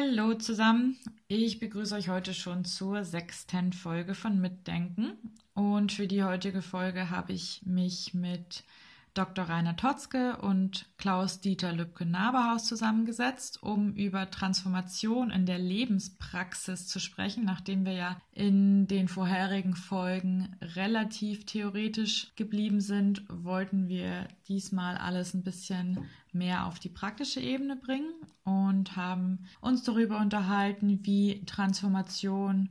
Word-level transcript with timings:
Hallo 0.00 0.32
zusammen, 0.32 0.96
ich 1.28 1.58
begrüße 1.58 1.94
euch 1.94 2.08
heute 2.08 2.32
schon 2.32 2.64
zur 2.64 3.04
sechsten 3.04 3.74
Folge 3.74 4.14
von 4.14 4.40
Mitdenken 4.40 5.12
und 5.52 5.92
für 5.92 6.06
die 6.06 6.24
heutige 6.24 6.62
Folge 6.62 7.10
habe 7.10 7.34
ich 7.34 7.60
mich 7.66 8.14
mit 8.14 8.64
Dr. 9.12 9.44
Rainer 9.44 9.76
Totzke 9.76 10.38
und 10.38 10.86
Klaus-Dieter 10.96 11.74
Lübke-Naberhaus 11.74 12.64
zusammengesetzt, 12.64 13.62
um 13.62 13.92
über 13.92 14.30
Transformation 14.30 15.30
in 15.30 15.44
der 15.44 15.58
Lebenspraxis 15.58 16.86
zu 16.86 16.98
sprechen, 16.98 17.44
nachdem 17.44 17.84
wir 17.84 17.92
ja 17.92 18.16
in 18.32 18.86
den 18.86 19.06
vorherigen 19.06 19.76
Folgen 19.76 20.56
relativ 20.62 21.44
theoretisch 21.44 22.32
geblieben 22.36 22.80
sind, 22.80 23.24
wollten 23.28 23.88
wir 23.88 24.28
diesmal 24.48 24.96
alles 24.96 25.34
ein 25.34 25.44
bisschen 25.44 26.08
mehr 26.32 26.64
auf 26.64 26.78
die 26.78 26.88
praktische 26.88 27.40
Ebene 27.40 27.76
bringen 27.76 28.14
und 28.44 28.96
haben 28.96 29.40
uns 29.60 29.82
darüber 29.82 30.18
unterhalten, 30.18 31.00
wie 31.02 31.44
Transformation 31.44 32.70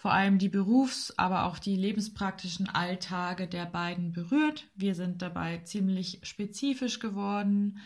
vor 0.00 0.12
allem 0.12 0.38
die 0.38 0.48
Berufs-, 0.48 1.12
aber 1.18 1.44
auch 1.44 1.58
die 1.58 1.76
lebenspraktischen 1.76 2.70
Alltage 2.70 3.46
der 3.46 3.66
beiden 3.66 4.12
berührt. 4.12 4.66
Wir 4.74 4.94
sind 4.94 5.20
dabei 5.20 5.58
ziemlich 5.58 6.20
spezifisch 6.22 7.00
geworden. 7.00 7.78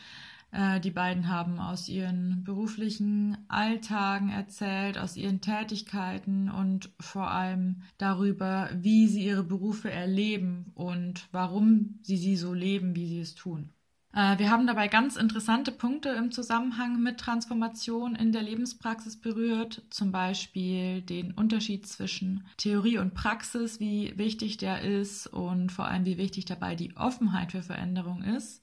Äh, 0.52 0.79
die 0.79 0.93
beiden 0.93 1.29
haben 1.29 1.59
aus 1.59 1.88
ihren 1.88 2.45
beruflichen 2.45 3.37
Alltagen 3.48 4.30
erzählt, 4.30 4.96
aus 4.96 5.16
ihren 5.16 5.41
Tätigkeiten 5.41 6.48
und 6.48 6.93
vor 7.01 7.32
allem 7.32 7.82
darüber, 7.98 8.71
wie 8.73 9.09
sie 9.09 9.26
ihre 9.26 9.43
Berufe 9.43 9.91
erleben 9.91 10.71
und 10.76 11.29
warum 11.32 11.98
sie 12.02 12.16
sie 12.16 12.37
so 12.37 12.54
leben, 12.54 12.95
wie 12.95 13.09
sie 13.09 13.21
es 13.21 13.35
tun. 13.35 13.73
Äh, 14.15 14.38
wir 14.38 14.51
haben 14.51 14.66
dabei 14.66 14.88
ganz 14.88 15.16
interessante 15.16 15.73
Punkte 15.73 16.10
im 16.10 16.30
Zusammenhang 16.30 17.02
mit 17.02 17.18
Transformation 17.18 18.15
in 18.15 18.32
der 18.32 18.43
Lebenspraxis 18.43 19.16
berührt, 19.16 19.82
zum 19.90 20.12
Beispiel 20.12 21.02
den 21.02 21.32
Unterschied 21.32 21.87
zwischen 21.87 22.46
Theorie 22.57 22.98
und 22.98 23.15
Praxis, 23.15 23.80
wie 23.80 24.16
wichtig 24.16 24.57
der 24.57 24.82
ist 24.82 25.26
und 25.26 25.73
vor 25.73 25.87
allem 25.87 26.04
wie 26.04 26.18
wichtig 26.18 26.45
dabei 26.45 26.76
die 26.76 26.96
Offenheit 26.96 27.52
für 27.52 27.62
Veränderung 27.62 28.23
ist 28.23 28.62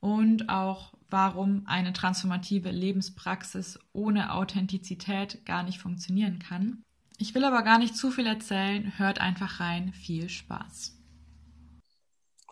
und 0.00 0.48
auch 0.48 0.92
warum 1.08 1.62
eine 1.66 1.92
transformative 1.92 2.70
Lebenspraxis 2.70 3.78
ohne 3.92 4.32
Authentizität 4.32 5.44
gar 5.46 5.62
nicht 5.62 5.78
funktionieren 5.78 6.38
kann. 6.38 6.82
Ich 7.18 7.34
will 7.34 7.44
aber 7.44 7.62
gar 7.62 7.78
nicht 7.78 7.96
zu 7.96 8.10
viel 8.10 8.26
erzählen, 8.26 8.92
hört 8.98 9.20
einfach 9.20 9.60
rein, 9.60 9.92
viel 9.92 10.28
Spaß. 10.28 11.01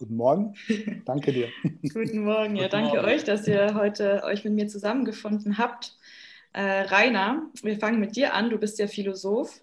Guten 0.00 0.16
Morgen. 0.16 0.54
Danke 1.04 1.30
dir. 1.30 1.48
Guten 1.92 2.24
Morgen. 2.24 2.56
Ja, 2.56 2.68
danke 2.68 2.96
Morgen. 2.96 3.04
euch, 3.06 3.22
dass 3.22 3.46
ihr 3.46 3.74
heute 3.74 4.22
euch 4.24 4.44
mit 4.44 4.54
mir 4.54 4.66
zusammengefunden 4.66 5.58
habt. 5.58 5.94
Äh, 6.54 6.62
Rainer, 6.62 7.50
wir 7.62 7.76
fangen 7.76 8.00
mit 8.00 8.16
dir 8.16 8.32
an. 8.32 8.48
Du 8.48 8.56
bist 8.56 8.78
ja 8.78 8.86
Philosoph 8.86 9.60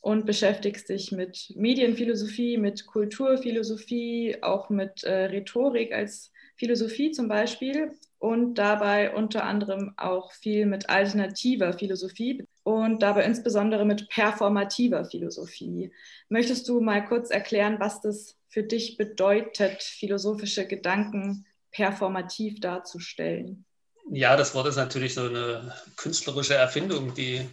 und 0.00 0.26
beschäftigst 0.26 0.90
dich 0.90 1.10
mit 1.10 1.52
Medienphilosophie, 1.56 2.56
mit 2.56 2.86
Kulturphilosophie, 2.86 4.36
auch 4.42 4.70
mit 4.70 5.02
äh, 5.02 5.24
Rhetorik 5.24 5.92
als 5.92 6.30
Philosophie 6.54 7.10
zum 7.10 7.26
Beispiel 7.26 7.90
und 8.20 8.54
dabei 8.54 9.12
unter 9.12 9.42
anderem 9.42 9.94
auch 9.96 10.30
viel 10.30 10.66
mit 10.66 10.88
alternativer 10.88 11.72
Philosophie 11.72 12.44
und 12.62 13.02
dabei 13.02 13.24
insbesondere 13.24 13.84
mit 13.84 14.08
performativer 14.08 15.04
Philosophie. 15.04 15.92
Möchtest 16.28 16.68
du 16.68 16.80
mal 16.80 17.04
kurz 17.04 17.30
erklären, 17.30 17.80
was 17.80 18.00
das 18.00 18.36
für 18.48 18.62
dich 18.62 18.96
bedeutet, 18.96 19.82
philosophische 19.82 20.66
Gedanken 20.66 21.46
performativ 21.72 22.60
darzustellen? 22.60 23.64
Ja, 24.10 24.36
das 24.36 24.54
Wort 24.54 24.66
ist 24.66 24.76
natürlich 24.76 25.14
so 25.14 25.22
eine 25.22 25.74
künstlerische 25.96 26.54
Erfindung, 26.54 27.14
die, 27.14 27.48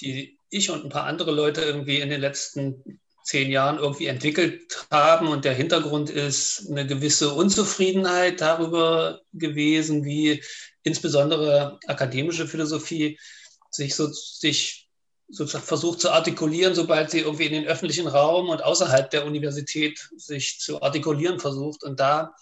die 0.00 0.36
ich 0.50 0.70
und 0.70 0.84
ein 0.84 0.90
paar 0.90 1.04
andere 1.04 1.32
Leute 1.32 1.62
irgendwie 1.62 2.00
in 2.00 2.10
den 2.10 2.20
letzten 2.20 3.00
zehn 3.24 3.50
Jahren 3.50 3.78
irgendwie 3.78 4.06
entwickelt 4.06 4.86
haben. 4.90 5.28
Und 5.28 5.44
der 5.44 5.54
Hintergrund 5.54 6.10
ist 6.10 6.68
eine 6.70 6.86
gewisse 6.86 7.32
Unzufriedenheit 7.32 8.40
darüber 8.40 9.20
gewesen, 9.32 10.04
wie 10.04 10.42
insbesondere 10.82 11.78
akademische 11.86 12.46
Philosophie 12.46 13.18
sich 13.74 13.94
so 13.94 14.08
sich 14.12 14.90
sozusagen 15.28 15.64
versucht 15.64 16.00
zu 16.00 16.10
artikulieren, 16.10 16.74
sobald 16.74 17.10
sie 17.10 17.20
irgendwie 17.20 17.46
in 17.46 17.52
den 17.52 17.66
öffentlichen 17.66 18.06
Raum 18.06 18.50
und 18.50 18.62
außerhalb 18.62 19.10
der 19.10 19.24
Universität 19.24 20.10
sich 20.16 20.60
zu 20.60 20.82
artikulieren 20.82 21.40
versucht. 21.40 21.82
Und 21.82 22.00
da 22.00 22.34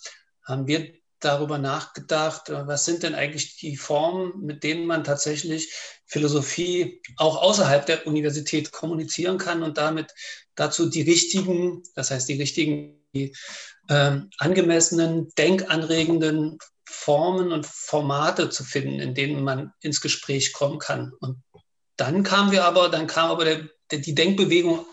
haben 0.45 0.67
wir 0.67 0.93
darüber 1.21 1.59
nachgedacht, 1.59 2.51
was 2.51 2.85
sind 2.85 3.03
denn 3.03 3.15
eigentlich 3.15 3.57
die 3.59 3.77
Formen, 3.77 4.41
mit 4.41 4.65
denen 4.65 4.87
man 4.87 5.05
tatsächlich 5.05 5.73
Philosophie 6.07 7.01
auch 7.17 7.41
außerhalb 7.43 7.87
der 7.87 8.07
Universität 8.07 8.73
kommunizieren 8.73 9.39
kann 9.39 9.63
und 9.63 9.79
damit 9.79 10.13
dazu 10.55 10.89
die 10.89 11.03
richtigen, 11.03 11.83
das 11.95 12.11
heißt 12.11 12.29
die 12.29 12.41
richtigen, 12.41 13.05
die, 13.15 13.35
äh, 13.89 14.19
angemessenen, 14.39 15.29
denkanregenden 15.37 16.59
Formen 16.91 17.53
und 17.53 17.67
Formate 17.67 18.51
zu 18.51 18.65
finden, 18.65 19.01
in 19.01 19.15
denen 19.15 19.45
man 19.45 19.73
ins 19.81 20.01
Gespräch 20.01 20.53
kommen 20.53 20.79
kann. 20.79 21.13
Und 21.21 21.43
dann 21.97 22.25
kamen 22.25 22.51
wir 22.51 22.65
aber, 22.65 22.89
dann 22.89 23.07
kam 23.07 23.31
aber 23.31 23.45
der, 23.45 23.69
der, 23.91 24.01
die 24.01 24.15
Denkbewegung 24.15 24.85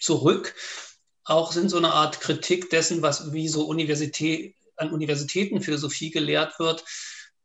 zurück, 0.00 0.54
auch 1.24 1.54
in 1.54 1.68
so 1.68 1.76
einer 1.76 1.94
Art 1.94 2.20
Kritik 2.20 2.70
dessen, 2.70 3.00
was 3.00 3.32
wie 3.32 3.48
so 3.48 3.66
Universität, 3.66 4.56
an 4.76 4.92
Universitäten 4.92 5.60
Philosophie 5.60 6.10
gelehrt 6.10 6.58
wird. 6.58 6.84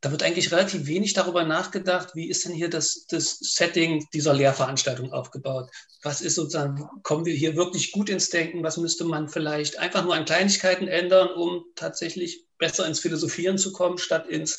Da 0.02 0.12
wird 0.12 0.24
eigentlich 0.24 0.52
relativ 0.52 0.88
wenig 0.88 1.14
darüber 1.14 1.44
nachgedacht, 1.44 2.16
wie 2.16 2.30
ist 2.30 2.46
denn 2.46 2.54
hier 2.54 2.70
das, 2.70 3.06
das 3.08 3.38
Setting 3.40 4.06
dieser 4.14 4.34
Lehrveranstaltung 4.34 5.14
aufgebaut? 5.14 5.70
Was 6.02 6.22
ist 6.22 6.36
sozusagen, 6.36 6.90
kommen 7.04 7.26
wir 7.26 7.34
hier 7.34 7.56
wirklich 7.56 7.92
gut 7.92 8.10
ins 8.10 8.30
Denken? 8.30 8.64
Was 8.64 8.78
müsste 8.78 9.06
man 9.06 9.30
vielleicht 9.30 9.80
einfach 9.80 10.04
nur 10.04 10.16
an 10.16 10.26
Kleinigkeiten 10.26 10.88
ändern, 10.88 11.30
um 11.30 11.64
tatsächlich 11.76 12.46
besser 12.64 12.88
ins 12.88 13.00
Philosophieren 13.00 13.58
zu 13.58 13.74
kommen, 13.74 13.98
statt 13.98 14.28
ins 14.28 14.58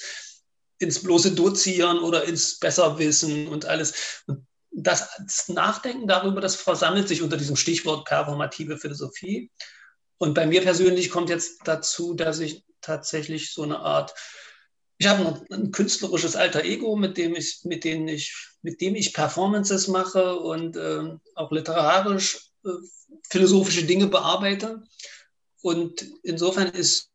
ins 0.79 1.03
bloße 1.03 1.33
Dozieren 1.33 1.99
oder 1.99 2.25
ins 2.25 2.59
Besserwissen 2.59 3.49
und 3.49 3.65
alles. 3.65 4.23
Und 4.27 4.47
das, 4.71 5.09
das 5.19 5.49
Nachdenken 5.49 6.07
darüber, 6.07 6.41
das 6.41 6.57
versammelt 6.57 7.09
sich 7.09 7.23
unter 7.23 7.37
diesem 7.37 7.57
Stichwort 7.57 8.07
performative 8.07 8.77
Philosophie. 8.77 9.51
Und 10.19 10.35
bei 10.35 10.47
mir 10.47 10.63
persönlich 10.63 11.11
kommt 11.11 11.31
jetzt 11.31 11.61
dazu, 11.65 12.15
dass 12.15 12.41
ich 12.41 12.65
tatsächlich 12.81 13.53
so 13.53 13.63
eine 13.63 13.79
Art, 13.79 14.15
ich 14.99 15.07
habe 15.07 15.27
ein, 15.27 15.47
ein 15.53 15.71
künstlerisches 15.71 16.37
alter 16.37 16.65
Ego, 16.65 16.97
mit 16.97 17.17
dem 17.17 17.35
ich, 17.35 17.61
mit 17.65 17.85
dem 17.85 18.09
ich, 18.09 18.35
mit 18.63 18.81
dem 18.81 18.95
ich 18.95 19.15
Performances 19.15 19.89
mache 19.89 20.37
und 20.39 20.77
äh, 20.77 21.17
auch 21.35 21.51
literarisch 21.53 22.51
äh, 22.65 22.71
philosophische 23.31 23.85
Dinge 23.85 24.09
bearbeite. 24.09 24.83
Und 25.63 26.05
insofern 26.23 26.69
ist 26.69 27.14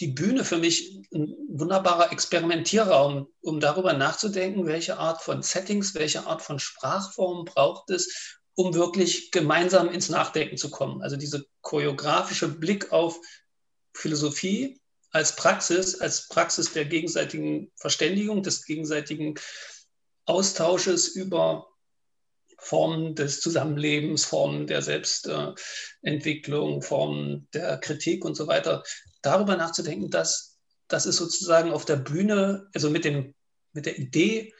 die 0.00 0.08
Bühne 0.08 0.44
für 0.44 0.56
mich 0.56 1.02
ein 1.12 1.36
wunderbarer 1.48 2.10
Experimentierraum, 2.10 3.28
um 3.42 3.60
darüber 3.60 3.92
nachzudenken, 3.92 4.66
welche 4.66 4.98
Art 4.98 5.22
von 5.22 5.42
Settings, 5.42 5.94
welche 5.94 6.26
Art 6.26 6.40
von 6.42 6.58
Sprachformen 6.58 7.44
braucht 7.44 7.90
es, 7.90 8.40
um 8.54 8.74
wirklich 8.74 9.30
gemeinsam 9.30 9.90
ins 9.90 10.08
Nachdenken 10.08 10.56
zu 10.56 10.70
kommen. 10.70 11.02
Also 11.02 11.16
dieser 11.16 11.42
choreografische 11.60 12.48
Blick 12.48 12.92
auf 12.92 13.18
Philosophie 13.94 14.80
als 15.10 15.36
Praxis, 15.36 16.00
als 16.00 16.28
Praxis 16.28 16.72
der 16.72 16.86
gegenseitigen 16.86 17.70
Verständigung, 17.76 18.42
des 18.42 18.64
gegenseitigen 18.64 19.34
Austausches 20.24 21.08
über 21.08 21.69
Formen 22.60 23.14
des 23.14 23.40
Zusammenlebens, 23.40 24.24
Formen 24.24 24.66
der 24.66 24.82
Selbstentwicklung, 24.82 26.82
Formen 26.82 27.48
der 27.54 27.78
Kritik 27.78 28.24
und 28.24 28.36
so 28.36 28.46
weiter, 28.46 28.82
darüber 29.22 29.56
nachzudenken, 29.56 30.10
dass 30.10 30.58
das 30.88 31.06
ist 31.06 31.16
sozusagen 31.16 31.72
auf 31.72 31.84
der 31.84 31.96
Bühne, 31.96 32.68
also 32.74 32.90
mit, 32.90 33.04
dem, 33.04 33.34
mit 33.72 33.86
der 33.86 33.98
Idee 33.98 34.52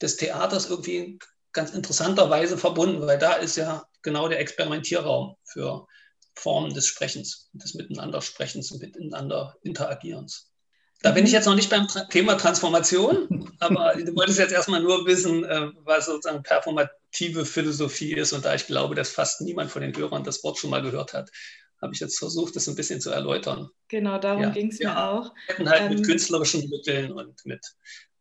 des 0.00 0.16
Theaters 0.16 0.70
irgendwie 0.70 1.18
ganz 1.52 1.72
interessanterweise 1.72 2.58
verbunden, 2.58 3.06
weil 3.06 3.18
da 3.18 3.34
ist 3.34 3.56
ja 3.56 3.84
genau 4.02 4.28
der 4.28 4.40
Experimentierraum 4.40 5.36
für 5.44 5.86
Formen 6.34 6.72
des 6.72 6.86
Sprechens, 6.86 7.50
des 7.52 7.74
Miteinandersprechens 7.74 8.70
und 8.70 8.80
Miteinander 8.80 9.56
Interagierens. 9.62 10.52
Da 11.00 11.12
bin 11.12 11.24
ich 11.24 11.32
jetzt 11.32 11.46
noch 11.46 11.54
nicht 11.54 11.70
beim 11.70 11.86
Thema 12.10 12.34
Transformation, 12.34 13.52
aber 13.60 13.94
du 13.94 14.14
wolltest 14.16 14.38
jetzt 14.38 14.52
erstmal 14.52 14.82
nur 14.82 15.06
wissen, 15.06 15.44
äh, 15.44 15.68
was 15.84 16.06
sozusagen 16.06 16.42
performative 16.42 17.44
Philosophie 17.44 18.14
ist. 18.14 18.32
Und 18.32 18.44
da 18.44 18.54
ich 18.54 18.66
glaube, 18.66 18.94
dass 18.94 19.10
fast 19.10 19.40
niemand 19.40 19.70
von 19.70 19.82
den 19.82 19.96
Hörern 19.96 20.24
das 20.24 20.42
Wort 20.42 20.58
schon 20.58 20.70
mal 20.70 20.82
gehört 20.82 21.12
hat, 21.12 21.30
habe 21.80 21.94
ich 21.94 22.00
jetzt 22.00 22.18
versucht, 22.18 22.56
das 22.56 22.68
ein 22.68 22.74
bisschen 22.74 23.00
zu 23.00 23.10
erläutern. 23.10 23.68
Genau, 23.86 24.18
darum 24.18 24.42
ja. 24.42 24.50
ging 24.50 24.70
es 24.70 24.80
mir 24.80 24.86
ja. 24.86 25.10
auch. 25.10 25.32
Halt 25.56 25.82
ähm, 25.82 25.94
mit 25.94 26.04
künstlerischen 26.04 26.68
Mitteln 26.68 27.12
und 27.12 27.46
mit, 27.46 27.64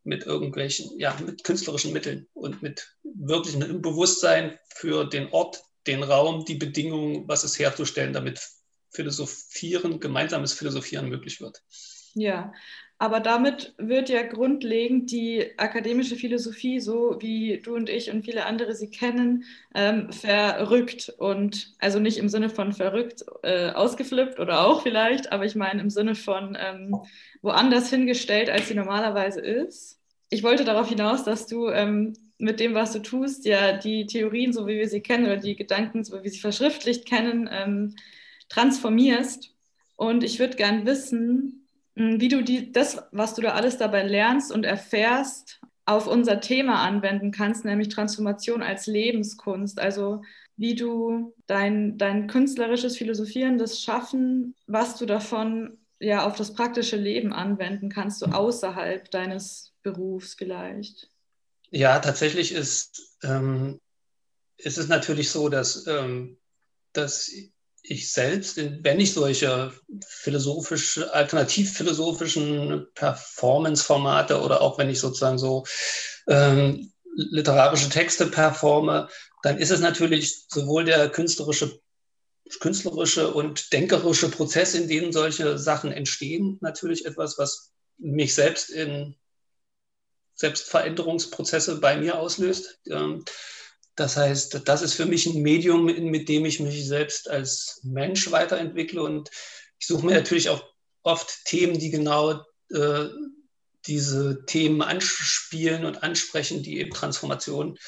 mit 0.03 0.25
irgendwelchen, 0.25 0.91
ja, 0.99 1.17
mit 1.25 1.43
künstlerischen 1.43 1.93
Mitteln 1.93 2.27
und 2.33 2.61
mit 2.61 2.87
wirklichem 3.03 3.81
Bewusstsein 3.81 4.59
für 4.75 5.05
den 5.05 5.29
Ort, 5.31 5.63
den 5.87 6.03
Raum, 6.03 6.45
die 6.45 6.55
Bedingungen, 6.55 7.27
was 7.27 7.43
es 7.43 7.57
herzustellen, 7.57 8.13
damit 8.13 8.39
Philosophieren, 8.91 9.99
gemeinsames 9.99 10.53
Philosophieren 10.53 11.09
möglich 11.09 11.41
wird. 11.41 11.63
Ja, 12.19 12.51
Aber 12.99 13.19
damit 13.19 13.75
wird 13.77 14.09
ja 14.09 14.23
grundlegend 14.23 15.11
die 15.11 15.53
akademische 15.59 16.15
Philosophie, 16.15 16.79
so 16.79 17.17
wie 17.21 17.61
du 17.61 17.75
und 17.75 17.89
ich 17.89 18.09
und 18.11 18.23
viele 18.25 18.45
andere 18.45 18.73
sie 18.75 18.89
kennen, 18.89 19.43
ähm, 19.75 20.11
verrückt. 20.11 21.09
Und 21.19 21.75
also 21.79 21.99
nicht 21.99 22.17
im 22.17 22.29
Sinne 22.29 22.49
von 22.49 22.73
verrückt 22.73 23.23
äh, 23.43 23.69
ausgeflippt 23.71 24.39
oder 24.39 24.65
auch 24.65 24.81
vielleicht, 24.81 25.31
aber 25.31 25.45
ich 25.45 25.55
meine 25.55 25.81
im 25.81 25.91
Sinne 25.91 26.15
von 26.15 26.57
ähm, 26.59 27.03
woanders 27.43 27.89
hingestellt, 27.91 28.49
als 28.49 28.67
sie 28.67 28.75
normalerweise 28.75 29.41
ist. 29.41 29.99
Ich 30.29 30.41
wollte 30.43 30.65
darauf 30.65 30.89
hinaus, 30.89 31.23
dass 31.23 31.47
du 31.47 31.69
ähm, 31.69 32.13
mit 32.39 32.59
dem, 32.59 32.73
was 32.73 32.93
du 32.93 32.99
tust, 32.99 33.45
ja 33.45 33.73
die 33.77 34.07
Theorien, 34.07 34.53
so 34.53 34.67
wie 34.67 34.77
wir 34.79 34.89
sie 34.89 35.01
kennen, 35.01 35.25
oder 35.25 35.37
die 35.37 35.55
Gedanken, 35.55 36.03
so 36.03 36.17
wie 36.19 36.23
wir 36.23 36.31
sie 36.31 36.39
verschriftlicht 36.39 37.05
kennen, 37.07 37.47
ähm, 37.51 37.95
transformierst. 38.49 39.53
Und 39.95 40.23
ich 40.23 40.39
würde 40.39 40.55
gern 40.57 40.85
wissen, 40.85 41.66
wie 41.97 42.27
du 42.27 42.43
die, 42.43 42.71
das, 42.71 43.03
was 43.11 43.33
du 43.33 43.41
da 43.41 43.53
alles 43.53 43.77
dabei 43.77 44.03
lernst 44.03 44.51
und 44.51 44.63
erfährst, 44.63 45.59
auf 45.85 46.05
unser 46.05 46.41
Thema 46.41 46.83
anwenden 46.83 47.31
kannst, 47.31 47.63
nämlich 47.63 47.87
Transformation 47.89 48.61
als 48.61 48.87
Lebenskunst. 48.87 49.79
Also 49.79 50.21
wie 50.57 50.75
du 50.75 51.33
dein, 51.47 51.97
dein 51.97 52.27
künstlerisches 52.27 52.97
Philosophieren, 52.97 53.57
das 53.57 53.81
Schaffen, 53.81 54.53
was 54.67 54.97
du 54.97 55.05
davon 55.05 55.77
ja 55.99 56.27
auf 56.27 56.35
das 56.35 56.53
praktische 56.53 56.97
Leben 56.97 57.33
anwenden 57.33 57.89
kannst, 57.89 58.19
so 58.19 58.27
außerhalb 58.27 59.09
deines 59.09 59.73
Berufs 59.81 60.35
vielleicht. 60.35 61.09
Ja, 61.69 61.99
tatsächlich 61.99 62.51
ist, 62.51 63.17
ähm, 63.23 63.79
ist 64.57 64.77
es 64.77 64.89
natürlich 64.89 65.31
so, 65.31 65.49
dass, 65.49 65.87
ähm, 65.87 66.37
dass 66.93 67.31
ich 67.89 68.11
selbst, 68.11 68.57
wenn 68.57 68.99
ich 68.99 69.13
solche 69.13 69.71
philosophische, 70.05 71.13
alternativ-philosophischen 71.13 72.87
Performance-Formate 72.93 74.41
oder 74.41 74.61
auch 74.61 74.77
wenn 74.77 74.89
ich 74.89 74.99
sozusagen 74.99 75.37
so 75.37 75.65
ähm, 76.27 76.91
literarische 77.15 77.89
Texte 77.89 78.27
performe, 78.27 79.07
dann 79.41 79.57
ist 79.57 79.71
es 79.71 79.79
natürlich 79.79 80.45
sowohl 80.49 80.83
der 80.83 81.09
künstlerische, 81.09 81.79
künstlerische 82.59 83.33
und 83.33 83.71
denkerische 83.71 84.29
Prozess, 84.29 84.73
in 84.73 84.87
dem 84.87 85.11
solche 85.11 85.57
Sachen 85.57 85.91
entstehen, 85.91 86.57
natürlich 86.61 87.05
etwas, 87.05 87.37
was 87.37 87.71
mich 87.97 88.33
selbst 88.33 88.69
in 88.69 89.15
Selbstveränderungsprozesse 90.35 91.79
bei 91.79 91.97
mir 91.97 92.19
auslöst. 92.19 92.79
Ähm, 92.89 93.23
das 93.97 94.15
heißt, 94.15 94.61
das 94.65 94.81
ist 94.83 94.93
für 94.93 95.07
mich 95.07 95.25
ein 95.25 95.41
Medium, 95.41 95.85
mit 95.85 96.29
dem 96.29 96.45
ich 96.45 96.59
mich 96.59 96.87
selbst 96.87 97.29
als 97.29 97.81
Mensch 97.83 98.31
weiterentwickle. 98.31 99.01
Und 99.01 99.31
ich 99.79 99.87
suche 99.87 100.05
mir 100.05 100.13
natürlich 100.13 100.49
auch 100.49 100.63
oft 101.01 101.45
Themen, 101.45 101.79
die 101.79 101.89
genau 101.89 102.45
äh, 102.69 103.05
diese 103.87 104.45
Themen 104.45 104.83
anspielen 104.83 105.83
und 105.83 106.03
ansprechen, 106.03 106.61
die 106.61 106.79
eben 106.79 106.91
Transformation 106.91 107.79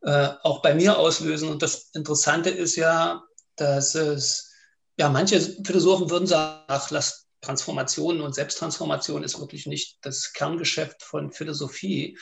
äh, 0.00 0.28
auch 0.42 0.62
bei 0.62 0.74
mir 0.74 0.98
auslösen. 0.98 1.50
Und 1.50 1.62
das 1.62 1.90
Interessante 1.92 2.48
ist 2.48 2.76
ja, 2.76 3.22
dass 3.56 3.94
es, 3.94 4.50
ja, 4.96 5.10
manche 5.10 5.38
Philosophen 5.38 6.08
würden 6.08 6.26
sagen, 6.26 6.64
ach, 6.68 6.90
lass 6.90 7.26
Transformation 7.42 8.22
und 8.22 8.34
Selbsttransformation 8.34 9.22
ist 9.22 9.38
wirklich 9.38 9.66
nicht 9.66 9.98
das 10.00 10.32
Kerngeschäft 10.32 11.02
von 11.02 11.30
Philosophie. 11.30 12.16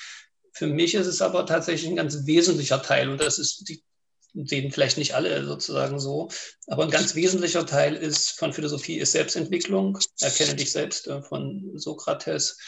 Für 0.56 0.66
mich 0.66 0.94
ist 0.94 1.06
es 1.06 1.20
aber 1.20 1.44
tatsächlich 1.44 1.90
ein 1.90 1.96
ganz 1.96 2.24
wesentlicher 2.24 2.80
Teil 2.80 3.10
und 3.10 3.20
das 3.20 3.38
ist, 3.38 3.68
die 3.68 3.84
sehen 4.32 4.72
vielleicht 4.72 4.96
nicht 4.96 5.14
alle 5.14 5.44
sozusagen 5.44 6.00
so, 6.00 6.30
aber 6.66 6.84
ein 6.84 6.90
ganz 6.90 7.14
wesentlicher 7.14 7.66
Teil 7.66 7.94
ist 7.94 8.30
von 8.30 8.54
Philosophie 8.54 8.96
ist 8.96 9.12
Selbstentwicklung, 9.12 9.98
erkenne 10.18 10.54
dich 10.54 10.72
selbst 10.72 11.08
äh, 11.08 11.22
von 11.22 11.72
Sokrates 11.74 12.58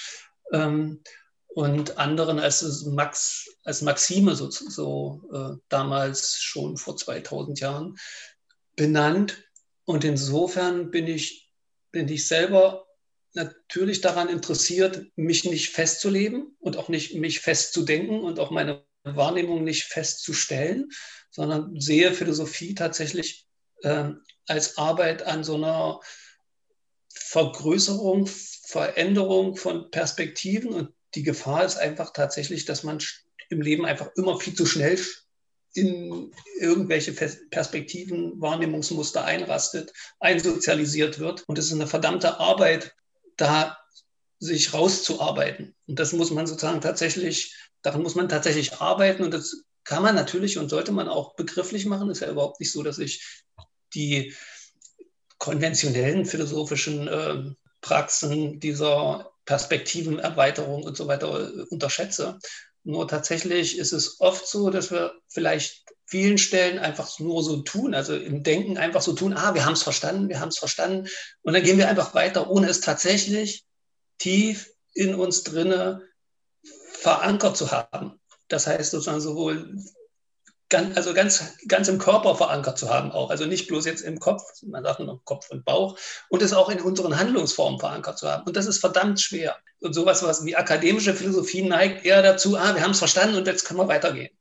ähm, 0.53 1.03
und 1.47 1.97
anderen 1.97 2.39
als 2.39 2.85
Max, 2.85 3.49
als 3.65 3.81
Maxime 3.81 4.37
so, 4.37 4.51
so 4.51 5.23
äh, 5.33 5.57
damals 5.71 6.43
schon 6.43 6.77
vor 6.77 6.95
2000 6.95 7.59
Jahren 7.61 7.97
benannt. 8.77 9.43
Und 9.87 10.05
insofern 10.05 10.91
bin 10.91 11.07
ich, 11.07 11.51
bin 11.91 12.07
ich 12.09 12.27
selber 12.27 12.88
natürlich 13.39 14.01
daran 14.01 14.29
interessiert, 14.29 15.07
mich 15.17 15.45
nicht 15.45 15.71
festzuleben 15.71 16.57
und 16.59 16.77
auch 16.77 16.89
nicht 16.89 17.15
mich 17.15 17.41
festzudenken 17.41 18.21
und 18.21 18.41
auch 18.41 18.51
meine 18.51 18.85
Wahrnehmung 19.05 19.65
nicht 19.65 19.85
festzustellen, 19.85 20.91
sondern 21.31 21.81
sehe 21.81 22.13
Philosophie 22.13 22.75
tatsächlich 22.75 23.47
äh, 23.83 24.11
als 24.47 24.77
Arbeit 24.77 25.23
an 25.23 25.45
so 25.45 25.55
einer 25.55 26.01
Vergrößerung, 27.15 28.27
Veränderung 28.27 29.57
von 29.57 29.91
Perspektiven. 29.91 30.73
Und 30.73 30.93
die 31.15 31.23
Gefahr 31.23 31.65
ist 31.65 31.77
einfach 31.77 32.13
tatsächlich, 32.13 32.65
dass 32.65 32.83
man 32.83 32.99
im 33.51 33.63
Leben 33.63 33.87
einfach 33.87 34.11
immer 34.17 34.39
viel 34.41 34.55
zu 34.55 34.67
schnell 34.67 34.99
in 35.75 36.33
irgendwelche 36.59 37.13
Perspektiven, 37.13 38.41
Wahrnehmungsmuster 38.41 39.25
einrastet, 39.25 39.93
einsozialisiert 40.19 41.21
wird. 41.21 41.45
Und 41.47 41.57
es 41.57 41.67
ist 41.67 41.75
eine 41.75 41.87
verdammte 41.87 42.41
Arbeit, 42.41 42.97
da 43.39 43.79
sich 44.39 44.75
rauszuarbeiten. 44.75 45.75
Und 45.87 45.99
das 45.99 46.13
muss 46.13 46.31
man 46.31 46.47
sozusagen 46.47 46.81
tatsächlich, 46.81 47.57
daran 47.83 48.03
muss 48.03 48.15
man 48.15 48.29
tatsächlich 48.29 48.75
arbeiten 48.75 49.25
und 49.25 49.33
das 49.33 49.65
kann 49.85 50.03
man 50.03 50.15
natürlich 50.15 50.59
und 50.59 50.69
sollte 50.69 50.93
man 50.93 51.09
auch 51.09 51.35
begrifflich 51.35 51.87
machen. 51.87 52.11
Ist 52.11 52.21
ja 52.21 52.31
überhaupt 52.31 52.61
nicht 52.61 52.73
so, 52.73 52.83
dass 52.83 52.99
ich 52.99 53.43
die 53.95 54.35
konventionellen 55.39 56.27
philosophischen 56.27 57.09
äh, 57.09 57.55
Praxen 57.81 58.61
dieser 58.61 59.31
Perspektivenerweiterung 59.47 60.83
und 60.83 60.97
so 60.97 61.07
weiter 61.07 61.49
äh, 61.49 61.63
unterschätze. 61.71 62.39
Nur 62.85 63.09
tatsächlich 63.09 63.79
ist 63.79 63.93
es 63.93 64.21
oft 64.21 64.47
so, 64.47 64.71
dass 64.71 64.91
wir 64.91 65.15
vielleicht 65.29 65.85
vielen 66.09 66.39
Stellen 66.39 66.79
einfach 66.79 67.19
nur 67.19 67.43
so 67.43 67.59
tun, 67.59 67.95
also 67.95 68.17
im 68.17 68.43
Denken 68.43 68.79
einfach 68.79 69.03
so 69.03 69.13
tun, 69.13 69.35
ah, 69.35 69.55
wir 69.55 69.67
haben 69.67 69.75
es 69.75 69.83
verstanden, 69.83 70.31
wir 70.31 70.41
haben 70.41 70.49
es 70.49 70.59
verstanden. 70.59 71.07
Und 71.43 71.53
dann 71.53 71.63
gehen 71.63 71.77
wir 71.77 71.89
einfach 71.89 72.15
weiter, 72.15 72.51
ohne 72.51 72.69
es 72.69 72.81
tatsächlich 72.81 73.67
tief 74.17 74.73
in 74.95 75.15
uns 75.15 75.45
drinne 75.45 76.03
verankert 76.93 77.59
zu 77.59 77.71
haben. 77.71 78.19
Das 78.49 78.67
heißt 78.67 78.91
sozusagen 78.91 79.21
sowohl 79.21 79.77
ganz, 80.71 80.97
also 80.97 81.13
ganz, 81.13 81.57
ganz 81.69 81.89
im 81.89 81.99
Körper 81.99 82.35
verankert 82.35 82.79
zu 82.79 82.89
haben 82.89 83.13
auch. 83.13 83.29
Also 83.29 83.45
nicht 83.45 83.69
bloß 83.69 83.85
jetzt 83.85 84.01
im 84.01 84.19
Kopf, 84.19 84.43
man 84.63 84.85
sagt 84.85 85.01
nur 85.01 85.23
Kopf 85.25 85.51
und 85.51 85.67
Bauch, 85.67 85.99
und 86.31 86.41
es 86.41 86.55
auch 86.55 86.71
in 86.71 86.81
unseren 86.81 87.19
Handlungsformen 87.19 87.79
verankert 87.79 88.19
zu 88.19 88.31
haben. 88.31 88.45
Und 88.45 88.57
das 88.57 88.65
ist 88.65 88.79
verdammt 88.79 89.21
schwer. 89.21 89.57
Und 89.81 89.93
sowas, 89.93 90.23
was 90.23 90.47
wie 90.47 90.57
akademische 90.57 91.15
Philosophie 91.15 91.63
neigt 91.63 92.07
eher 92.07 92.23
dazu, 92.23 92.57
ah, 92.57 92.75
wir 92.75 92.83
haben 92.83 92.93
es 92.93 92.99
verstanden 92.99 93.37
und 93.37 93.47
jetzt 93.47 93.67
können 93.67 93.79
wir 93.79 93.89
weitergehen. 93.89 94.38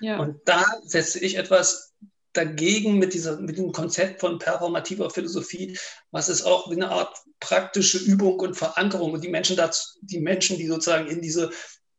Ja. 0.00 0.18
Und 0.18 0.40
da 0.44 0.64
setze 0.84 1.20
ich 1.20 1.36
etwas 1.36 1.94
dagegen 2.32 2.98
mit, 2.98 3.14
dieser, 3.14 3.40
mit 3.40 3.58
dem 3.58 3.72
Konzept 3.72 4.20
von 4.20 4.38
performativer 4.38 5.10
Philosophie, 5.10 5.76
was 6.10 6.28
ist 6.28 6.42
auch 6.42 6.70
wie 6.70 6.76
eine 6.76 6.90
Art 6.90 7.16
praktische 7.40 7.98
Übung 7.98 8.38
und 8.40 8.54
Verankerung 8.54 9.12
und 9.12 9.24
die 9.24 9.28
Menschen, 9.28 9.56
dazu, 9.56 9.98
die 10.02 10.20
Menschen, 10.20 10.56
die 10.56 10.66
sozusagen 10.66 11.08
in 11.08 11.20
diese 11.20 11.50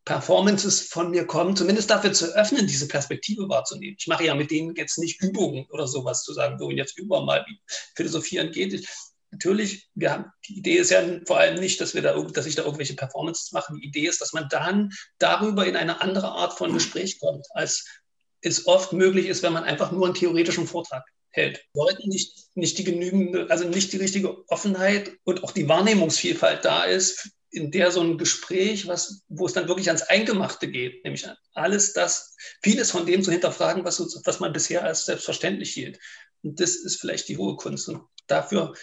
Performances 0.06 0.88
von 0.88 1.12
mir 1.12 1.28
kommen, 1.28 1.56
zumindest 1.56 1.90
dafür 1.90 2.14
zu 2.14 2.34
öffnen, 2.36 2.68
diese 2.68 2.88
Perspektive 2.88 3.48
wahrzunehmen. 3.50 3.96
Ich 4.00 4.08
mache 4.08 4.26
ja 4.26 4.34
mit 4.34 4.50
denen 4.50 4.76
jetzt 4.76 4.98
nicht 4.98 5.22
Übungen 5.22 5.68
oder 5.70 5.88
sowas 5.88 6.24
zu 6.24 6.34
sagen, 6.34 6.58
so 6.58 6.72
jetzt 6.72 6.98
üben 6.98 7.10
wir 7.10 7.24
mal, 7.24 7.46
wie 7.48 7.60
Philosophieren 7.96 8.52
geht. 8.52 8.88
Natürlich, 9.32 9.90
wir 9.94 10.12
haben, 10.12 10.26
die 10.48 10.58
Idee 10.58 10.78
ist 10.78 10.92
ja 10.92 11.04
vor 11.26 11.38
allem 11.38 11.60
nicht, 11.60 11.80
dass 11.80 11.94
wir 11.94 12.02
da, 12.02 12.20
dass 12.20 12.46
ich 12.46 12.56
da 12.56 12.64
irgendwelche 12.64 12.96
Performances 12.96 13.52
mache. 13.52 13.74
Die 13.74 13.88
Idee 13.88 14.08
ist, 14.08 14.22
dass 14.22 14.34
man 14.34 14.48
dann 14.50 14.92
darüber 15.20 15.66
in 15.66 15.76
eine 15.76 16.02
andere 16.02 16.30
Art 16.30 16.58
von 16.58 16.74
Gespräch 16.74 17.20
kommt, 17.20 17.46
als 17.54 17.86
es 18.42 18.68
oft 18.68 18.94
möglich 18.94 19.28
ist, 19.28 19.44
wenn 19.44 19.54
man 19.54 19.64
einfach 19.64 19.92
nur 19.92 20.06
einen 20.06 20.16
theoretischen 20.16 20.68
Vortrag 20.68 21.04
hält. 21.32 21.64
Leuten 21.74 22.10
nicht, 22.10 22.50
nicht 22.56 22.78
die 22.78 22.84
genügende, 22.84 23.48
also 23.50 23.68
nicht 23.68 23.94
die 23.94 23.98
richtige 23.98 24.48
Offenheit 24.50 25.12
und 25.24 25.44
auch 25.44 25.52
die 25.52 25.68
Wahrnehmungsvielfalt 25.68 26.66
da 26.66 26.86
ist, 26.86 27.30
in 27.52 27.72
der 27.72 27.92
so 27.92 28.02
ein 28.02 28.18
Gespräch, 28.18 28.88
was, 28.88 29.24
wo 29.28 29.46
es 29.46 29.54
dann 29.54 29.68
wirklich 29.68 29.88
ans 29.88 30.04
Eingemachte 30.04 30.70
geht, 30.70 31.04
nämlich 31.04 31.28
alles 31.54 31.94
das, 31.94 32.36
vieles 32.62 32.92
von 32.92 33.06
dem 33.06 33.24
zu 33.24 33.32
hinterfragen, 33.32 33.84
was, 33.86 34.00
was 34.00 34.40
man 34.40 34.54
bisher 34.54 34.84
als 34.84 35.06
selbstverständlich 35.06 35.72
hielt. 35.72 36.00
Und 36.44 36.60
das 36.60 36.76
ist 36.76 37.02
vielleicht 37.02 37.28
die 37.28 37.38
hohe 37.38 37.56
Kunst. 37.56 37.90
Und 37.90 38.04
dafür 38.28 38.74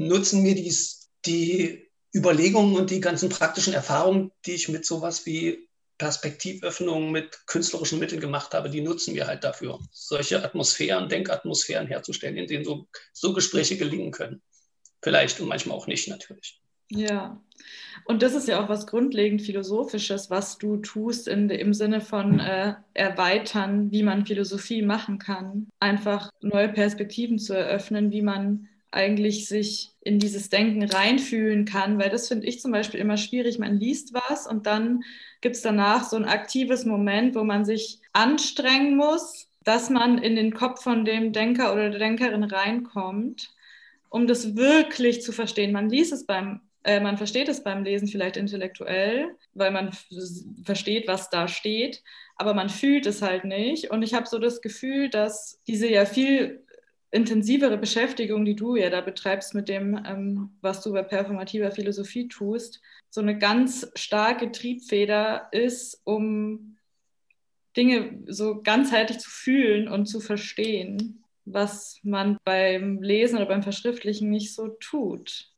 nutzen 0.00 0.42
mir 0.42 0.54
dies, 0.54 1.10
die 1.26 1.90
Überlegungen 2.14 2.74
und 2.74 2.90
die 2.90 3.00
ganzen 3.00 3.28
praktischen 3.28 3.74
Erfahrungen, 3.74 4.32
die 4.46 4.52
ich 4.52 4.68
mit 4.68 4.84
sowas 4.84 5.26
wie 5.26 5.68
Perspektivöffnung 5.98 7.12
mit 7.12 7.46
künstlerischen 7.46 7.98
Mitteln 7.98 8.20
gemacht 8.20 8.54
habe, 8.54 8.70
die 8.70 8.80
nutzen 8.80 9.14
wir 9.14 9.26
halt 9.26 9.44
dafür, 9.44 9.78
solche 9.92 10.42
Atmosphären, 10.42 11.10
Denkatmosphären 11.10 11.86
herzustellen, 11.86 12.38
in 12.38 12.46
denen 12.46 12.64
so, 12.64 12.88
so 13.12 13.34
Gespräche 13.34 13.76
gelingen 13.76 14.10
können. 14.10 14.40
Vielleicht 15.02 15.40
und 15.40 15.48
manchmal 15.48 15.76
auch 15.76 15.86
nicht 15.86 16.08
natürlich. 16.08 16.60
Ja, 16.92 17.40
und 18.06 18.22
das 18.22 18.34
ist 18.34 18.48
ja 18.48 18.64
auch 18.64 18.68
was 18.68 18.86
grundlegend 18.86 19.42
Philosophisches, 19.42 20.30
was 20.30 20.58
du 20.58 20.78
tust 20.78 21.28
in, 21.28 21.48
im 21.50 21.72
Sinne 21.72 22.00
von 22.00 22.40
äh, 22.40 22.74
erweitern, 22.94 23.92
wie 23.92 24.02
man 24.02 24.26
Philosophie 24.26 24.82
machen 24.82 25.18
kann. 25.18 25.68
Einfach 25.78 26.30
neue 26.40 26.70
Perspektiven 26.70 27.38
zu 27.38 27.54
eröffnen, 27.54 28.10
wie 28.10 28.22
man 28.22 28.69
eigentlich 28.92 29.46
sich 29.48 29.92
in 30.00 30.18
dieses 30.18 30.48
Denken 30.48 30.82
reinfühlen 30.82 31.64
kann, 31.64 31.98
weil 31.98 32.10
das 32.10 32.28
finde 32.28 32.46
ich 32.46 32.60
zum 32.60 32.72
Beispiel 32.72 33.00
immer 33.00 33.16
schwierig. 33.16 33.58
Man 33.58 33.78
liest 33.78 34.12
was 34.14 34.46
und 34.46 34.66
dann 34.66 35.02
gibt 35.40 35.56
es 35.56 35.62
danach 35.62 36.04
so 36.04 36.16
ein 36.16 36.24
aktives 36.24 36.84
Moment, 36.84 37.34
wo 37.34 37.44
man 37.44 37.64
sich 37.64 38.00
anstrengen 38.12 38.96
muss, 38.96 39.48
dass 39.64 39.90
man 39.90 40.18
in 40.18 40.36
den 40.36 40.54
Kopf 40.54 40.82
von 40.82 41.04
dem 41.04 41.32
Denker 41.32 41.72
oder 41.72 41.90
der 41.90 41.98
Denkerin 41.98 42.44
reinkommt, 42.44 43.50
um 44.08 44.26
das 44.26 44.56
wirklich 44.56 45.22
zu 45.22 45.32
verstehen. 45.32 45.72
Man 45.72 45.88
liest 45.88 46.12
es 46.12 46.26
beim, 46.26 46.60
äh, 46.82 46.98
man 46.98 47.18
versteht 47.18 47.48
es 47.48 47.62
beim 47.62 47.84
Lesen 47.84 48.08
vielleicht 48.08 48.36
intellektuell, 48.36 49.36
weil 49.54 49.70
man 49.70 49.92
versteht, 50.64 51.06
was 51.06 51.30
da 51.30 51.46
steht, 51.46 52.02
aber 52.36 52.54
man 52.54 52.70
fühlt 52.70 53.06
es 53.06 53.22
halt 53.22 53.44
nicht. 53.44 53.90
Und 53.90 54.02
ich 54.02 54.14
habe 54.14 54.26
so 54.26 54.38
das 54.38 54.62
Gefühl, 54.62 55.10
dass 55.10 55.60
diese 55.66 55.88
ja 55.88 56.06
viel 56.06 56.64
intensivere 57.10 57.76
Beschäftigung, 57.76 58.44
die 58.44 58.54
du 58.54 58.76
ja 58.76 58.90
da 58.90 59.00
betreibst 59.00 59.54
mit 59.54 59.68
dem, 59.68 60.00
ähm, 60.06 60.50
was 60.60 60.82
du 60.82 60.92
bei 60.92 61.02
performativer 61.02 61.70
Philosophie 61.70 62.28
tust, 62.28 62.80
so 63.10 63.20
eine 63.20 63.36
ganz 63.38 63.90
starke 63.96 64.52
Triebfeder 64.52 65.48
ist, 65.52 66.00
um 66.04 66.76
Dinge 67.76 68.22
so 68.26 68.62
ganzheitlich 68.62 69.18
zu 69.18 69.30
fühlen 69.30 69.88
und 69.88 70.06
zu 70.06 70.20
verstehen, 70.20 71.24
was 71.44 71.98
man 72.02 72.36
beim 72.44 73.02
Lesen 73.02 73.36
oder 73.36 73.46
beim 73.46 73.62
Verschriftlichen 73.62 74.30
nicht 74.30 74.54
so 74.54 74.68
tut. 74.80 75.48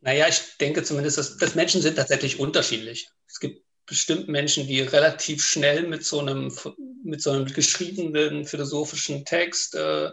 Naja, 0.00 0.26
ich 0.28 0.58
denke 0.58 0.82
zumindest, 0.82 1.18
dass, 1.18 1.36
dass 1.36 1.54
Menschen 1.54 1.80
sind 1.80 1.96
tatsächlich 1.96 2.38
unterschiedlich. 2.38 3.08
Es 3.26 3.40
gibt 3.40 3.62
bestimmt 3.86 4.28
Menschen, 4.28 4.66
die 4.66 4.80
relativ 4.80 5.42
schnell 5.44 5.86
mit 5.86 6.04
so 6.04 6.20
einem, 6.20 6.54
mit 7.02 7.22
so 7.22 7.30
einem 7.30 7.46
geschriebenen 7.46 8.46
philosophischen 8.46 9.24
Text 9.24 9.74
äh, 9.74 10.10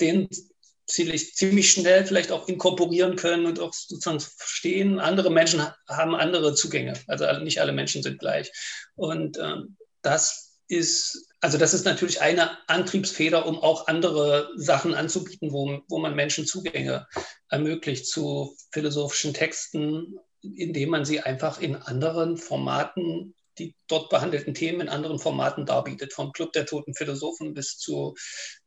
den 0.00 0.28
ziemlich, 0.86 1.34
ziemlich 1.34 1.70
schnell 1.70 2.04
vielleicht 2.06 2.30
auch 2.30 2.48
inkorporieren 2.48 3.16
können 3.16 3.46
und 3.46 3.58
auch 3.60 3.72
sozusagen 3.72 4.20
verstehen. 4.20 5.00
Andere 5.00 5.30
Menschen 5.30 5.62
haben 5.88 6.14
andere 6.14 6.54
Zugänge. 6.54 6.94
Also 7.06 7.26
nicht 7.40 7.60
alle 7.60 7.72
Menschen 7.72 8.02
sind 8.02 8.18
gleich. 8.18 8.52
Und 8.94 9.38
ähm, 9.38 9.76
das 10.02 10.58
ist, 10.68 11.28
also 11.40 11.58
das 11.58 11.74
ist 11.74 11.84
natürlich 11.84 12.20
eine 12.20 12.58
Antriebsfeder, 12.68 13.46
um 13.46 13.58
auch 13.58 13.86
andere 13.86 14.50
Sachen 14.56 14.94
anzubieten, 14.94 15.52
wo, 15.52 15.82
wo 15.88 15.98
man 15.98 16.14
Menschen 16.14 16.46
Zugänge 16.46 17.06
ermöglicht 17.48 18.06
zu 18.06 18.56
philosophischen 18.72 19.34
Texten, 19.34 20.18
indem 20.42 20.90
man 20.90 21.04
sie 21.04 21.20
einfach 21.20 21.60
in 21.60 21.76
anderen 21.76 22.36
Formaten 22.36 23.34
die 23.58 23.74
dort 23.86 24.10
behandelten 24.10 24.54
Themen 24.54 24.82
in 24.82 24.88
anderen 24.88 25.18
Formaten 25.18 25.66
darbietet, 25.66 26.12
vom 26.12 26.32
Club 26.32 26.52
der 26.52 26.66
toten 26.66 26.94
Philosophen 26.94 27.54
bis 27.54 27.78
zu 27.78 28.14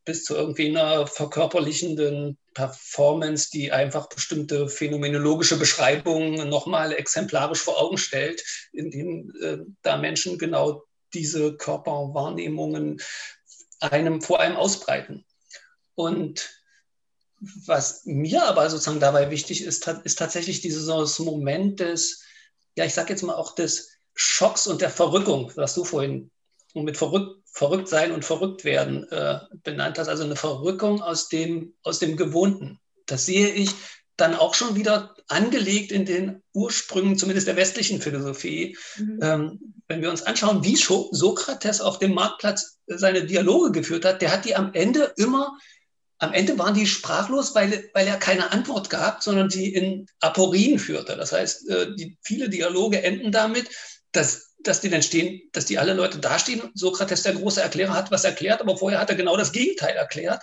bis 0.07 0.23
zu 0.23 0.35
irgendwie 0.35 0.69
einer 0.69 1.05
verkörperlichenden 1.05 2.37
Performance, 2.53 3.49
die 3.51 3.73
einfach 3.73 4.07
bestimmte 4.07 4.69
phänomenologische 4.69 5.57
Beschreibungen 5.57 6.47
nochmal 6.47 6.93
exemplarisch 6.93 7.59
vor 7.59 7.79
Augen 7.79 7.97
stellt, 7.97 8.41
indem 8.71 9.33
äh, 9.41 9.57
da 9.81 9.97
Menschen 9.97 10.37
genau 10.37 10.83
diese 11.13 11.57
Körperwahrnehmungen 11.57 13.01
einem 13.81 14.21
vor 14.21 14.39
einem 14.39 14.55
ausbreiten. 14.55 15.25
Und 15.95 16.49
was 17.39 18.05
mir 18.05 18.45
aber 18.45 18.69
sozusagen 18.69 18.99
dabei 18.99 19.29
wichtig 19.29 19.63
ist, 19.63 19.87
ist 19.87 20.17
tatsächlich 20.17 20.61
dieses 20.61 20.87
Moment 21.19 21.79
des, 21.81 22.23
ja, 22.75 22.85
ich 22.85 22.93
sage 22.93 23.09
jetzt 23.11 23.23
mal 23.23 23.35
auch 23.35 23.53
des 23.55 23.96
Schocks 24.17 24.67
und 24.67 24.81
der 24.81 24.89
Verrückung, 24.89 25.51
was 25.55 25.73
du 25.75 25.85
vorhin 25.85 26.31
mit 26.73 26.97
verrückt 26.97 27.37
verrückt 27.57 27.87
sein 27.87 28.11
und 28.11 28.23
verrückt 28.23 28.65
werden 28.65 29.09
äh, 29.11 29.39
benannt 29.63 29.97
hast, 29.97 30.09
also 30.09 30.23
eine 30.23 30.35
Verrückung 30.35 31.01
aus 31.01 31.27
dem, 31.27 31.73
aus 31.81 31.97
dem 31.97 32.15
Gewohnten. 32.15 32.79
Das 33.07 33.25
sehe 33.25 33.49
ich 33.49 33.71
dann 34.15 34.35
auch 34.35 34.53
schon 34.53 34.75
wieder 34.75 35.15
angelegt 35.27 35.91
in 35.91 36.05
den 36.05 36.43
Ursprüngen, 36.53 37.17
zumindest 37.17 37.47
der 37.47 37.55
westlichen 37.55 37.99
Philosophie. 38.01 38.77
Mhm. 38.97 39.19
Ähm, 39.21 39.73
wenn 39.87 40.01
wir 40.01 40.11
uns 40.11 40.21
anschauen, 40.23 40.63
wie 40.63 40.75
Sokrates 40.75 41.81
auf 41.81 41.97
dem 41.97 42.13
Marktplatz 42.13 42.77
seine 42.85 43.25
Dialoge 43.25 43.71
geführt 43.71 44.05
hat, 44.05 44.21
der 44.21 44.31
hat 44.31 44.45
die 44.45 44.55
am 44.55 44.73
Ende 44.73 45.13
immer, 45.17 45.57
am 46.19 46.33
Ende 46.33 46.59
waren 46.59 46.73
die 46.73 46.87
sprachlos, 46.87 47.55
weil, 47.55 47.89
weil 47.93 48.07
er 48.07 48.17
keine 48.17 48.51
Antwort 48.51 48.89
gab, 48.89 49.23
sondern 49.23 49.49
die 49.49 49.73
in 49.73 50.07
Aporien 50.19 50.77
führte. 50.77 51.15
Das 51.15 51.31
heißt, 51.31 51.69
äh, 51.69 51.95
die, 51.95 52.17
viele 52.21 52.49
Dialoge 52.49 53.01
enden 53.03 53.31
damit, 53.31 53.69
dass 54.17 54.47
dass 54.59 54.81
die 54.81 54.89
dann 54.89 55.03
stehen, 55.03 55.41
dass 55.53 55.65
die 55.65 55.77
alle 55.77 55.93
Leute 55.93 56.19
dastehen. 56.19 56.61
Sokrates, 56.73 57.23
der 57.23 57.33
große 57.33 57.61
Erklärer, 57.61 57.93
hat 57.93 58.11
was 58.11 58.23
erklärt, 58.23 58.61
aber 58.61 58.77
vorher 58.77 58.99
hat 58.99 59.09
er 59.09 59.15
genau 59.15 59.37
das 59.37 59.51
Gegenteil 59.51 59.95
erklärt. 59.95 60.41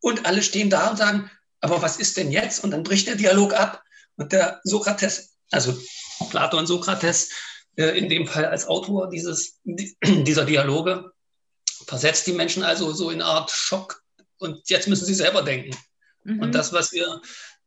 Und 0.00 0.24
alle 0.26 0.42
stehen 0.42 0.70
da 0.70 0.90
und 0.90 0.96
sagen, 0.96 1.30
aber 1.60 1.82
was 1.82 1.98
ist 1.98 2.16
denn 2.16 2.32
jetzt? 2.32 2.64
Und 2.64 2.70
dann 2.70 2.82
bricht 2.82 3.06
der 3.06 3.16
Dialog 3.16 3.52
ab. 3.52 3.82
Und 4.16 4.32
der 4.32 4.60
Sokrates, 4.64 5.36
also 5.50 5.78
Plato 6.30 6.58
und 6.58 6.66
Sokrates, 6.66 7.30
äh, 7.76 7.98
in 7.98 8.08
dem 8.08 8.26
Fall 8.26 8.46
als 8.46 8.66
Autor 8.66 9.10
dieses, 9.10 9.60
dieser 9.64 10.44
Dialoge, 10.44 11.12
versetzt 11.86 12.26
die 12.26 12.32
Menschen 12.32 12.62
also 12.62 12.92
so 12.92 13.10
in 13.10 13.20
eine 13.20 13.30
Art 13.30 13.50
Schock. 13.50 14.02
Und 14.38 14.68
jetzt 14.70 14.88
müssen 14.88 15.04
sie 15.04 15.14
selber 15.14 15.42
denken. 15.42 15.76
Mhm. 16.24 16.40
Und 16.40 16.54
das, 16.54 16.72
was 16.72 16.92
wir, 16.92 17.20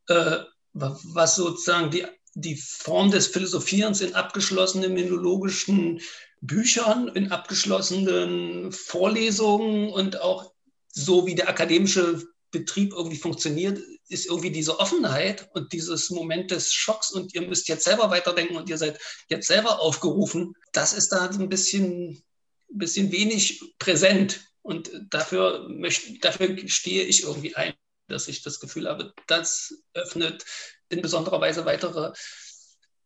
äh, 0.08 0.40
was 0.74 1.36
sozusagen 1.36 1.92
die 1.92 2.06
die 2.36 2.56
Form 2.56 3.12
des 3.12 3.28
Philosophierens 3.28 4.02
in 4.02 4.16
abgeschlossenen 4.16 4.94
menologischen 4.94 6.02
Büchern, 6.42 7.08
in 7.10 7.32
abgeschlossenen 7.32 8.72
Vorlesungen 8.72 9.90
und 9.90 10.20
auch 10.20 10.52
so 10.90 11.26
wie 11.26 11.36
der 11.36 11.50
akademische 11.50 12.24
Betrieb 12.52 12.94
irgendwie 12.94 13.18
funktioniert, 13.18 13.80
ist 14.10 14.28
irgendwie 14.28 14.52
diese 14.52 14.80
Offenheit 14.80 15.50
und 15.54 15.74
dieses 15.74 16.10
Moment 16.10 16.52
des 16.52 16.72
Schocks 16.72 17.12
und 17.12 17.34
ihr 17.34 17.42
müsst 17.42 17.68
jetzt 17.68 17.84
selber 17.84 18.12
weiterdenken 18.12 18.56
und 18.56 18.70
ihr 18.70 18.78
seid 18.78 19.00
jetzt 19.28 19.48
selber 19.48 19.80
aufgerufen. 19.80 20.54
Das 20.72 20.94
ist 20.94 21.10
da 21.10 21.28
ein 21.28 21.50
bisschen, 21.50 22.24
ein 22.72 22.78
bisschen 22.78 23.12
wenig 23.12 23.76
präsent 23.80 24.42
und 24.62 24.92
dafür, 25.10 25.68
möchte, 25.68 26.20
dafür 26.20 26.56
stehe 26.68 27.04
ich 27.04 27.24
irgendwie 27.24 27.56
ein, 27.56 27.74
dass 28.14 28.28
ich 28.28 28.42
das 28.42 28.60
Gefühl 28.60 28.88
habe, 28.88 29.14
das 29.28 29.84
öffnet 29.94 30.46
in 30.90 31.02
besonderer 31.02 31.42
Weise 31.42 31.66
weitere, 31.66 32.14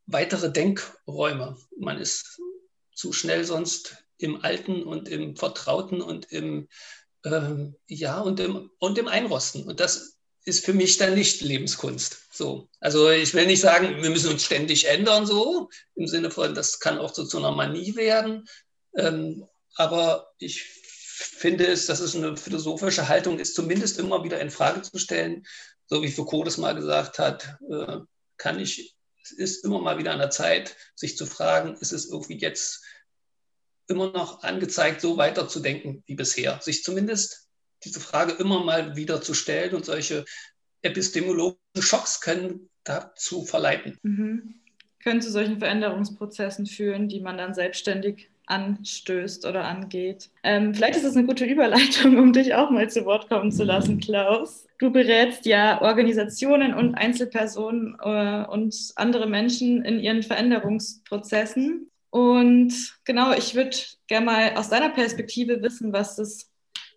weitere 0.06 0.52
Denkräume. 0.52 1.58
Man 1.78 1.98
ist 1.98 2.40
zu 2.94 3.14
schnell 3.14 3.44
sonst 3.44 3.98
im 4.18 4.44
Alten 4.44 4.84
und 4.84 5.10
im 5.10 5.36
Vertrauten 5.36 6.02
und 6.02 6.32
im, 6.32 6.68
ähm, 7.24 7.76
ja, 7.88 8.20
und 8.20 8.40
im, 8.40 8.70
und 8.80 8.98
im 8.98 9.08
Einrosten. 9.08 9.64
Und 9.64 9.80
das 9.80 10.18
ist 10.44 10.66
für 10.66 10.74
mich 10.74 10.98
dann 10.98 11.14
nicht 11.14 11.42
Lebenskunst. 11.42 12.22
So. 12.32 12.70
Also 12.80 13.10
ich 13.10 13.34
will 13.34 13.46
nicht 13.46 13.62
sagen, 13.62 14.02
wir 14.02 14.10
müssen 14.10 14.32
uns 14.32 14.46
ständig 14.46 14.88
ändern, 14.88 15.26
so 15.26 15.70
im 15.96 16.08
Sinne 16.08 16.32
von, 16.32 16.56
das 16.56 16.80
kann 16.80 16.98
auch 16.98 17.14
so 17.14 17.26
zu 17.26 17.38
einer 17.38 17.52
Manie 17.52 17.96
werden. 17.96 18.48
Ähm, 18.96 19.46
aber 19.76 20.34
ich 20.40 20.87
finde 21.18 21.66
es, 21.66 21.88
dass 21.88 22.00
es 22.00 22.16
eine 22.16 22.38
philosophische 22.38 23.08
Haltung 23.08 23.40
ist, 23.40 23.56
zumindest 23.56 24.00
immer 24.00 24.24
wieder 24.24 24.40
in 24.40 24.52
Frage 24.52 24.82
zu 24.82 24.98
stellen, 25.00 25.46
so 25.88 26.04
wie 26.04 26.12
Foucault 26.12 26.46
das 26.46 26.58
mal 26.58 26.76
gesagt 26.76 27.18
hat, 27.18 27.58
äh, 27.70 28.00
kann 28.38 28.60
ich, 28.60 28.96
es 29.24 29.32
ist 29.32 29.66
immer 29.66 29.82
mal 29.82 29.98
wieder 29.98 30.12
an 30.12 30.20
der 30.20 30.30
Zeit, 30.30 30.76
sich 30.96 31.18
zu 31.18 31.26
fragen, 31.26 31.76
ist 31.76 31.92
es 31.92 32.10
irgendwie 32.10 32.38
jetzt 32.38 32.84
immer 33.88 34.12
noch 34.12 34.44
angezeigt, 34.44 35.02
so 35.02 35.18
weiterzudenken 35.18 36.04
wie 36.06 36.16
bisher? 36.16 36.60
Sich 36.62 36.84
zumindest 36.84 37.48
diese 37.84 38.00
Frage 38.00 38.34
immer 38.34 38.64
mal 38.64 38.96
wieder 38.96 39.22
zu 39.22 39.34
stellen 39.34 39.76
und 39.76 39.86
solche 39.86 40.26
epistemologischen 40.82 41.82
Schocks 41.82 42.22
können 42.22 42.70
dazu 42.84 43.44
verleiten. 43.44 43.98
Mhm. 44.04 44.56
Können 45.00 45.22
zu 45.22 45.32
solchen 45.32 45.60
Veränderungsprozessen 45.60 46.66
führen, 46.66 47.08
die 47.08 47.22
man 47.22 47.38
dann 47.38 47.54
selbstständig 47.54 48.30
anstößt 48.48 49.46
oder 49.46 49.66
angeht. 49.66 50.30
Ähm, 50.44 50.74
vielleicht 50.74 50.98
ist 50.98 51.04
es 51.04 51.16
eine 51.16 51.28
gute 51.28 51.46
Überleitung, 51.46 52.18
um 52.18 52.34
dich 52.34 52.56
auch 52.56 52.70
mal 52.72 52.90
zu 52.90 53.06
Wort 53.06 53.30
kommen 53.30 53.52
zu 53.52 53.64
lassen, 53.64 54.00
Klaus. 54.00 54.66
Du 54.80 54.92
berätst 54.92 55.46
ja 55.46 55.82
Organisationen 55.82 56.74
und 56.74 56.96
Einzelpersonen 56.96 57.98
äh, 58.02 58.46
und 58.46 58.76
andere 58.96 59.28
Menschen 59.28 59.84
in 59.84 60.00
ihren 60.00 60.24
Veränderungsprozessen. 60.24 61.92
Und 62.10 62.74
genau, 63.04 63.34
ich 63.34 63.56
würde 63.56 63.76
gerne 64.08 64.26
mal 64.26 64.54
aus 64.56 64.70
deiner 64.70 64.90
Perspektive 64.90 65.62
wissen, 65.62 65.94
was 65.94 66.18
es 66.18 66.50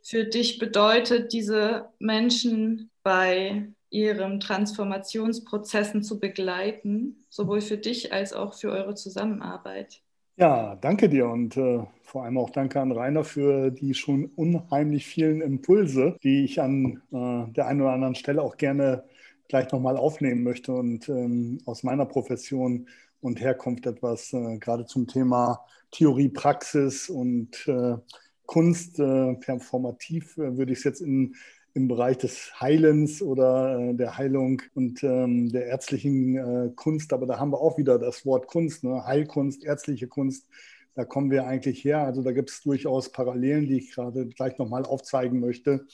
für 0.02 0.24
dich 0.24 0.58
bedeutet, 0.58 1.32
diese 1.32 1.88
Menschen 1.98 2.90
bei 3.02 3.68
ihren 3.90 4.40
Transformationsprozessen 4.40 6.02
zu 6.02 6.20
begleiten, 6.20 7.26
sowohl 7.28 7.60
für 7.60 7.76
dich 7.76 8.12
als 8.12 8.32
auch 8.32 8.54
für 8.54 8.70
eure 8.70 8.94
Zusammenarbeit. 8.94 10.00
Ja, 10.40 10.74
danke 10.76 11.08
dir 11.10 11.28
und 11.28 11.56
äh, 11.58 11.84
vor 12.02 12.24
allem 12.24 12.38
auch 12.38 12.48
danke 12.50 12.80
an 12.80 12.92
Rainer 12.92 13.24
für 13.24 13.70
die 13.70 13.92
schon 13.94 14.24
unheimlich 14.36 15.04
vielen 15.06 15.42
Impulse, 15.42 16.16
die 16.22 16.44
ich 16.44 16.60
an 16.62 17.02
äh, 17.12 17.52
der 17.52 17.66
einen 17.66 17.82
oder 17.82 17.92
anderen 17.92 18.14
Stelle 18.14 18.40
auch 18.42 18.56
gerne 18.56 19.04
gleich 19.48 19.70
nochmal 19.70 19.98
aufnehmen 19.98 20.42
möchte 20.42 20.72
und 20.72 21.08
ähm, 21.10 21.58
aus 21.66 21.82
meiner 21.82 22.06
Profession 22.06 22.88
und 23.20 23.38
Herkunft 23.40 23.84
etwas 23.86 24.32
äh, 24.32 24.56
gerade 24.58 24.86
zum 24.86 25.06
Thema 25.06 25.66
Theorie, 25.90 26.30
Praxis 26.30 27.10
und 27.10 27.68
äh, 27.68 27.96
Kunst, 28.46 28.98
äh, 28.98 29.34
performativ 29.34 30.38
äh, 30.38 30.56
würde 30.56 30.72
ich 30.72 30.78
es 30.78 30.84
jetzt 30.84 31.02
in, 31.02 31.34
im 31.74 31.88
Bereich 31.88 32.18
des 32.18 32.60
Heilens 32.60 33.22
oder 33.22 33.78
äh, 33.78 33.94
der 33.94 34.18
Heilung 34.18 34.62
und 34.74 35.02
ähm, 35.04 35.50
der 35.50 35.66
ärztlichen 35.66 36.36
äh, 36.36 36.70
Kunst. 36.74 37.12
Aber 37.12 37.26
da 37.26 37.38
haben 37.38 37.52
wir 37.52 37.60
auch 37.60 37.78
wieder 37.78 37.98
das 37.98 38.26
Wort 38.26 38.46
Kunst, 38.46 38.84
ne? 38.84 39.04
Heilkunst, 39.04 39.64
ärztliche 39.64 40.08
Kunst. 40.08 40.48
Da 40.94 41.04
kommen 41.04 41.30
wir 41.30 41.46
eigentlich 41.46 41.84
her. 41.84 42.00
Also 42.00 42.22
da 42.22 42.32
gibt 42.32 42.50
es 42.50 42.62
durchaus 42.62 43.12
Parallelen, 43.12 43.66
die 43.66 43.78
ich 43.78 43.92
gerade 43.92 44.26
gleich 44.26 44.58
nochmal 44.58 44.84
aufzeigen 44.84 45.40
möchte. 45.40 45.86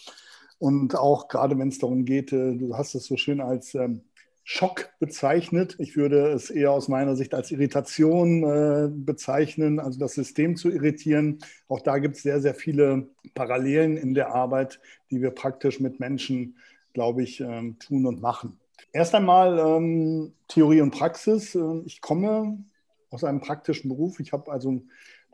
Und 0.59 0.97
auch 0.97 1.29
gerade 1.29 1.59
wenn 1.59 1.69
es 1.69 1.79
darum 1.79 2.05
geht, 2.05 2.33
äh, 2.33 2.57
du 2.57 2.77
hast 2.77 2.95
es 2.95 3.05
so 3.05 3.17
schön 3.17 3.41
als 3.41 3.75
ähm, 3.75 4.03
Schock 4.49 4.91
bezeichnet. 5.01 5.75
Ich 5.81 5.97
würde 5.97 6.29
es 6.29 6.51
eher 6.51 6.71
aus 6.71 6.87
meiner 6.87 7.17
Sicht 7.17 7.35
als 7.35 7.51
Irritation 7.51 8.45
äh, 8.45 8.89
bezeichnen, 8.89 9.81
also 9.81 9.99
das 9.99 10.15
System 10.15 10.55
zu 10.55 10.71
irritieren. 10.71 11.41
Auch 11.67 11.81
da 11.81 11.99
gibt 11.99 12.15
es 12.15 12.23
sehr, 12.23 12.41
sehr 12.41 12.55
viele 12.55 13.09
Parallelen 13.35 13.97
in 13.97 14.15
der 14.15 14.33
Arbeit, 14.33 14.79
die 15.11 15.21
wir 15.21 15.33
praktisch 15.33 15.81
mit 15.81 15.99
Menschen, 15.99 16.59
glaube 16.93 17.25
ich, 17.25 17.41
ähm, 17.41 17.81
tun 17.81 18.07
und 18.07 18.23
machen. 18.23 18.61
Erst 18.93 19.17
einmal 19.17 19.59
ähm, 19.59 20.33
Theorie 20.47 20.81
und 20.81 20.93
Praxis. 20.93 21.57
Ähm, 21.57 21.83
ich 21.85 22.01
komme 22.01 22.65
aus 23.11 23.25
einem 23.25 23.41
praktischen 23.41 23.89
Beruf. 23.89 24.21
Ich 24.21 24.33
habe 24.33 24.53
also 24.53 24.81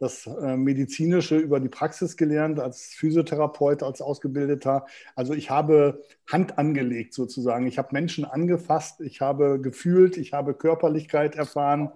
das 0.03 0.27
äh, 0.27 0.57
Medizinische 0.57 1.39
über 1.39 1.61
die 1.61 1.69
Praxis 1.69 2.17
gelernt, 2.17 2.59
als 2.59 2.87
Physiotherapeut, 2.87 3.85
als 3.85 4.03
Ausgebildeter. 4.03 4.85
Also 5.15 5.33
ich 5.33 5.49
habe 5.49 6.03
Hand 6.27 6.59
angelegt 6.59 7.15
sozusagen. 7.15 7.69
Ich 7.69 7.79
habe 7.79 7.91
Menschen 7.93 8.25
angefasst, 8.25 9.01
ich 9.01 9.21
habe 9.21 9.61
gefühlt, 9.61 10.17
ich 10.17 10.33
habe 10.33 10.55
Körperlichkeit 10.55 11.37
erfahren. 11.37 11.91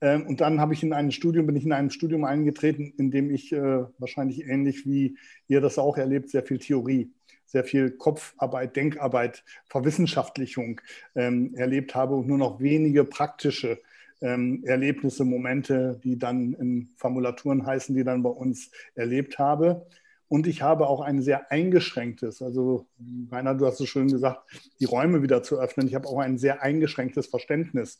Ähm, 0.00 0.28
und 0.28 0.40
dann 0.40 0.60
habe 0.60 0.74
ich 0.74 0.84
in 0.84 0.92
einem 0.92 1.10
Studium, 1.10 1.46
bin 1.46 1.56
ich 1.56 1.64
in 1.64 1.72
einem 1.72 1.90
Studium 1.90 2.24
eingetreten, 2.24 2.94
in 2.96 3.10
dem 3.10 3.34
ich 3.34 3.52
äh, 3.52 3.84
wahrscheinlich 3.98 4.46
ähnlich 4.46 4.86
wie 4.86 5.18
ihr 5.48 5.60
das 5.60 5.76
auch 5.76 5.96
erlebt, 5.96 6.30
sehr 6.30 6.44
viel 6.44 6.58
Theorie 6.58 7.12
sehr 7.46 7.64
viel 7.64 7.90
Kopfarbeit, 7.90 8.76
Denkarbeit, 8.76 9.42
Verwissenschaftlichung 9.68 10.80
ähm, 11.16 11.52
erlebt 11.56 11.96
habe 11.96 12.14
und 12.14 12.28
nur 12.28 12.38
noch 12.38 12.60
wenige 12.60 13.02
praktische 13.02 13.80
ähm, 14.20 14.62
Erlebnisse, 14.64 15.24
Momente, 15.24 16.00
die 16.04 16.18
dann 16.18 16.54
in 16.54 16.90
Formulaturen 16.96 17.66
heißen, 17.66 17.94
die 17.94 18.04
dann 18.04 18.22
bei 18.22 18.30
uns 18.30 18.70
erlebt 18.94 19.38
habe. 19.38 19.86
Und 20.28 20.46
ich 20.46 20.62
habe 20.62 20.86
auch 20.86 21.00
ein 21.00 21.20
sehr 21.22 21.50
eingeschränktes, 21.50 22.40
also 22.40 22.86
Rainer, 23.32 23.54
du 23.56 23.66
hast 23.66 23.80
es 23.80 23.88
schön 23.88 24.08
gesagt, 24.08 24.42
die 24.78 24.84
Räume 24.84 25.22
wieder 25.22 25.42
zu 25.42 25.58
öffnen. 25.58 25.88
Ich 25.88 25.94
habe 25.96 26.06
auch 26.06 26.18
ein 26.18 26.38
sehr 26.38 26.62
eingeschränktes 26.62 27.26
Verständnis 27.26 27.98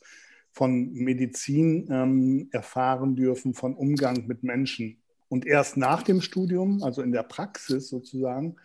von 0.51 0.93
Medizin 0.93 1.89
ähm, 1.91 2.47
erfahren 2.51 3.15
dürfen, 3.15 3.53
von 3.53 3.75
Umgang 3.75 4.27
mit 4.27 4.43
Menschen. 4.43 5.01
Und 5.27 5.45
erst 5.45 5.77
nach 5.77 6.03
dem 6.03 6.21
Studium, 6.21 6.83
also 6.83 7.01
in 7.01 7.11
der 7.11 7.23
Praxis 7.23 7.89
sozusagen, 7.89 8.55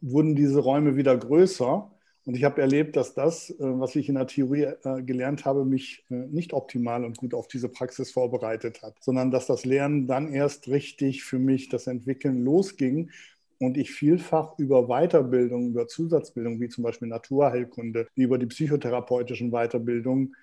wurden 0.00 0.34
diese 0.34 0.58
Räume 0.58 0.96
wieder 0.96 1.16
größer 1.16 1.90
und 2.24 2.36
ich 2.36 2.44
habe 2.44 2.60
erlebt, 2.60 2.96
dass 2.96 3.14
das, 3.14 3.50
äh, 3.50 3.54
was 3.58 3.96
ich 3.96 4.08
in 4.08 4.14
der 4.14 4.26
Theorie 4.26 4.72
äh, 4.84 5.02
gelernt 5.02 5.44
habe, 5.44 5.64
mich 5.64 6.04
äh, 6.10 6.14
nicht 6.14 6.52
optimal 6.52 7.04
und 7.04 7.16
gut 7.16 7.34
auf 7.34 7.48
diese 7.48 7.68
Praxis 7.68 8.12
vorbereitet 8.12 8.82
hat, 8.82 8.96
sondern 9.00 9.30
dass 9.30 9.46
das 9.46 9.64
Lernen 9.64 10.06
dann 10.06 10.32
erst 10.32 10.68
richtig 10.68 11.24
für 11.24 11.38
mich 11.38 11.68
das 11.68 11.86
Entwickeln 11.86 12.44
losging 12.44 13.10
und 13.58 13.76
ich 13.76 13.90
vielfach 13.92 14.58
über 14.58 14.86
Weiterbildung, 14.86 15.68
über 15.70 15.88
Zusatzbildung, 15.88 16.60
wie 16.60 16.68
zum 16.68 16.84
Beispiel 16.84 17.08
Naturheilkunde, 17.08 18.08
wie 18.14 18.22
über 18.22 18.38
die 18.38 18.46
psychotherapeutischen 18.46 19.50
Weiterbildungen, 19.50 20.34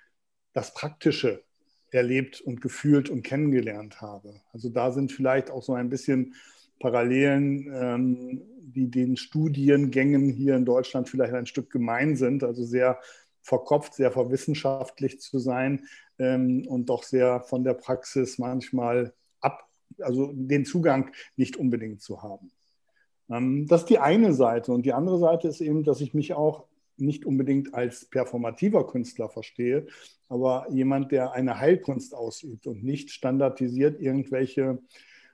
das 0.53 0.74
Praktische 0.74 1.43
erlebt 1.91 2.41
und 2.41 2.62
gefühlt 2.62 3.09
und 3.09 3.24
kennengelernt 3.24 4.01
habe. 4.01 4.41
Also 4.51 4.69
da 4.69 4.91
sind 4.91 5.12
vielleicht 5.12 5.50
auch 5.50 5.63
so 5.63 5.74
ein 5.74 5.89
bisschen 5.89 6.36
Parallelen, 6.79 7.71
ähm, 7.74 8.41
die 8.62 8.89
den 8.89 9.17
Studiengängen 9.17 10.30
hier 10.30 10.56
in 10.56 10.65
Deutschland 10.65 11.10
vielleicht 11.10 11.34
ein 11.34 11.45
Stück 11.45 11.69
gemein 11.69 12.15
sind, 12.15 12.43
also 12.43 12.63
sehr 12.63 12.99
verkopft, 13.41 13.95
sehr 13.95 14.12
verwissenschaftlich 14.12 15.19
zu 15.19 15.39
sein 15.39 15.86
ähm, 16.19 16.65
und 16.67 16.89
doch 16.89 17.04
sehr 17.04 17.41
von 17.41 17.63
der 17.63 17.73
Praxis 17.73 18.38
manchmal 18.38 19.13
ab, 19.41 19.67
also 19.99 20.32
den 20.34 20.65
Zugang 20.65 21.12
nicht 21.36 21.58
unbedingt 21.58 22.01
zu 22.01 22.21
haben. 22.21 22.51
Ähm, 23.30 23.67
das 23.67 23.82
ist 23.82 23.89
die 23.89 23.99
eine 23.99 24.34
Seite. 24.34 24.71
Und 24.71 24.86
die 24.86 24.93
andere 24.93 25.19
Seite 25.19 25.47
ist 25.47 25.62
eben, 25.62 25.84
dass 25.84 26.01
ich 26.01 26.13
mich 26.13 26.34
auch 26.34 26.65
nicht 26.97 27.25
unbedingt 27.25 27.73
als 27.73 28.06
performativer 28.06 28.86
Künstler 28.86 29.30
verstehe, 29.30 29.88
aber 30.27 30.67
jemand, 30.69 31.12
der 31.12 31.32
eine 31.32 31.60
Heilkunst 31.60 32.13
ausübt 32.13 32.67
und 32.67 32.84
nicht 32.84 33.12
standardisiert 33.12 34.01
irgendwelche 34.01 34.80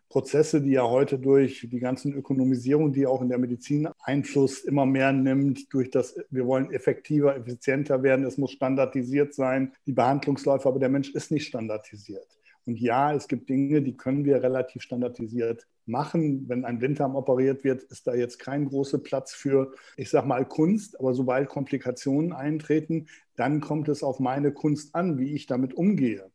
Prozesse, 0.10 0.62
die 0.62 0.72
ja 0.72 0.88
heute 0.88 1.20
durch 1.20 1.68
die 1.70 1.80
ganzen 1.80 2.14
Ökonomisierung, 2.14 2.94
die 2.94 3.08
auch 3.08 3.22
in 3.22 3.30
der 3.30 3.38
Medizin 3.38 3.90
Einfluss 4.00 4.64
immer 4.64 4.86
mehr 4.86 5.12
nimmt, 5.12 5.74
durch 5.74 5.90
das, 5.90 6.16
wir 6.30 6.46
wollen 6.46 6.72
effektiver, 6.72 7.36
effizienter 7.36 8.04
werden, 8.04 8.26
es 8.26 8.38
muss 8.38 8.52
standardisiert 8.52 9.34
sein, 9.34 9.74
die 9.86 9.94
Behandlungsläufe, 9.94 10.68
aber 10.68 10.80
der 10.80 10.90
Mensch 10.90 11.10
ist 11.12 11.32
nicht 11.32 11.48
standardisiert. 11.48 12.28
Und 12.66 12.80
ja, 12.80 13.14
es 13.14 13.28
gibt 13.28 13.50
Dinge, 13.50 13.82
die 13.82 13.96
können 13.96 14.26
wir 14.26 14.42
relativ 14.42 14.82
standardisiert 14.82 15.68
machen. 15.86 16.50
Wenn 16.50 16.66
ein 16.66 16.80
Blinddarm 16.80 17.16
operiert 17.16 17.64
wird, 17.64 17.84
ist 17.84 18.08
da 18.08 18.16
jetzt 18.16 18.40
kein 18.40 18.66
großer 18.66 18.98
Platz 18.98 19.34
für, 19.34 19.74
ich 19.98 20.10
sage 20.10 20.28
mal, 20.28 20.46
Kunst. 20.46 21.00
Aber 21.00 21.14
sobald 21.14 21.48
Komplikationen 21.48 22.34
eintreten, 22.34 23.08
dann 23.36 23.62
kommt 23.62 23.88
es 23.88 24.02
auf 24.02 24.20
meine 24.20 24.52
Kunst 24.52 24.96
an, 24.96 25.20
wie 25.20 25.34
ich 25.34 25.46
damit 25.46 25.76
umgehe. 25.76 26.32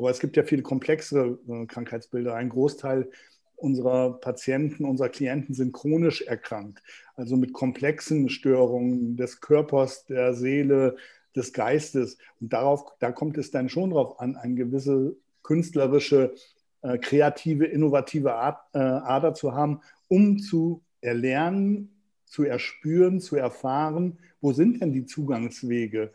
Aber 0.00 0.08
es 0.10 0.18
gibt 0.18 0.38
ja 0.38 0.44
viele 0.44 0.62
komplexere 0.62 1.38
äh, 1.46 1.66
Krankheitsbilder. 1.66 2.34
Ein 2.34 2.48
Großteil 2.48 3.10
unserer 3.54 4.18
Patienten, 4.18 4.86
unserer 4.86 5.10
Klienten 5.10 5.54
sind 5.54 5.74
chronisch 5.74 6.22
erkrankt, 6.22 6.82
also 7.16 7.36
mit 7.36 7.52
komplexen 7.52 8.30
Störungen 8.30 9.18
des 9.18 9.42
Körpers, 9.42 10.06
der 10.06 10.32
Seele, 10.32 10.96
des 11.36 11.52
Geistes. 11.52 12.16
Und 12.40 12.54
darauf, 12.54 12.86
da 12.98 13.12
kommt 13.12 13.36
es 13.36 13.50
dann 13.50 13.68
schon 13.68 13.90
darauf 13.90 14.18
an, 14.20 14.36
eine 14.36 14.54
gewisse 14.54 15.16
künstlerische, 15.42 16.32
äh, 16.80 16.96
kreative, 16.96 17.66
innovative 17.66 18.30
äh, 18.30 18.78
Ader 18.78 19.34
zu 19.34 19.52
haben, 19.52 19.82
um 20.08 20.38
zu 20.38 20.82
erlernen, 21.02 21.90
zu 22.24 22.44
erspüren, 22.44 23.20
zu 23.20 23.36
erfahren, 23.36 24.18
wo 24.40 24.54
sind 24.54 24.80
denn 24.80 24.94
die 24.94 25.04
Zugangswege, 25.04 26.10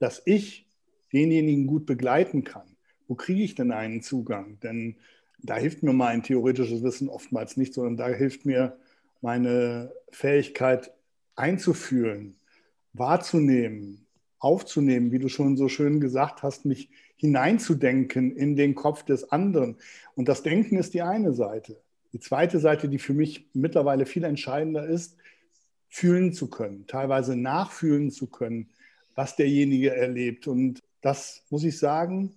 dass 0.00 0.20
ich 0.26 0.68
denjenigen 1.14 1.66
gut 1.66 1.86
begleiten 1.86 2.44
kann 2.44 2.75
wo 3.08 3.14
kriege 3.14 3.42
ich 3.42 3.54
denn 3.54 3.72
einen 3.72 4.02
Zugang? 4.02 4.58
Denn 4.60 4.96
da 5.42 5.56
hilft 5.56 5.82
mir 5.82 5.92
mein 5.92 6.22
theoretisches 6.22 6.82
Wissen 6.82 7.08
oftmals 7.08 7.56
nicht, 7.56 7.74
sondern 7.74 7.96
da 7.96 8.08
hilft 8.08 8.46
mir 8.46 8.76
meine 9.20 9.92
Fähigkeit 10.10 10.92
einzufühlen, 11.34 12.36
wahrzunehmen, 12.92 14.06
aufzunehmen, 14.38 15.12
wie 15.12 15.18
du 15.18 15.28
schon 15.28 15.56
so 15.56 15.68
schön 15.68 16.00
gesagt 16.00 16.42
hast, 16.42 16.64
mich 16.64 16.88
hineinzudenken 17.16 18.36
in 18.36 18.56
den 18.56 18.74
Kopf 18.74 19.02
des 19.02 19.30
anderen. 19.30 19.76
Und 20.14 20.28
das 20.28 20.42
Denken 20.42 20.76
ist 20.76 20.94
die 20.94 21.02
eine 21.02 21.32
Seite. 21.32 21.80
Die 22.12 22.20
zweite 22.20 22.58
Seite, 22.58 22.88
die 22.88 22.98
für 22.98 23.14
mich 23.14 23.48
mittlerweile 23.52 24.06
viel 24.06 24.24
entscheidender 24.24 24.86
ist, 24.86 25.16
fühlen 25.88 26.32
zu 26.32 26.48
können, 26.48 26.86
teilweise 26.86 27.36
nachfühlen 27.36 28.10
zu 28.10 28.26
können, 28.26 28.70
was 29.14 29.36
derjenige 29.36 29.94
erlebt. 29.94 30.46
Und 30.46 30.82
das 31.00 31.42
muss 31.50 31.64
ich 31.64 31.78
sagen, 31.78 32.34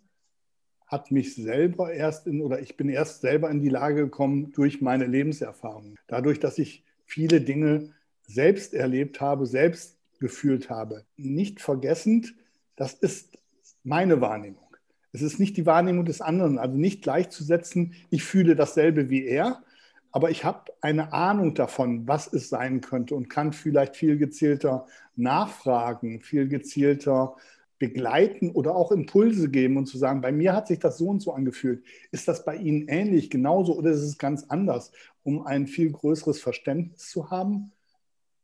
hat 0.89 1.12
mich 1.12 1.36
selber 1.36 1.93
erst 1.93 2.28
in, 2.28 2.41
oder 2.41 2.60
ich 2.62 2.75
bin 2.75 2.89
erst 2.89 3.21
selber 3.21 3.49
in 3.49 3.62
die 3.62 3.69
Lage 3.69 4.04
gekommen 4.04 4.52
durch 4.52 4.82
meine 4.82 5.06
Lebenserfahrung. 5.06 5.95
Dadurch, 6.08 6.39
dass 6.39 6.58
ich 6.58 6.84
viele 7.06 7.41
Dinge 7.41 7.91
selbst 8.28 8.73
erlebt 8.73 9.21
habe, 9.21 9.45
selbst 9.45 9.97
gefühlt 10.19 10.69
habe. 10.69 11.06
Nicht 11.15 11.62
vergessend, 11.62 12.34
das 12.75 12.93
ist 12.93 13.38
meine 13.84 14.19
Wahrnehmung. 14.19 14.63
Es 15.12 15.21
ist 15.21 15.39
nicht 15.39 15.58
die 15.58 15.65
Wahrnehmung 15.65 16.06
des 16.06 16.21
anderen, 16.21 16.58
also 16.58 16.75
nicht 16.75 17.04
gleichzusetzen, 17.04 17.93
ich 18.10 18.23
fühle 18.23 18.56
dasselbe 18.56 19.10
wie 19.10 19.25
er, 19.25 19.63
aber 20.12 20.32
ich 20.32 20.43
habe 20.43 20.71
eine 20.82 21.13
Ahnung 21.13 21.54
davon, 21.54 22.08
was 22.08 22.32
es 22.32 22.49
sein 22.49 22.82
könnte 22.82 23.15
und 23.15 23.30
kann 23.30 23.54
vielleicht 23.54 23.95
viel 23.95 24.17
gezielter 24.17 24.88
nachfragen, 25.15 26.21
viel 26.21 26.47
gezielter 26.47 27.36
begleiten 27.80 28.52
oder 28.52 28.76
auch 28.76 28.92
Impulse 28.92 29.50
geben 29.50 29.78
und 29.78 29.88
zu 29.88 29.98
sagen, 29.98 30.22
bei 30.22 30.32
mir 30.32 30.54
hat 30.54 30.68
sich 30.68 30.80
das 30.80 30.98
so 30.98 31.08
und 31.08 31.22
so 31.22 31.34
angefühlt. 31.34 31.84
Ist 32.12 32.28
das 32.28 32.46
bei 32.46 32.56
Ihnen 32.56 32.88
ähnlich, 32.88 33.30
genauso 33.30 33.76
oder 33.76 33.92
ist 33.92 34.02
es 34.02 34.18
ganz 34.18 34.44
anders, 34.50 34.92
um 35.24 35.46
ein 35.46 35.65
viel 35.65 35.92
größeres 35.92 36.42
Verständnis 36.42 37.10
zu 37.10 37.32
haben? 37.32 37.72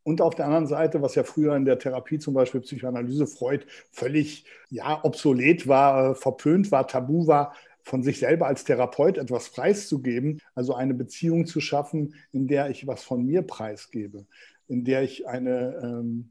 Und 0.02 0.20
auf 0.20 0.34
der 0.34 0.46
anderen 0.46 0.68
Seite, 0.68 1.02
was 1.02 1.16
ja 1.16 1.24
früher 1.24 1.56
in 1.56 1.64
der 1.64 1.78
Therapie, 1.78 2.18
zum 2.18 2.32
Beispiel 2.32 2.60
Psychoanalyse, 2.60 3.26
Freud, 3.26 3.66
völlig 3.90 4.46
ja, 4.70 5.04
obsolet 5.04 5.66
war, 5.66 6.14
verpönt 6.14 6.70
war, 6.70 6.86
tabu 6.86 7.26
war, 7.26 7.54
von 7.82 8.02
sich 8.02 8.20
selber 8.20 8.46
als 8.46 8.64
Therapeut 8.64 9.18
etwas 9.18 9.50
preiszugeben, 9.50 10.40
also 10.54 10.74
eine 10.74 10.94
Beziehung 10.94 11.46
zu 11.46 11.60
schaffen, 11.60 12.14
in 12.32 12.48
der 12.48 12.70
ich 12.70 12.86
was 12.86 13.04
von 13.04 13.24
mir 13.24 13.42
preisgebe, 13.42 14.26
in 14.66 14.84
der 14.84 15.02
ich 15.02 15.28
eine 15.28 15.80
ähm, 15.82 16.30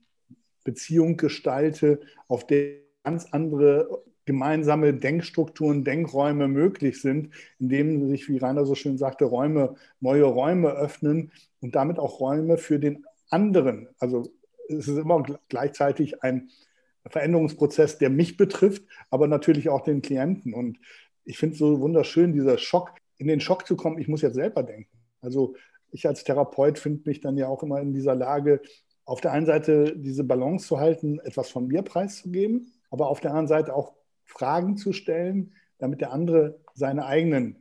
Beziehung 0.63 1.18
gestalte, 1.18 2.00
auf 2.28 2.48
der 2.48 2.85
ganz 3.06 3.28
andere 3.32 4.04
gemeinsame 4.26 4.94
Denkstrukturen, 4.94 5.84
Denkräume 5.84 6.48
möglich 6.48 7.02
sind, 7.02 7.30
indem 7.60 8.08
sich, 8.10 8.28
wie 8.28 8.38
Rainer 8.38 8.65
so 8.65 8.76
schön 8.76 8.98
sagte, 8.98 9.26
Räume, 9.26 9.76
neue 10.00 10.24
Räume 10.24 10.72
öffnen 10.72 11.32
und 11.62 11.76
damit 11.76 12.00
auch 12.00 12.20
Räume 12.20 12.58
für 12.58 12.80
den 12.80 13.06
anderen, 13.30 13.88
also 14.00 14.28
es 14.68 14.88
ist 14.88 14.98
immer 14.98 15.24
gleichzeitig 15.48 16.24
ein 16.24 16.50
Veränderungsprozess, 17.08 18.00
der 18.00 18.10
mich 18.10 18.36
betrifft, 18.36 18.84
aber 19.12 19.28
natürlich 19.28 19.70
auch 19.70 19.82
den 19.82 20.02
Klienten. 20.02 20.56
Und 20.56 20.80
ich 21.24 21.38
finde 21.38 21.54
es 21.54 21.60
so 21.60 21.80
wunderschön, 21.80 22.34
dieser 22.34 22.58
Schock, 22.58 22.91
in 23.18 23.28
den 23.28 23.39
Schock 23.39 23.68
zu 23.68 23.76
kommen, 23.76 24.00
ich 24.00 24.08
muss 24.08 24.24
jetzt 24.24 24.36
selber 24.36 24.63
denken. 24.63 24.89
Also 25.22 25.56
ich 25.91 26.08
als 26.08 26.24
Therapeut 26.24 26.80
finde 26.80 27.08
mich 27.08 27.22
dann 27.22 27.38
ja 27.38 27.48
auch 27.48 27.62
immer 27.62 27.80
in 27.80 27.94
dieser 27.94 28.15
Lage, 28.15 28.60
auf 29.06 29.22
der 29.22 29.34
einen 29.34 29.46
Seite 29.46 29.96
diese 29.96 30.24
Balance 30.24 30.68
zu 30.68 30.80
halten, 30.80 31.20
etwas 31.20 31.50
von 31.50 31.68
mir 31.68 31.84
preiszugeben, 31.84 32.72
aber 32.89 33.10
auf 33.10 33.19
der 33.19 33.32
anderen 33.32 33.48
Seite 33.48 33.76
auch 33.76 33.93
Fragen 34.24 34.78
zu 34.78 34.93
stellen, 34.93 35.54
damit 35.78 36.02
der 36.02 36.12
andere 36.12 36.60
seine 36.74 37.06
eigenen 37.06 37.58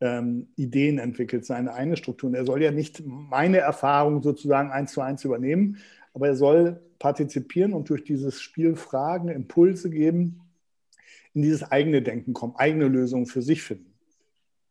ähm, 0.00 0.48
Ideen 0.56 0.98
entwickelt, 0.98 1.44
seine 1.44 1.72
eigene 1.74 1.96
Struktur. 1.96 2.28
Und 2.28 2.34
er 2.34 2.44
soll 2.44 2.62
ja 2.62 2.70
nicht 2.70 3.02
meine 3.04 3.58
Erfahrung 3.58 4.22
sozusagen 4.22 4.70
eins 4.70 4.92
zu 4.92 5.00
eins 5.00 5.24
übernehmen, 5.24 5.78
aber 6.14 6.28
er 6.28 6.36
soll 6.36 6.80
partizipieren 6.98 7.72
und 7.72 7.88
durch 7.88 8.04
dieses 8.04 8.40
Spiel 8.40 8.76
Fragen, 8.76 9.28
Impulse 9.28 9.90
geben, 9.90 10.40
in 11.34 11.42
dieses 11.42 11.70
eigene 11.70 12.02
Denken 12.02 12.32
kommen, 12.32 12.54
eigene 12.56 12.88
Lösungen 12.88 13.26
für 13.26 13.42
sich 13.42 13.62
finden. 13.62 13.92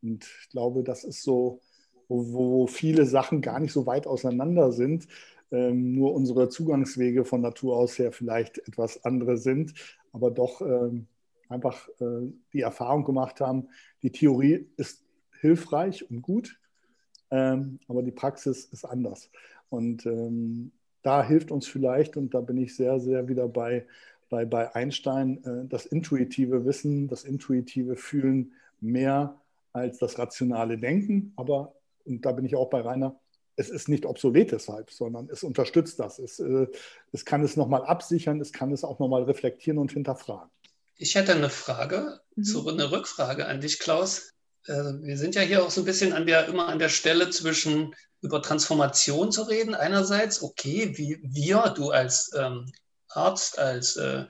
Und 0.01 0.25
ich 0.41 0.49
glaube, 0.49 0.83
das 0.83 1.03
ist 1.03 1.23
so, 1.23 1.61
wo, 2.07 2.33
wo 2.33 2.67
viele 2.67 3.05
Sachen 3.05 3.41
gar 3.41 3.59
nicht 3.59 3.73
so 3.73 3.85
weit 3.85 4.07
auseinander 4.07 4.71
sind, 4.71 5.07
ähm, 5.55 5.95
nur 5.95 6.13
unsere 6.13 6.49
Zugangswege 6.49 7.23
von 7.23 7.41
Natur 7.41 7.77
aus 7.77 7.97
her 7.97 8.11
vielleicht 8.11 8.57
etwas 8.67 9.05
andere 9.05 9.37
sind, 9.37 9.73
aber 10.11 10.29
doch 10.29 10.61
ähm, 10.61 11.07
einfach 11.47 11.87
äh, 11.99 12.31
die 12.51 12.61
Erfahrung 12.61 13.05
gemacht 13.05 13.39
haben, 13.39 13.69
die 14.03 14.11
Theorie 14.11 14.67
ist 14.75 15.03
hilfreich 15.39 16.09
und 16.09 16.21
gut, 16.21 16.59
ähm, 17.31 17.79
aber 17.87 18.03
die 18.03 18.11
Praxis 18.11 18.65
ist 18.65 18.83
anders. 18.83 19.29
Und 19.69 20.05
ähm, 20.05 20.71
da 21.01 21.23
hilft 21.23 21.51
uns 21.51 21.67
vielleicht, 21.67 22.17
und 22.17 22.33
da 22.33 22.41
bin 22.41 22.57
ich 22.57 22.75
sehr, 22.75 22.99
sehr 22.99 23.27
wieder 23.27 23.47
bei, 23.47 23.85
bei, 24.29 24.45
bei 24.45 24.75
Einstein, 24.75 25.43
äh, 25.43 25.67
das 25.67 25.85
intuitive 25.85 26.65
Wissen, 26.65 27.07
das 27.07 27.23
intuitive 27.23 27.95
Fühlen 27.95 28.53
mehr 28.81 29.39
als 29.71 29.99
das 29.99 30.17
rationale 30.19 30.77
Denken. 30.77 31.31
Aber, 31.35 31.75
und 32.05 32.25
da 32.25 32.31
bin 32.33 32.45
ich 32.45 32.55
auch 32.55 32.69
bei 32.69 32.81
Rainer, 32.81 33.19
es 33.55 33.69
ist 33.69 33.87
nicht 33.87 34.05
obsolet 34.05 34.51
deshalb, 34.51 34.91
sondern 34.91 35.29
es 35.29 35.43
unterstützt 35.43 35.99
das. 35.99 36.19
Es, 36.19 36.39
äh, 36.39 36.67
es 37.11 37.25
kann 37.25 37.43
es 37.43 37.55
nochmal 37.55 37.85
absichern, 37.85 38.41
es 38.41 38.51
kann 38.51 38.71
es 38.71 38.83
auch 38.83 38.99
nochmal 38.99 39.23
reflektieren 39.23 39.79
und 39.79 39.91
hinterfragen. 39.91 40.49
Ich 40.97 41.15
hätte 41.15 41.33
eine 41.33 41.49
Frage, 41.49 42.21
mhm. 42.35 42.43
so 42.43 42.67
eine 42.67 42.91
Rückfrage 42.91 43.45
an 43.47 43.61
dich, 43.61 43.79
Klaus. 43.79 44.31
Äh, 44.65 44.73
wir 44.73 45.17
sind 45.17 45.35
ja 45.35 45.41
hier 45.41 45.63
auch 45.63 45.71
so 45.71 45.81
ein 45.81 45.85
bisschen 45.85 46.13
an 46.13 46.25
der, 46.25 46.47
immer 46.47 46.67
an 46.67 46.79
der 46.79 46.89
Stelle 46.89 47.29
zwischen 47.29 47.95
über 48.21 48.41
Transformation 48.41 49.31
zu 49.31 49.43
reden. 49.43 49.75
Einerseits, 49.75 50.41
okay, 50.41 50.97
wie 50.97 51.19
wir, 51.21 51.73
du 51.75 51.91
als 51.91 52.31
ähm, 52.35 52.71
Arzt, 53.09 53.59
als 53.59 53.95
äh, 53.97 54.25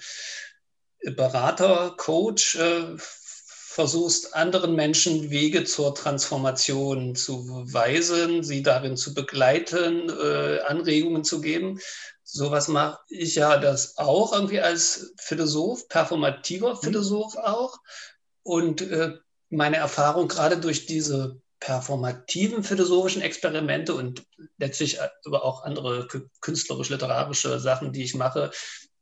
Berater, 1.16 1.94
Coach, 1.98 2.56
äh, 2.56 2.98
versuchst 3.76 4.34
anderen 4.34 4.74
Menschen 4.74 5.32
Wege 5.32 5.66
zur 5.66 5.94
Transformation 5.94 7.14
zu 7.14 7.66
weisen, 7.74 8.42
sie 8.42 8.64
darin 8.64 8.96
zu 8.96 9.14
begleiten, 9.14 10.10
äh, 10.10 10.62
Anregungen 10.62 11.26
zu 11.26 11.42
geben. 11.42 11.82
Sowas 12.24 12.70
mache 12.70 13.00
ich 13.10 13.36
ja 13.36 13.58
das 13.58 13.98
auch 13.98 14.32
irgendwie 14.32 14.62
als 14.62 15.14
Philosoph, 15.18 15.90
performativer 15.90 16.76
mhm. 16.76 16.80
Philosoph 16.84 17.36
auch. 17.36 17.78
Und 18.44 18.80
äh, 18.80 19.18
meine 19.50 19.76
Erfahrung 19.76 20.30
gerade 20.30 20.58
durch 20.58 20.86
diese 20.86 21.42
performativen 21.60 22.64
philosophischen 22.64 23.22
Experimente 23.22 23.94
und 23.94 24.24
letztlich 24.58 25.00
aber 25.26 25.44
auch 25.44 25.64
andere 25.64 26.08
künstlerisch-literarische 26.40 27.60
Sachen, 27.60 27.92
die 27.92 28.04
ich 28.04 28.16
mache, 28.16 28.52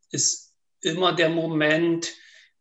ist 0.10 0.56
immer 0.82 1.14
der 1.14 1.30
Moment, 1.30 2.12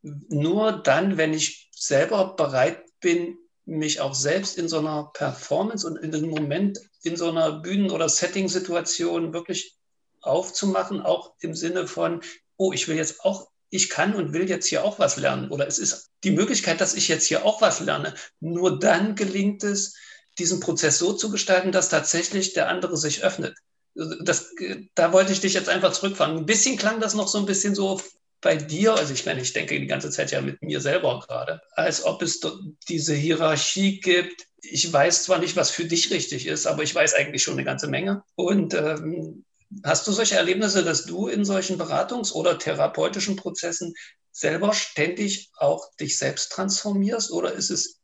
nur 0.02 0.72
dann, 0.72 1.16
wenn 1.16 1.32
ich 1.32 1.71
selber 1.86 2.34
bereit 2.36 2.84
bin, 3.00 3.38
mich 3.64 4.00
auch 4.00 4.14
selbst 4.14 4.56
in 4.58 4.68
so 4.68 4.78
einer 4.78 5.10
Performance 5.14 5.86
und 5.86 5.96
in 5.96 6.12
dem 6.12 6.28
Moment 6.28 6.78
in 7.02 7.16
so 7.16 7.28
einer 7.28 7.60
Bühnen- 7.60 7.90
oder 7.90 8.08
Setting-Situation 8.08 9.32
wirklich 9.32 9.76
aufzumachen, 10.20 11.00
auch 11.00 11.34
im 11.40 11.54
Sinne 11.54 11.86
von, 11.86 12.20
oh, 12.56 12.72
ich 12.72 12.86
will 12.86 12.96
jetzt 12.96 13.20
auch, 13.24 13.48
ich 13.70 13.88
kann 13.88 14.14
und 14.14 14.32
will 14.32 14.48
jetzt 14.48 14.66
hier 14.66 14.84
auch 14.84 14.98
was 14.98 15.16
lernen. 15.16 15.50
Oder 15.50 15.66
es 15.66 15.78
ist 15.78 16.10
die 16.22 16.30
Möglichkeit, 16.30 16.80
dass 16.80 16.94
ich 16.94 17.08
jetzt 17.08 17.26
hier 17.26 17.44
auch 17.44 17.60
was 17.60 17.80
lerne. 17.80 18.14
Nur 18.38 18.78
dann 18.78 19.16
gelingt 19.16 19.64
es, 19.64 19.96
diesen 20.38 20.60
Prozess 20.60 20.98
so 20.98 21.12
zu 21.12 21.30
gestalten, 21.30 21.72
dass 21.72 21.88
tatsächlich 21.88 22.52
der 22.52 22.68
andere 22.68 22.96
sich 22.96 23.24
öffnet. 23.24 23.56
Das, 23.94 24.50
da 24.94 25.12
wollte 25.12 25.32
ich 25.32 25.40
dich 25.40 25.54
jetzt 25.54 25.68
einfach 25.68 25.92
zurückfahren. 25.92 26.36
Ein 26.36 26.46
bisschen 26.46 26.78
klang 26.78 27.00
das 27.00 27.14
noch 27.14 27.28
so 27.28 27.38
ein 27.38 27.46
bisschen 27.46 27.74
so 27.74 28.00
bei 28.42 28.56
dir, 28.56 28.94
also 28.94 29.14
ich 29.14 29.24
meine, 29.24 29.40
ich 29.40 29.52
denke 29.52 29.78
die 29.78 29.86
ganze 29.86 30.10
Zeit 30.10 30.32
ja 30.32 30.40
mit 30.40 30.60
mir 30.62 30.80
selber 30.80 31.20
gerade, 31.20 31.62
als 31.72 32.04
ob 32.04 32.20
es 32.22 32.40
diese 32.88 33.14
Hierarchie 33.14 34.00
gibt. 34.00 34.48
Ich 34.60 34.92
weiß 34.92 35.24
zwar 35.24 35.38
nicht, 35.38 35.56
was 35.56 35.70
für 35.70 35.84
dich 35.84 36.10
richtig 36.10 36.46
ist, 36.46 36.66
aber 36.66 36.82
ich 36.82 36.94
weiß 36.94 37.14
eigentlich 37.14 37.42
schon 37.42 37.54
eine 37.54 37.64
ganze 37.64 37.86
Menge. 37.86 38.24
Und 38.34 38.74
ähm, 38.74 39.44
hast 39.84 40.06
du 40.06 40.12
solche 40.12 40.34
Erlebnisse, 40.34 40.84
dass 40.84 41.06
du 41.06 41.28
in 41.28 41.44
solchen 41.44 41.80
Beratungs- 41.80 42.32
oder 42.32 42.58
therapeutischen 42.58 43.36
Prozessen 43.36 43.94
selber 44.32 44.74
ständig 44.74 45.50
auch 45.56 45.94
dich 45.96 46.18
selbst 46.18 46.50
transformierst 46.50 47.30
oder 47.30 47.52
ist 47.52 47.70
es, 47.70 48.00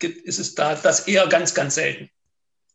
ist 0.00 0.38
es 0.38 0.54
da 0.54 0.76
das 0.76 1.08
eher 1.08 1.26
ganz, 1.26 1.54
ganz 1.54 1.74
selten? 1.74 2.08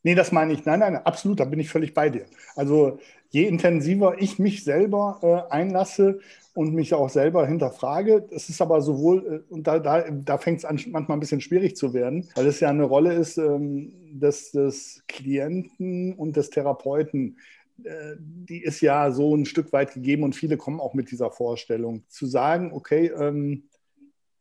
Nee, 0.03 0.15
das 0.15 0.31
meine 0.31 0.53
ich. 0.53 0.65
Nein, 0.65 0.79
nein, 0.79 0.95
absolut, 0.97 1.39
da 1.39 1.45
bin 1.45 1.59
ich 1.59 1.69
völlig 1.69 1.93
bei 1.93 2.09
dir. 2.09 2.25
Also 2.55 2.99
je 3.29 3.47
intensiver 3.47 4.15
ich 4.19 4.39
mich 4.39 4.63
selber 4.63 5.19
äh, 5.21 5.53
einlasse 5.53 6.19
und 6.53 6.73
mich 6.73 6.93
auch 6.93 7.09
selber 7.09 7.45
hinterfrage, 7.45 8.25
das 8.31 8.49
ist 8.49 8.61
aber 8.61 8.81
sowohl, 8.81 9.43
äh, 9.49 9.53
und 9.53 9.67
da, 9.67 9.79
da, 9.79 10.09
da 10.09 10.37
fängt 10.37 10.59
es 10.59 10.65
an, 10.65 10.79
manchmal 10.87 11.17
ein 11.17 11.19
bisschen 11.19 11.41
schwierig 11.41 11.75
zu 11.75 11.93
werden, 11.93 12.29
weil 12.35 12.47
es 12.47 12.59
ja 12.59 12.69
eine 12.69 12.83
Rolle 12.83 13.13
ist 13.13 13.37
ähm, 13.37 13.93
des, 14.11 14.51
des 14.51 15.03
Klienten 15.07 16.13
und 16.13 16.35
des 16.35 16.49
Therapeuten, 16.49 17.37
äh, 17.83 18.15
die 18.19 18.63
ist 18.63 18.81
ja 18.81 19.11
so 19.11 19.35
ein 19.35 19.45
Stück 19.45 19.71
weit 19.73 19.93
gegeben 19.93 20.23
und 20.23 20.35
viele 20.35 20.57
kommen 20.57 20.79
auch 20.79 20.93
mit 20.93 21.11
dieser 21.11 21.31
Vorstellung. 21.31 22.03
Zu 22.07 22.25
sagen, 22.25 22.71
okay, 22.73 23.11
ähm, 23.17 23.63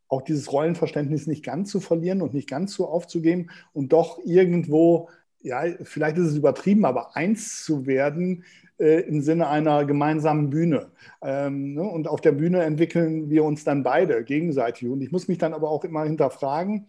auch 0.07 0.21
dieses 0.21 0.51
Rollenverständnis 0.51 1.27
nicht 1.27 1.43
ganz 1.43 1.69
zu 1.69 1.79
verlieren 1.79 2.21
und 2.21 2.33
nicht 2.33 2.49
ganz 2.49 2.73
so 2.73 2.87
aufzugeben 2.87 3.49
und 3.73 3.91
doch 3.93 4.19
irgendwo, 4.23 5.09
ja, 5.41 5.63
vielleicht 5.83 6.17
ist 6.17 6.27
es 6.27 6.37
übertrieben, 6.37 6.85
aber 6.85 7.15
eins 7.15 7.63
zu 7.63 7.85
werden 7.85 8.43
äh, 8.79 9.01
im 9.01 9.21
Sinne 9.21 9.47
einer 9.47 9.85
gemeinsamen 9.85 10.49
Bühne. 10.49 10.91
Ähm, 11.21 11.73
ne? 11.73 11.83
Und 11.83 12.07
auf 12.07 12.21
der 12.21 12.31
Bühne 12.31 12.63
entwickeln 12.63 13.29
wir 13.29 13.43
uns 13.43 13.63
dann 13.63 13.83
beide 13.83 14.23
gegenseitig. 14.23 14.87
Und 14.89 15.01
ich 15.01 15.11
muss 15.11 15.27
mich 15.27 15.37
dann 15.37 15.53
aber 15.53 15.69
auch 15.69 15.83
immer 15.83 16.03
hinterfragen, 16.03 16.87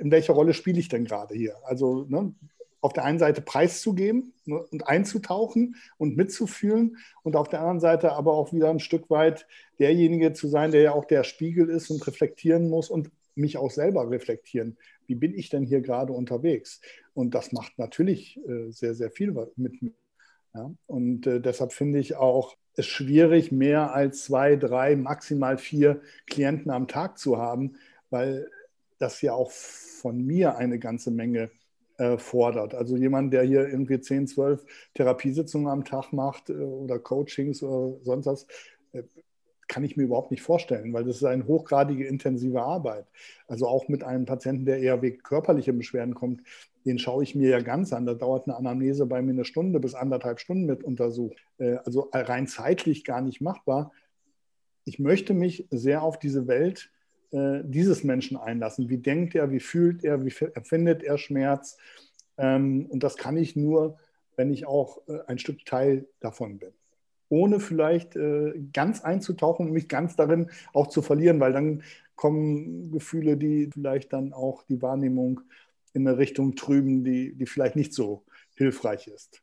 in 0.00 0.10
welcher 0.10 0.32
Rolle 0.32 0.54
spiele 0.54 0.78
ich 0.78 0.88
denn 0.88 1.04
gerade 1.04 1.34
hier? 1.34 1.54
Also 1.64 2.06
ne, 2.08 2.32
auf 2.80 2.92
der 2.92 3.04
einen 3.04 3.18
Seite 3.18 3.40
preiszugeben 3.40 4.32
ne, 4.44 4.62
und 4.70 4.86
einzutauchen 4.86 5.76
und 5.96 6.16
mitzufühlen 6.16 6.96
und 7.22 7.36
auf 7.36 7.48
der 7.48 7.60
anderen 7.60 7.80
Seite 7.80 8.12
aber 8.12 8.34
auch 8.34 8.52
wieder 8.52 8.70
ein 8.70 8.80
Stück 8.80 9.10
weit 9.10 9.46
derjenige 9.78 10.32
zu 10.32 10.48
sein, 10.48 10.70
der 10.70 10.82
ja 10.82 10.92
auch 10.92 11.04
der 11.04 11.24
Spiegel 11.24 11.68
ist 11.68 11.90
und 11.90 12.06
reflektieren 12.06 12.68
muss 12.68 12.90
und 12.90 13.10
mich 13.34 13.56
auch 13.56 13.70
selber 13.70 14.10
reflektieren. 14.10 14.76
Wie 15.06 15.14
bin 15.14 15.34
ich 15.34 15.48
denn 15.48 15.64
hier 15.64 15.80
gerade 15.80 16.12
unterwegs? 16.12 16.80
Und 17.14 17.34
das 17.34 17.52
macht 17.52 17.78
natürlich 17.78 18.38
äh, 18.48 18.70
sehr, 18.70 18.94
sehr 18.94 19.10
viel 19.10 19.32
mit 19.56 19.82
mir. 19.82 19.92
Ja? 20.58 20.70
Und 20.86 21.26
äh, 21.26 21.40
deshalb 21.40 21.72
finde 21.72 21.98
ich 21.98 22.16
auch 22.16 22.56
es 22.74 22.86
schwierig, 22.86 23.50
mehr 23.52 23.92
als 23.92 24.24
zwei, 24.24 24.56
drei, 24.56 24.96
maximal 24.96 25.58
vier 25.58 26.00
Klienten 26.26 26.70
am 26.70 26.86
Tag 26.88 27.18
zu 27.18 27.38
haben, 27.38 27.76
weil 28.10 28.48
das 28.98 29.20
ja 29.22 29.32
auch 29.32 29.50
von 29.50 30.24
mir 30.24 30.56
eine 30.56 30.78
ganze 30.78 31.10
Menge 31.10 31.50
äh, 31.98 32.18
fordert. 32.18 32.74
Also 32.74 32.96
jemand, 32.96 33.32
der 33.32 33.42
hier 33.42 33.68
irgendwie 33.68 34.00
10, 34.00 34.26
12 34.28 34.64
Therapiesitzungen 34.94 35.68
am 35.68 35.84
Tag 35.84 36.12
macht 36.12 36.50
äh, 36.50 36.54
oder 36.54 36.98
Coachings 36.98 37.62
oder 37.62 37.98
sonst 38.04 38.26
was, 38.26 38.46
äh, 38.92 39.02
kann 39.68 39.84
ich 39.84 39.96
mir 39.96 40.04
überhaupt 40.04 40.30
nicht 40.30 40.42
vorstellen, 40.42 40.92
weil 40.92 41.04
das 41.04 41.16
ist 41.16 41.24
eine 41.24 41.46
hochgradige 41.46 42.06
intensive 42.06 42.62
Arbeit. 42.62 43.06
Also 43.46 43.66
auch 43.66 43.88
mit 43.88 44.02
einem 44.02 44.24
Patienten, 44.24 44.64
der 44.64 44.80
eher 44.80 45.02
wegen 45.02 45.22
körperlicher 45.22 45.72
Beschwerden 45.72 46.14
kommt, 46.14 46.42
den 46.88 46.98
schaue 46.98 47.22
ich 47.22 47.34
mir 47.34 47.50
ja 47.50 47.60
ganz 47.60 47.92
an. 47.92 48.06
Da 48.06 48.14
dauert 48.14 48.46
eine 48.46 48.56
Anamnese 48.56 49.06
bei 49.06 49.22
mir 49.22 49.32
eine 49.32 49.44
Stunde 49.44 49.78
bis 49.78 49.94
anderthalb 49.94 50.40
Stunden 50.40 50.66
mit 50.66 50.82
untersucht. 50.82 51.36
Also 51.84 52.08
rein 52.12 52.46
zeitlich 52.46 53.04
gar 53.04 53.20
nicht 53.20 53.40
machbar. 53.40 53.92
Ich 54.84 54.98
möchte 54.98 55.34
mich 55.34 55.66
sehr 55.70 56.02
auf 56.02 56.18
diese 56.18 56.48
Welt 56.48 56.90
äh, 57.30 57.60
dieses 57.62 58.04
Menschen 58.04 58.38
einlassen. 58.38 58.88
Wie 58.88 58.96
denkt 58.96 59.34
er, 59.34 59.50
wie 59.50 59.60
fühlt 59.60 60.02
er, 60.02 60.24
wie 60.24 60.32
empfindet 60.54 61.02
er 61.02 61.18
Schmerz? 61.18 61.76
Ähm, 62.38 62.86
und 62.88 63.02
das 63.02 63.18
kann 63.18 63.36
ich 63.36 63.54
nur, 63.54 63.98
wenn 64.36 64.50
ich 64.50 64.66
auch 64.66 65.02
äh, 65.08 65.18
ein 65.26 65.38
Stück 65.38 65.66
Teil 65.66 66.06
davon 66.20 66.58
bin. 66.58 66.70
Ohne 67.28 67.60
vielleicht 67.60 68.16
äh, 68.16 68.54
ganz 68.72 69.02
einzutauchen 69.02 69.66
und 69.66 69.72
mich 69.74 69.88
ganz 69.88 70.16
darin 70.16 70.50
auch 70.72 70.86
zu 70.86 71.02
verlieren, 71.02 71.38
weil 71.38 71.52
dann 71.52 71.82
kommen 72.16 72.90
Gefühle, 72.92 73.36
die 73.36 73.68
vielleicht 73.70 74.14
dann 74.14 74.32
auch 74.32 74.62
die 74.62 74.80
Wahrnehmung 74.80 75.42
in 75.94 76.06
eine 76.06 76.18
Richtung 76.18 76.56
trüben, 76.56 77.04
die, 77.04 77.34
die 77.34 77.46
vielleicht 77.46 77.76
nicht 77.76 77.94
so 77.94 78.24
hilfreich 78.56 79.06
ist. 79.06 79.42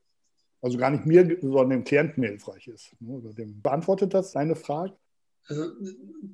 Also 0.62 0.77
gar 0.77 0.89
nicht 0.89 1.05
mir, 1.05 1.38
sondern 1.41 1.69
dem 1.69 1.84
Klienten 1.84 2.23
hilfreich 2.23 2.67
ist. 2.67 2.91
Ne, 2.99 3.13
oder 3.13 3.34
dem. 3.34 3.62
Beantwortet 3.62 4.13
das 4.13 4.31
deine 4.31 4.55
Frage? 4.55 4.93
Also, 5.47 5.71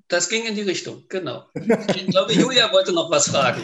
das 0.08 0.30
ging 0.30 0.46
in 0.46 0.56
die 0.56 0.62
Richtung, 0.62 1.04
genau. 1.10 1.44
Ich 1.54 2.08
glaube, 2.08 2.32
Julia 2.32 2.72
wollte 2.72 2.94
noch 2.94 3.12
was 3.12 3.30
fragen. 3.30 3.62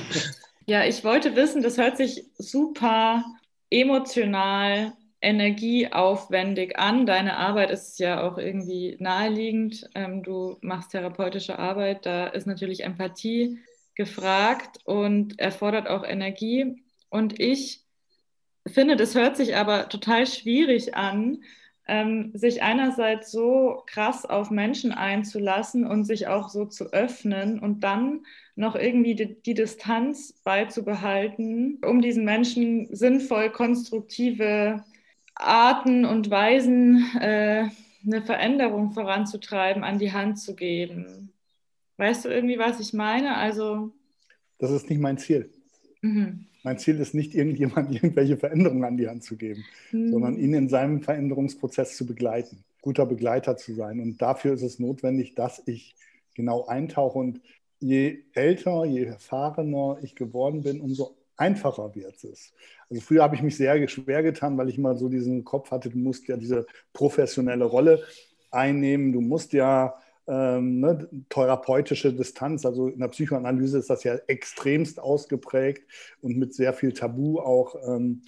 Ja, 0.65 0.83
ich 0.83 1.05
wollte 1.05 1.37
wissen, 1.37 1.61
das 1.61 1.77
hört 1.77 1.95
sich 1.95 2.25
super 2.37 3.23
emotional, 3.69 4.93
energieaufwendig 5.21 6.77
an. 6.77 7.05
Deine 7.05 7.37
Arbeit 7.37 7.71
ist 7.71 7.97
ja 7.99 8.21
auch 8.27 8.37
irgendwie 8.37 8.97
naheliegend. 8.99 9.89
Ähm, 9.95 10.21
du 10.23 10.57
machst 10.61 10.91
therapeutische 10.91 11.57
Arbeit, 11.57 12.05
da 12.05 12.27
ist 12.27 12.45
natürlich 12.45 12.83
Empathie 12.83 13.59
gefragt 13.97 14.79
und 14.85 15.39
erfordert 15.39 15.89
auch 15.89 16.05
Energie. 16.05 16.83
Und 17.09 17.39
ich 17.39 17.81
finde, 18.65 18.95
das 18.95 19.15
hört 19.15 19.35
sich 19.35 19.55
aber 19.55 19.89
total 19.89 20.27
schwierig 20.27 20.95
an, 20.95 21.39
ähm, 21.87 22.31
sich 22.33 22.61
einerseits 22.61 23.31
so 23.31 23.81
krass 23.87 24.25
auf 24.25 24.51
Menschen 24.51 24.91
einzulassen 24.91 25.85
und 25.85 26.03
sich 26.05 26.27
auch 26.27 26.49
so 26.49 26.65
zu 26.65 26.91
öffnen 26.93 27.59
und 27.59 27.83
dann 27.83 28.25
noch 28.55 28.75
irgendwie 28.75 29.15
die, 29.15 29.41
die 29.41 29.53
Distanz 29.53 30.33
beizubehalten, 30.43 31.79
um 31.83 32.01
diesen 32.01 32.23
Menschen 32.23 32.93
sinnvoll 32.95 33.51
konstruktive 33.51 34.83
Arten 35.33 36.05
und 36.05 36.29
Weisen, 36.29 37.05
äh, 37.19 37.69
eine 38.05 38.21
Veränderung 38.21 38.91
voranzutreiben, 38.91 39.83
an 39.83 39.97
die 39.97 40.11
Hand 40.11 40.39
zu 40.39 40.55
geben. 40.55 41.26
Weißt 41.97 42.25
du 42.25 42.29
irgendwie, 42.29 42.59
was 42.59 42.79
ich 42.79 42.93
meine? 42.93 43.35
Also. 43.37 43.91
Das 44.59 44.71
ist 44.71 44.89
nicht 44.89 44.99
mein 44.99 45.17
Ziel. 45.17 45.49
Mhm. 46.01 46.45
Mein 46.63 46.77
Ziel 46.79 46.99
ist 46.99 47.13
nicht, 47.13 47.33
irgendjemand 47.33 47.91
irgendwelche 47.95 48.37
Veränderungen 48.37 48.83
an 48.83 48.97
die 48.97 49.07
Hand 49.07 49.23
zu 49.23 49.35
geben, 49.35 49.63
mhm. 49.91 50.09
sondern 50.09 50.37
ihn 50.37 50.53
in 50.53 50.69
seinem 50.69 51.01
Veränderungsprozess 51.01 51.97
zu 51.97 52.05
begleiten, 52.05 52.63
guter 52.81 53.05
Begleiter 53.05 53.57
zu 53.57 53.73
sein. 53.73 53.99
Und 53.99 54.21
dafür 54.21 54.53
ist 54.53 54.63
es 54.63 54.79
notwendig, 54.79 55.35
dass 55.35 55.61
ich 55.65 55.95
genau 56.35 56.65
eintauche. 56.65 57.17
Und 57.17 57.41
je 57.79 58.23
älter, 58.33 58.85
je 58.85 59.05
erfahrener 59.05 59.97
ich 60.01 60.15
geworden 60.15 60.61
bin, 60.61 60.81
umso 60.81 61.15
einfacher 61.35 61.93
wird 61.95 62.23
es. 62.23 62.53
Also 62.89 63.01
früher 63.01 63.23
habe 63.23 63.35
ich 63.35 63.43
mich 63.43 63.57
sehr 63.57 63.87
schwer 63.87 64.23
getan, 64.23 64.57
weil 64.57 64.69
ich 64.69 64.77
immer 64.77 64.95
so 64.95 65.09
diesen 65.09 65.43
Kopf 65.43 65.71
hatte, 65.71 65.89
du 65.89 65.97
musst 65.97 66.27
ja 66.27 66.37
diese 66.37 66.65
professionelle 66.93 67.65
Rolle 67.65 68.03
einnehmen, 68.51 69.11
du 69.11 69.21
musst 69.21 69.53
ja 69.53 69.95
ähm, 70.27 70.81
ne, 70.81 71.07
therapeutische 71.29 72.13
Distanz, 72.13 72.65
also 72.65 72.87
in 72.87 72.99
der 72.99 73.07
Psychoanalyse 73.07 73.77
ist 73.77 73.89
das 73.89 74.03
ja 74.03 74.15
extremst 74.27 74.99
ausgeprägt 74.99 75.83
und 76.21 76.37
mit 76.37 76.53
sehr 76.53 76.73
viel 76.73 76.91
Tabu 76.93 77.39
auch 77.39 77.75
ähm, 77.87 78.23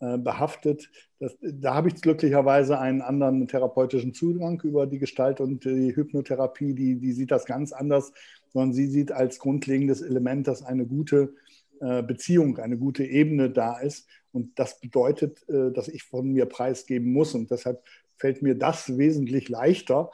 äh, 0.00 0.18
behaftet. 0.18 0.90
Das, 1.20 1.36
da 1.40 1.74
habe 1.74 1.88
ich 1.88 2.00
glücklicherweise 2.00 2.78
einen 2.78 3.02
anderen 3.02 3.46
therapeutischen 3.46 4.14
Zugang 4.14 4.60
über 4.62 4.86
die 4.86 4.98
Gestalt 4.98 5.40
und 5.40 5.64
die 5.64 5.94
Hypnotherapie, 5.94 6.74
die, 6.74 6.96
die 6.98 7.12
sieht 7.12 7.30
das 7.30 7.44
ganz 7.44 7.72
anders, 7.72 8.12
sondern 8.48 8.72
sie 8.72 8.86
sieht 8.86 9.12
als 9.12 9.38
grundlegendes 9.38 10.02
Element, 10.02 10.48
dass 10.48 10.62
eine 10.62 10.86
gute 10.86 11.34
äh, 11.80 12.02
Beziehung, 12.02 12.58
eine 12.58 12.78
gute 12.78 13.04
Ebene 13.04 13.50
da 13.50 13.78
ist. 13.78 14.08
Und 14.32 14.58
das 14.58 14.80
bedeutet, 14.80 15.46
äh, 15.48 15.70
dass 15.70 15.88
ich 15.88 16.02
von 16.02 16.32
mir 16.32 16.46
preisgeben 16.46 17.12
muss. 17.12 17.34
Und 17.34 17.50
deshalb 17.50 17.84
fällt 18.16 18.40
mir 18.40 18.54
das 18.54 18.96
wesentlich 18.98 19.48
leichter, 19.48 20.10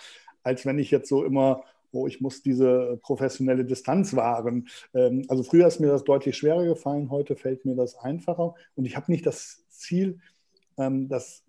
als 0.49 0.65
wenn 0.65 0.79
ich 0.79 0.91
jetzt 0.91 1.11
so 1.11 1.25
immer, 1.25 1.63
oh, 1.93 2.07
ich 2.07 2.23
muss 2.23 2.43
diese 2.43 2.99
professionelle 3.03 3.67
Distanz 3.67 4.17
wahren. 4.17 4.69
Ähm, 4.95 5.25
also 5.29 5.43
früher 5.43 5.67
ist 5.67 5.79
mir 5.79 5.89
das 5.89 6.05
deutlich 6.05 6.39
schwerer 6.39 6.65
gefallen, 6.65 7.11
heute 7.11 7.37
fällt 7.37 7.67
mir 7.67 7.77
das 7.77 7.97
einfacher. 7.97 8.55
Und 8.75 8.87
ich 8.87 8.97
habe 8.97 9.13
nicht 9.13 9.27
das 9.27 9.67
Ziel, 9.69 10.21
ähm, 10.79 11.09
dass 11.09 11.45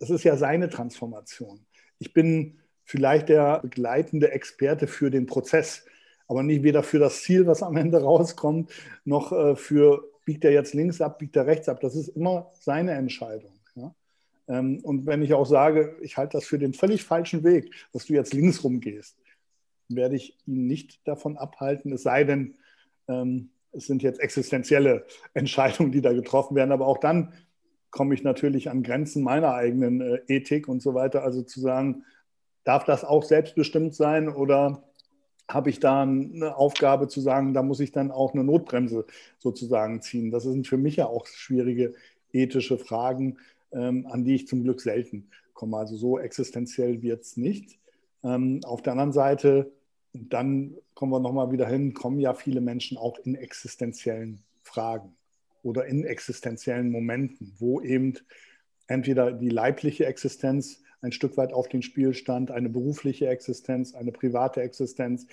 das 0.00 0.10
ist 0.10 0.24
ja 0.24 0.36
seine 0.36 0.68
Transformation. 0.68 1.64
Ich 2.00 2.12
bin 2.12 2.58
vielleicht 2.82 3.28
der 3.28 3.60
begleitende 3.60 4.32
Experte 4.32 4.88
für 4.88 5.10
den 5.10 5.26
Prozess, 5.26 5.84
aber 6.26 6.42
nicht 6.42 6.64
weder 6.64 6.82
für 6.82 6.98
das 6.98 7.22
Ziel, 7.22 7.46
was 7.46 7.62
am 7.62 7.76
Ende 7.76 8.02
rauskommt, 8.02 8.72
noch 9.04 9.30
äh, 9.30 9.54
für 9.54 10.10
biegt 10.24 10.44
er 10.44 10.50
jetzt 10.50 10.74
links 10.74 11.00
ab, 11.00 11.20
biegt 11.20 11.36
er 11.36 11.46
rechts 11.46 11.68
ab. 11.68 11.80
Das 11.80 11.94
ist 11.94 12.08
immer 12.08 12.50
seine 12.58 12.92
Entscheidung. 12.92 13.53
Ähm, 14.48 14.80
und 14.82 15.06
wenn 15.06 15.22
ich 15.22 15.34
auch 15.34 15.46
sage, 15.46 15.96
ich 16.02 16.16
halte 16.16 16.36
das 16.36 16.46
für 16.46 16.58
den 16.58 16.74
völlig 16.74 17.04
falschen 17.04 17.44
Weg, 17.44 17.72
dass 17.92 18.06
du 18.06 18.14
jetzt 18.14 18.34
links 18.34 18.64
rumgehst, 18.64 19.16
werde 19.88 20.16
ich 20.16 20.36
ihn 20.46 20.66
nicht 20.66 21.06
davon 21.06 21.36
abhalten, 21.36 21.92
es 21.92 22.02
sei 22.02 22.24
denn, 22.24 22.56
ähm, 23.08 23.50
es 23.72 23.86
sind 23.86 24.02
jetzt 24.02 24.20
existenzielle 24.20 25.06
Entscheidungen, 25.34 25.92
die 25.92 26.00
da 26.00 26.12
getroffen 26.12 26.54
werden. 26.56 26.72
Aber 26.72 26.86
auch 26.86 26.98
dann 26.98 27.32
komme 27.90 28.14
ich 28.14 28.22
natürlich 28.22 28.70
an 28.70 28.82
Grenzen 28.82 29.22
meiner 29.22 29.54
eigenen 29.54 30.00
äh, 30.00 30.20
Ethik 30.28 30.68
und 30.68 30.82
so 30.82 30.94
weiter. 30.94 31.22
Also 31.22 31.42
zu 31.42 31.60
sagen, 31.60 32.04
darf 32.64 32.84
das 32.84 33.04
auch 33.04 33.22
selbstbestimmt 33.22 33.94
sein 33.94 34.28
oder 34.28 34.82
habe 35.48 35.68
ich 35.68 35.78
da 35.78 36.02
eine 36.02 36.56
Aufgabe 36.56 37.06
zu 37.08 37.20
sagen, 37.20 37.52
da 37.52 37.62
muss 37.62 37.80
ich 37.80 37.92
dann 37.92 38.10
auch 38.10 38.32
eine 38.32 38.44
Notbremse 38.44 39.04
sozusagen 39.38 40.00
ziehen. 40.00 40.30
Das 40.30 40.44
sind 40.44 40.66
für 40.66 40.78
mich 40.78 40.96
ja 40.96 41.06
auch 41.06 41.26
schwierige 41.26 41.94
ethische 42.32 42.78
Fragen, 42.78 43.38
ähm, 43.74 44.06
an 44.06 44.24
die 44.24 44.34
ich 44.34 44.48
zum 44.48 44.62
Glück 44.62 44.80
selten 44.80 45.28
komme. 45.52 45.76
Also 45.76 45.96
so 45.96 46.18
existenziell 46.18 47.02
wird 47.02 47.22
es 47.22 47.36
nicht. 47.36 47.78
Ähm, 48.22 48.60
auf 48.64 48.82
der 48.82 48.92
anderen 48.92 49.12
Seite, 49.12 49.72
dann 50.12 50.76
kommen 50.94 51.12
wir 51.12 51.20
nochmal 51.20 51.52
wieder 51.52 51.68
hin, 51.68 51.92
kommen 51.92 52.20
ja 52.20 52.34
viele 52.34 52.60
Menschen 52.60 52.96
auch 52.96 53.18
in 53.18 53.34
existenziellen 53.34 54.42
Fragen 54.62 55.14
oder 55.62 55.86
in 55.86 56.04
existenziellen 56.04 56.90
Momenten, 56.90 57.52
wo 57.58 57.80
eben 57.80 58.14
entweder 58.86 59.32
die 59.32 59.48
leibliche 59.48 60.06
Existenz 60.06 60.82
ein 61.00 61.12
Stück 61.12 61.36
weit 61.36 61.52
auf 61.52 61.68
den 61.68 61.82
Spiel 61.82 62.14
stand, 62.14 62.50
eine 62.50 62.70
berufliche 62.70 63.28
Existenz, 63.28 63.94
eine 63.94 64.12
private 64.12 64.62
Existenz. 64.62 65.26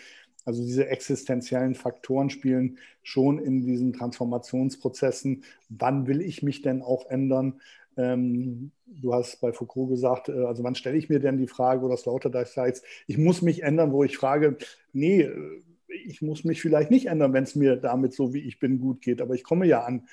Also 0.43 0.63
diese 0.63 0.87
existenziellen 0.87 1.75
Faktoren 1.75 2.29
spielen 2.29 2.79
schon 3.03 3.39
in 3.39 3.61
diesen 3.61 3.93
Transformationsprozessen. 3.93 5.43
Wann 5.69 6.07
will 6.07 6.21
ich 6.21 6.43
mich 6.43 6.61
denn 6.61 6.81
auch 6.81 7.09
ändern? 7.09 7.61
Ähm, 7.97 8.71
du 8.85 9.13
hast 9.13 9.41
bei 9.41 9.51
Foucault 9.51 9.89
gesagt, 9.89 10.29
äh, 10.29 10.45
also 10.45 10.63
wann 10.63 10.75
stelle 10.75 10.97
ich 10.97 11.09
mir 11.09 11.19
denn 11.19 11.37
die 11.37 11.47
Frage, 11.47 11.85
oder 11.85 11.97
Slaughter 11.97 12.45
sagt, 12.45 12.81
ich 13.07 13.17
muss 13.17 13.41
mich 13.41 13.63
ändern, 13.63 13.91
wo 13.91 14.03
ich 14.03 14.17
frage, 14.17 14.57
nee, 14.93 15.21
äh, 15.21 15.61
ich 16.05 16.21
muss 16.21 16.43
mich 16.43 16.61
vielleicht 16.61 16.89
nicht 16.89 17.07
ändern, 17.07 17.33
wenn 17.33 17.43
es 17.43 17.55
mir 17.55 17.75
damit 17.75 18.13
so 18.13 18.33
wie 18.33 18.39
ich 18.39 18.59
bin 18.59 18.79
gut 18.79 19.01
geht, 19.01 19.21
aber 19.21 19.35
ich 19.35 19.43
komme 19.43 19.65
ja 19.65 19.83
an 19.83 20.07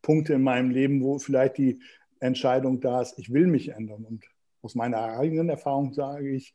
Punkte 0.00 0.34
in 0.34 0.42
meinem 0.42 0.70
Leben, 0.70 1.02
wo 1.02 1.18
vielleicht 1.18 1.58
die 1.58 1.80
Entscheidung 2.20 2.80
da 2.80 3.02
ist, 3.02 3.18
ich 3.18 3.32
will 3.32 3.46
mich 3.46 3.70
ändern. 3.70 4.04
Und 4.04 4.24
aus 4.62 4.74
meiner 4.74 5.18
eigenen 5.18 5.48
Erfahrung 5.48 5.92
sage 5.92 6.30
ich, 6.30 6.54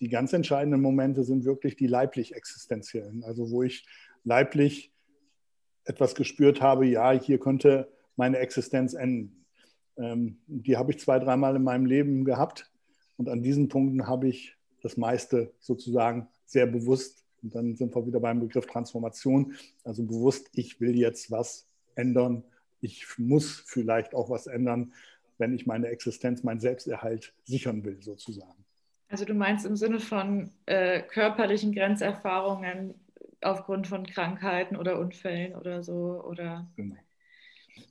die 0.00 0.08
ganz 0.08 0.32
entscheidenden 0.32 0.80
Momente 0.80 1.24
sind 1.24 1.44
wirklich 1.44 1.76
die 1.76 1.86
leiblich 1.86 2.34
existenziellen, 2.34 3.22
also 3.24 3.50
wo 3.50 3.62
ich 3.62 3.86
leiblich 4.24 4.92
etwas 5.84 6.14
gespürt 6.14 6.60
habe, 6.60 6.86
ja, 6.86 7.12
hier 7.12 7.38
könnte 7.38 7.88
meine 8.16 8.38
Existenz 8.38 8.94
enden. 8.94 9.39
Ähm, 10.00 10.38
die 10.46 10.76
habe 10.76 10.92
ich 10.92 10.98
zwei, 10.98 11.18
dreimal 11.18 11.56
in 11.56 11.62
meinem 11.62 11.86
Leben 11.86 12.24
gehabt. 12.24 12.70
Und 13.16 13.28
an 13.28 13.42
diesen 13.42 13.68
Punkten 13.68 14.06
habe 14.06 14.28
ich 14.28 14.56
das 14.82 14.96
meiste 14.96 15.52
sozusagen 15.60 16.28
sehr 16.46 16.66
bewusst. 16.66 17.24
Und 17.42 17.54
dann 17.54 17.76
sind 17.76 17.94
wir 17.94 18.06
wieder 18.06 18.20
beim 18.20 18.40
Begriff 18.40 18.66
Transformation. 18.66 19.54
Also 19.84 20.04
bewusst, 20.04 20.48
ich 20.52 20.80
will 20.80 20.96
jetzt 20.96 21.30
was 21.30 21.68
ändern. 21.94 22.44
Ich 22.80 23.06
muss 23.18 23.62
vielleicht 23.66 24.14
auch 24.14 24.30
was 24.30 24.46
ändern, 24.46 24.92
wenn 25.38 25.54
ich 25.54 25.66
meine 25.66 25.88
Existenz, 25.88 26.42
meinen 26.42 26.60
Selbsterhalt 26.60 27.34
sichern 27.44 27.84
will, 27.84 28.00
sozusagen. 28.00 28.64
Also 29.08 29.24
du 29.24 29.34
meinst 29.34 29.66
im 29.66 29.76
Sinne 29.76 30.00
von 30.00 30.50
äh, 30.66 31.02
körperlichen 31.02 31.74
Grenzerfahrungen 31.74 32.94
aufgrund 33.42 33.86
von 33.86 34.06
Krankheiten 34.06 34.76
oder 34.76 34.98
Unfällen 34.98 35.54
oder 35.54 35.82
so, 35.82 36.22
oder? 36.24 36.70
Genau. 36.76 36.96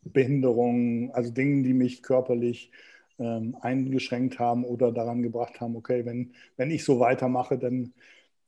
Behinderungen, 0.03 1.11
also 1.11 1.31
Dingen, 1.31 1.63
die 1.63 1.73
mich 1.73 2.03
körperlich 2.03 2.71
ähm, 3.19 3.57
eingeschränkt 3.61 4.39
haben 4.39 4.63
oder 4.63 4.91
daran 4.91 5.21
gebracht 5.21 5.59
haben, 5.59 5.75
okay, 5.75 6.05
wenn, 6.05 6.33
wenn 6.57 6.71
ich 6.71 6.83
so 6.83 6.99
weitermache, 6.99 7.57
dann 7.57 7.93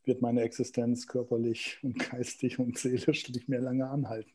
wird 0.06 0.22
meine 0.22 0.42
Existenz 0.42 1.08
körperlich 1.08 1.78
und 1.84 2.00
geistig 2.12 2.60
und 2.60 2.78
seelisch 2.78 3.30
nicht 3.30 3.50
mehr 3.50 3.62
lange 3.62 3.90
anhalten. 3.90 4.32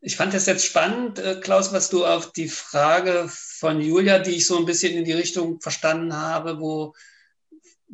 Ich 0.00 0.16
fand 0.16 0.34
es 0.34 0.46
jetzt 0.46 0.66
spannend, 0.66 1.20
äh, 1.20 1.38
Klaus, 1.40 1.72
was 1.72 1.88
du 1.88 2.04
auf 2.04 2.32
die 2.32 2.48
Frage 2.48 3.26
von 3.28 3.80
Julia, 3.80 4.18
die 4.18 4.32
ich 4.32 4.46
so 4.46 4.58
ein 4.58 4.64
bisschen 4.64 4.96
in 4.96 5.04
die 5.04 5.12
Richtung 5.12 5.60
verstanden 5.60 6.12
habe, 6.12 6.60
wo 6.60 6.94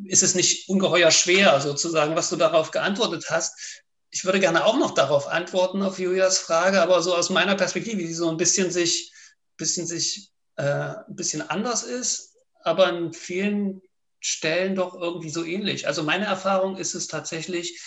ist 0.05 0.23
es 0.23 0.33
nicht 0.33 0.69
ungeheuer 0.69 1.11
schwer, 1.11 1.59
sozusagen, 1.59 2.15
was 2.15 2.29
du 2.29 2.35
darauf 2.35 2.71
geantwortet 2.71 3.25
hast 3.29 3.83
ich 4.11 4.25
würde 4.25 4.39
gerne 4.39 4.65
auch 4.65 4.77
noch 4.77 4.91
darauf 4.91 5.27
antworten, 5.27 5.81
auf 5.81 5.99
Julias 5.99 6.39
Frage, 6.39 6.81
aber 6.81 7.01
so 7.01 7.15
aus 7.15 7.29
meiner 7.29 7.55
Perspektive, 7.55 7.97
die 7.97 8.13
so 8.13 8.29
ein 8.29 8.37
bisschen 8.37 8.71
sich, 8.71 9.13
bisschen 9.57 9.85
sich, 9.85 10.31
äh, 10.55 10.63
ein 10.63 11.15
bisschen 11.15 11.47
anders 11.47 11.83
ist, 11.83 12.35
aber 12.63 12.87
an 12.87 13.13
vielen 13.13 13.81
Stellen 14.19 14.75
doch 14.75 14.95
irgendwie 14.95 15.29
so 15.29 15.43
ähnlich. 15.43 15.87
Also 15.87 16.03
meine 16.03 16.25
Erfahrung 16.25 16.75
ist 16.75 16.95
es 16.95 17.07
tatsächlich, 17.07 17.81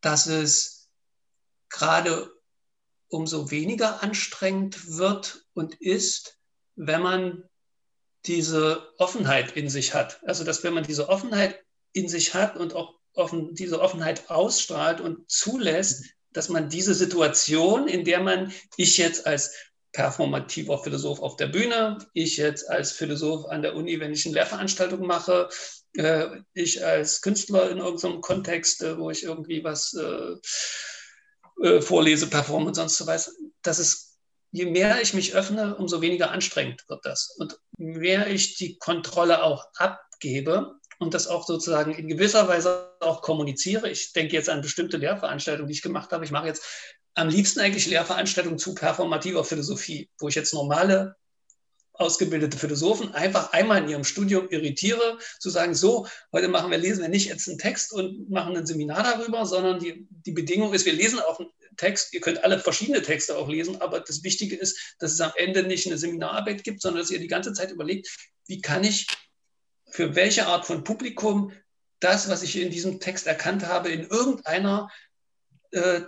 dass 0.00 0.26
es 0.26 0.88
gerade 1.68 2.30
umso 3.08 3.50
weniger 3.50 4.02
anstrengend 4.02 4.96
wird 4.96 5.44
und 5.54 5.74
ist, 5.80 6.38
wenn 6.76 7.02
man 7.02 7.44
diese 8.26 8.88
Offenheit 8.98 9.56
in 9.56 9.68
sich 9.68 9.94
hat. 9.94 10.20
Also 10.24 10.44
dass 10.44 10.62
wenn 10.62 10.74
man 10.74 10.84
diese 10.84 11.08
Offenheit 11.08 11.62
in 11.92 12.08
sich 12.08 12.34
hat 12.34 12.56
und 12.56 12.74
auch 12.74 12.97
offen, 13.14 13.54
diese 13.54 13.80
Offenheit 13.80 14.30
ausstrahlt 14.30 15.00
und 15.00 15.30
zulässt, 15.30 16.04
dass 16.32 16.48
man 16.48 16.68
diese 16.68 16.94
Situation, 16.94 17.88
in 17.88 18.04
der 18.04 18.20
man, 18.20 18.52
ich 18.76 18.96
jetzt 18.98 19.26
als 19.26 19.52
performativer 19.92 20.78
Philosoph 20.82 21.20
auf 21.20 21.36
der 21.36 21.46
Bühne, 21.46 21.98
ich 22.12 22.36
jetzt 22.36 22.68
als 22.68 22.92
Philosoph 22.92 23.46
an 23.46 23.62
der 23.62 23.74
Uni, 23.74 23.98
wenn 23.98 24.12
ich 24.12 24.26
eine 24.26 24.34
Lehrveranstaltung 24.34 25.06
mache, 25.06 25.48
äh, 25.94 26.26
ich 26.54 26.84
als 26.84 27.22
Künstler 27.22 27.70
in 27.70 27.78
irgendeinem 27.78 28.20
Kontext, 28.20 28.82
äh, 28.82 28.98
wo 28.98 29.10
ich 29.10 29.24
irgendwie 29.24 29.64
was 29.64 29.94
äh, 29.94 30.36
äh 31.66 31.80
vorlese, 31.80 32.28
performe 32.28 32.66
und 32.66 32.74
sonst 32.74 32.98
so 32.98 33.06
was, 33.06 33.34
dass 33.62 33.78
es, 33.78 34.18
je 34.52 34.66
mehr 34.66 35.00
ich 35.00 35.14
mich 35.14 35.34
öffne, 35.34 35.76
umso 35.76 36.00
weniger 36.00 36.30
anstrengend 36.30 36.84
wird 36.88 37.04
das. 37.04 37.34
Und 37.38 37.58
mehr 37.76 38.28
ich 38.28 38.56
die 38.56 38.78
Kontrolle 38.78 39.42
auch 39.42 39.66
abgebe, 39.76 40.77
und 40.98 41.14
das 41.14 41.26
auch 41.26 41.46
sozusagen 41.46 41.94
in 41.94 42.08
gewisser 42.08 42.48
Weise 42.48 42.92
auch 43.00 43.22
kommuniziere. 43.22 43.90
Ich 43.90 44.12
denke 44.12 44.34
jetzt 44.34 44.48
an 44.48 44.62
bestimmte 44.62 44.96
Lehrveranstaltungen, 44.96 45.68
die 45.68 45.74
ich 45.74 45.82
gemacht 45.82 46.12
habe. 46.12 46.24
Ich 46.24 46.30
mache 46.30 46.46
jetzt 46.46 46.64
am 47.14 47.28
liebsten 47.28 47.60
eigentlich 47.60 47.86
Lehrveranstaltungen 47.86 48.58
zu 48.58 48.74
performativer 48.74 49.44
Philosophie, 49.44 50.08
wo 50.18 50.28
ich 50.28 50.34
jetzt 50.34 50.54
normale 50.54 51.16
ausgebildete 51.98 52.56
Philosophen 52.56 53.12
einfach 53.12 53.52
einmal 53.52 53.82
in 53.82 53.88
ihrem 53.88 54.04
Studium 54.04 54.48
irritiere, 54.50 55.18
zu 55.40 55.50
sagen, 55.50 55.74
so, 55.74 56.06
heute 56.32 56.48
machen 56.48 56.70
wir, 56.70 56.78
lesen 56.78 57.02
wir 57.02 57.08
nicht 57.08 57.26
jetzt 57.26 57.48
einen 57.48 57.58
Text 57.58 57.92
und 57.92 58.30
machen 58.30 58.56
ein 58.56 58.66
Seminar 58.66 59.02
darüber, 59.02 59.44
sondern 59.46 59.80
die, 59.80 60.06
die 60.08 60.30
Bedingung 60.30 60.72
ist, 60.74 60.86
wir 60.86 60.92
lesen 60.92 61.18
auch 61.18 61.40
einen 61.40 61.48
Text, 61.76 62.14
ihr 62.14 62.20
könnt 62.20 62.44
alle 62.44 62.60
verschiedene 62.60 63.02
Texte 63.02 63.36
auch 63.36 63.48
lesen, 63.48 63.80
aber 63.80 64.00
das 64.00 64.22
Wichtige 64.22 64.54
ist, 64.54 64.78
dass 65.00 65.12
es 65.12 65.20
am 65.20 65.32
Ende 65.36 65.64
nicht 65.64 65.86
eine 65.86 65.98
Seminararbeit 65.98 66.62
gibt, 66.62 66.82
sondern 66.82 67.02
dass 67.02 67.10
ihr 67.10 67.18
die 67.18 67.26
ganze 67.26 67.52
Zeit 67.52 67.72
überlegt, 67.72 68.08
wie 68.46 68.60
kann 68.60 68.84
ich 68.84 69.08
für 69.88 70.14
welche 70.14 70.46
Art 70.46 70.66
von 70.66 70.84
Publikum 70.84 71.52
das, 72.00 72.28
was 72.28 72.42
ich 72.42 72.60
in 72.60 72.70
diesem 72.70 73.00
Text 73.00 73.26
erkannt 73.26 73.66
habe, 73.66 73.88
in 73.88 74.06
irgendeiner 74.06 74.88
äh, 75.72 76.02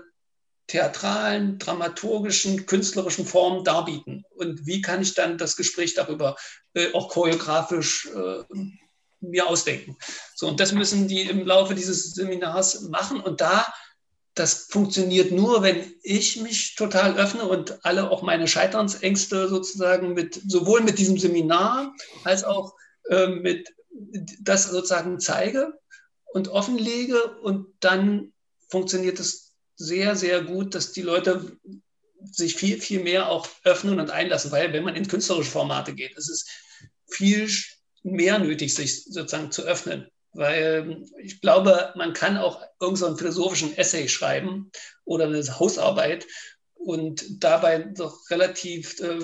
theatralen, 0.66 1.58
dramaturgischen, 1.58 2.66
künstlerischen 2.66 3.26
Form 3.26 3.64
darbieten? 3.64 4.24
Und 4.30 4.66
wie 4.66 4.82
kann 4.82 5.02
ich 5.02 5.14
dann 5.14 5.38
das 5.38 5.56
Gespräch 5.56 5.94
darüber 5.94 6.36
äh, 6.74 6.92
auch 6.92 7.08
choreografisch 7.08 8.06
äh, 8.06 8.44
mir 9.20 9.48
ausdenken? 9.48 9.96
So, 10.34 10.46
und 10.48 10.60
das 10.60 10.72
müssen 10.72 11.08
die 11.08 11.22
im 11.22 11.44
Laufe 11.44 11.74
dieses 11.74 12.12
Seminars 12.12 12.82
machen. 12.82 13.20
Und 13.20 13.40
da, 13.40 13.66
das 14.34 14.66
funktioniert 14.70 15.32
nur, 15.32 15.62
wenn 15.62 15.92
ich 16.02 16.40
mich 16.40 16.76
total 16.76 17.16
öffne 17.18 17.44
und 17.48 17.84
alle 17.84 18.10
auch 18.10 18.22
meine 18.22 18.46
Scheiternsängste 18.46 19.48
sozusagen 19.48 20.14
mit, 20.14 20.40
sowohl 20.46 20.82
mit 20.82 20.98
diesem 20.98 21.18
Seminar 21.18 21.92
als 22.22 22.44
auch 22.44 22.74
äh, 23.11 23.27
mit 23.29 23.75
das 24.40 24.70
sozusagen 24.70 25.20
zeige 25.20 25.75
und 26.33 26.49
offenlege 26.49 27.38
und 27.40 27.66
dann 27.81 28.33
funktioniert 28.68 29.20
es 29.20 29.55
sehr, 29.77 30.14
sehr 30.16 30.42
gut, 30.42 30.75
dass 30.75 30.92
die 30.92 31.03
Leute 31.03 31.57
sich 32.23 32.55
viel, 32.55 32.81
viel 32.81 33.03
mehr 33.03 33.29
auch 33.29 33.49
öffnen 33.64 33.99
und 33.99 34.11
einlassen, 34.11 34.53
weil 34.53 34.73
wenn 34.73 34.85
man 34.85 34.94
in 34.94 35.09
künstlerische 35.09 35.51
Formate 35.51 35.94
geht, 35.94 36.16
ist 36.16 36.29
es 36.29 36.46
viel 37.09 37.51
mehr 38.03 38.38
nötig, 38.38 38.75
sich 38.75 39.05
sozusagen 39.05 39.51
zu 39.51 39.62
öffnen. 39.62 40.07
Weil 40.33 41.05
ich 41.18 41.40
glaube, 41.40 41.92
man 41.96 42.12
kann 42.12 42.37
auch 42.37 42.62
irgendeinen 42.81 43.12
so 43.12 43.16
philosophischen 43.16 43.77
Essay 43.77 44.09
schreiben 44.09 44.70
oder 45.05 45.25
eine 45.25 45.42
Hausarbeit 45.59 46.27
und 46.75 47.42
dabei 47.42 47.79
doch 47.79 48.31
relativ 48.31 49.01
äh, 49.01 49.18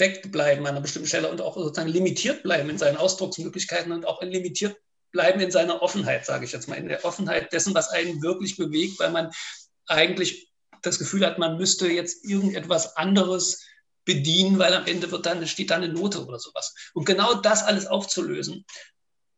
versteckt 0.00 0.32
bleiben 0.32 0.62
an 0.62 0.72
einer 0.72 0.80
bestimmten 0.80 1.08
Stelle 1.08 1.28
und 1.28 1.42
auch 1.42 1.56
sozusagen 1.56 1.90
limitiert 1.90 2.42
bleiben 2.42 2.70
in 2.70 2.78
seinen 2.78 2.96
Ausdrucksmöglichkeiten 2.96 3.92
und 3.92 4.06
auch 4.06 4.22
limitiert 4.22 4.74
bleiben 5.12 5.40
in 5.40 5.50
seiner 5.50 5.82
Offenheit, 5.82 6.24
sage 6.24 6.46
ich 6.46 6.52
jetzt 6.52 6.68
mal, 6.68 6.76
in 6.76 6.88
der 6.88 7.04
Offenheit 7.04 7.52
dessen, 7.52 7.74
was 7.74 7.90
einen 7.90 8.22
wirklich 8.22 8.56
bewegt, 8.56 8.98
weil 8.98 9.10
man 9.10 9.30
eigentlich 9.88 10.50
das 10.80 10.98
Gefühl 10.98 11.26
hat, 11.26 11.38
man 11.38 11.58
müsste 11.58 11.86
jetzt 11.88 12.24
irgendetwas 12.24 12.96
anderes 12.96 13.62
bedienen, 14.06 14.58
weil 14.58 14.72
am 14.72 14.86
Ende 14.86 15.10
wird 15.10 15.26
dann, 15.26 15.46
steht 15.46 15.70
da 15.70 15.76
eine 15.76 15.88
Note 15.88 16.24
oder 16.24 16.38
sowas. 16.38 16.74
Und 16.94 17.04
genau 17.04 17.34
das 17.34 17.62
alles 17.62 17.86
aufzulösen, 17.86 18.64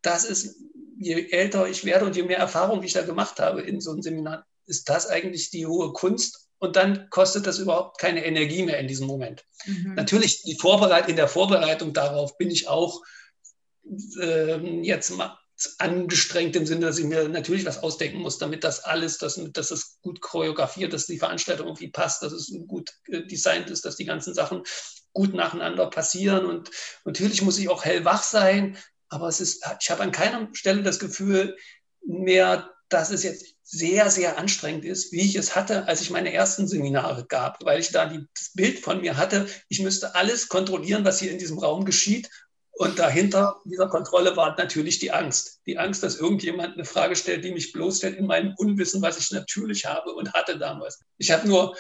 das 0.03 0.25
ist, 0.25 0.55
je 0.97 1.29
älter 1.31 1.67
ich 1.67 1.85
werde 1.85 2.05
und 2.05 2.15
je 2.15 2.23
mehr 2.23 2.39
Erfahrung 2.39 2.85
ich 2.85 2.93
da 2.93 3.03
gemacht 3.03 3.41
habe 3.41 3.63
in 3.63 3.81
so 3.81 3.91
einem 3.91 4.03
Seminar, 4.03 4.47
ist 4.67 4.89
das 4.89 5.09
eigentlich 5.09 5.51
die 5.51 5.67
hohe 5.67 5.93
Kunst. 5.93 6.42
Und 6.63 6.77
dann 6.77 7.11
kostet 7.11 7.49
das 7.49 7.59
überhaupt 7.59 7.99
keine 7.99 8.25
Energie 8.25 8.63
mehr 8.63 8.79
in 8.79 8.87
diesem 8.87 9.09
Moment. 9.09 9.45
Mhm. 9.67 9.95
Natürlich, 9.97 10.45
die 10.45 10.55
Vorbereit 10.55 11.09
in 11.09 11.17
der 11.17 11.27
Vorbereitung 11.27 11.93
darauf 11.93 12.39
bin 12.39 12.53
ich 12.53 12.69
auch 12.69 13.03
äh, 14.21 14.59
jetzt 14.83 15.11
mal 15.11 15.37
angestrengt 15.79 16.55
im 16.55 16.65
Sinne, 16.65 16.87
dass 16.87 17.01
ich 17.01 17.05
mir 17.05 17.29
natürlich 17.29 17.67
was 17.67 17.83
ausdenken 17.83 18.19
muss, 18.19 18.39
damit 18.39 18.63
das 18.63 18.85
alles, 18.85 19.19
dass, 19.19 19.41
dass 19.53 19.73
es 19.73 19.99
gut 20.03 20.21
choreografiert, 20.21 20.93
dass 20.93 21.07
die 21.07 21.19
Veranstaltung 21.19 21.67
irgendwie 21.67 21.91
passt, 21.91 22.23
dass 22.23 22.33
es 22.33 22.57
gut 22.69 22.93
äh, 23.09 23.27
designt 23.27 23.69
ist, 23.69 23.85
dass 23.85 23.97
die 23.97 24.05
ganzen 24.05 24.33
Sachen 24.33 24.63
gut 25.13 25.35
nacheinander 25.35 25.91
passieren. 25.91 26.47
Und 26.47 26.71
natürlich 27.05 27.43
muss 27.43 27.59
ich 27.59 27.71
auch 27.71 27.85
hellwach 27.85 28.23
sein, 28.23 28.79
aber 29.09 29.27
es 29.27 29.41
ist, 29.41 29.67
ich 29.81 29.91
habe 29.91 30.05
an 30.05 30.13
keiner 30.13 30.49
Stelle 30.53 30.85
das 30.85 31.01
Gefühl 31.01 31.57
mehr, 32.07 32.72
dass 32.93 33.11
es 33.11 33.23
jetzt 33.23 33.55
sehr, 33.63 34.11
sehr 34.11 34.39
anstrengend 34.39 34.85
ist, 34.85 35.13
wie 35.13 35.21
ich 35.21 35.37
es 35.37 35.57
hatte, 35.57 35.89
als 35.89 36.03
ich 36.03 36.11
meine 36.11 36.33
ersten 36.33 36.69
Seminare 36.69 37.27
gab, 37.27 37.65
weil 37.65 37.81
ich 37.81 37.91
da 37.91 38.07
das 38.07 38.53
Bild 38.55 38.81
von 38.81 39.01
mir 39.01 39.17
hatte, 39.17 39.47
ich 39.69 39.81
müsste 39.81 40.15
alles 40.15 40.49
kontrollieren, 40.49 41.05
was 41.05 41.21
hier 41.21 41.31
in 41.31 41.39
diesem 41.39 41.59
Raum 41.59 41.85
geschieht 41.85 42.29
und 42.73 42.99
dahinter 42.99 43.61
dieser 43.65 43.89
Kontrolle 43.89 44.37
war 44.37 44.57
natürlich 44.57 44.99
die 44.99 45.13
Angst. 45.13 45.61
Die 45.67 45.79
Angst, 45.79 46.03
dass 46.03 46.17
irgendjemand 46.17 46.75
eine 46.75 46.85
Frage 46.85 47.15
stellt, 47.17 47.45
die 47.45 47.53
mich 47.53 47.73
bloßstellt 47.73 48.17
in 48.17 48.27
meinem 48.27 48.55
Unwissen, 48.57 49.03
was 49.03 49.19
ich 49.19 49.31
natürlich 49.31 49.85
habe 49.85 50.13
und 50.15 50.33
hatte 50.33 50.59
damals. 50.59 51.01
Ich 51.19 51.31
habe 51.31 51.47
nur 51.47 51.77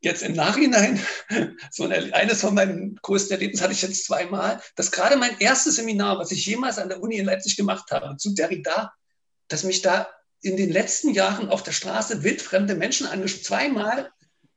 jetzt 0.00 0.22
im 0.22 0.32
Nachhinein, 0.32 0.98
so 1.70 1.84
eine, 1.84 2.14
eines 2.14 2.40
von 2.40 2.54
meinen 2.54 2.96
größten 2.96 3.34
Erlebnissen 3.34 3.62
hatte 3.62 3.74
ich 3.74 3.82
jetzt 3.82 4.06
zweimal, 4.06 4.62
dass 4.76 4.90
gerade 4.90 5.16
mein 5.16 5.38
erstes 5.38 5.76
Seminar, 5.76 6.18
was 6.18 6.32
ich 6.32 6.46
jemals 6.46 6.78
an 6.78 6.88
der 6.88 7.02
Uni 7.02 7.16
in 7.16 7.26
Leipzig 7.26 7.56
gemacht 7.56 7.90
habe, 7.90 8.16
zu 8.16 8.34
Derrida, 8.34 8.94
dass 9.48 9.62
mich 9.62 9.82
da 9.82 10.08
in 10.42 10.56
den 10.56 10.70
letzten 10.70 11.10
Jahren 11.10 11.48
auf 11.48 11.62
der 11.62 11.72
Straße 11.72 12.22
wildfremde 12.22 12.74
Menschen 12.74 13.06
angesprochen, 13.06 13.44
zweimal, 13.44 14.10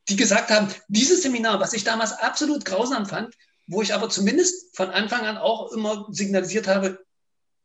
die 0.10 0.16
gesagt 0.16 0.50
haben, 0.50 0.74
dieses 0.88 1.24
Seminar, 1.24 1.60
was 1.60 1.74
ich 1.74 1.84
damals 1.84 2.14
absolut 2.14 2.66
grausam 2.66 3.06
fand, 3.06 3.36
wo 3.68 3.82
ich 3.82 3.94
aber 3.94 4.10
zumindest 4.10 4.76
von 4.76 4.90
Anfang 4.90 5.26
an 5.26 5.38
auch 5.38 5.72
immer 5.72 6.08
signalisiert 6.10 6.68
habe, 6.68 7.00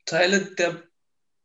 Teile 0.06 0.54
der, 0.54 0.82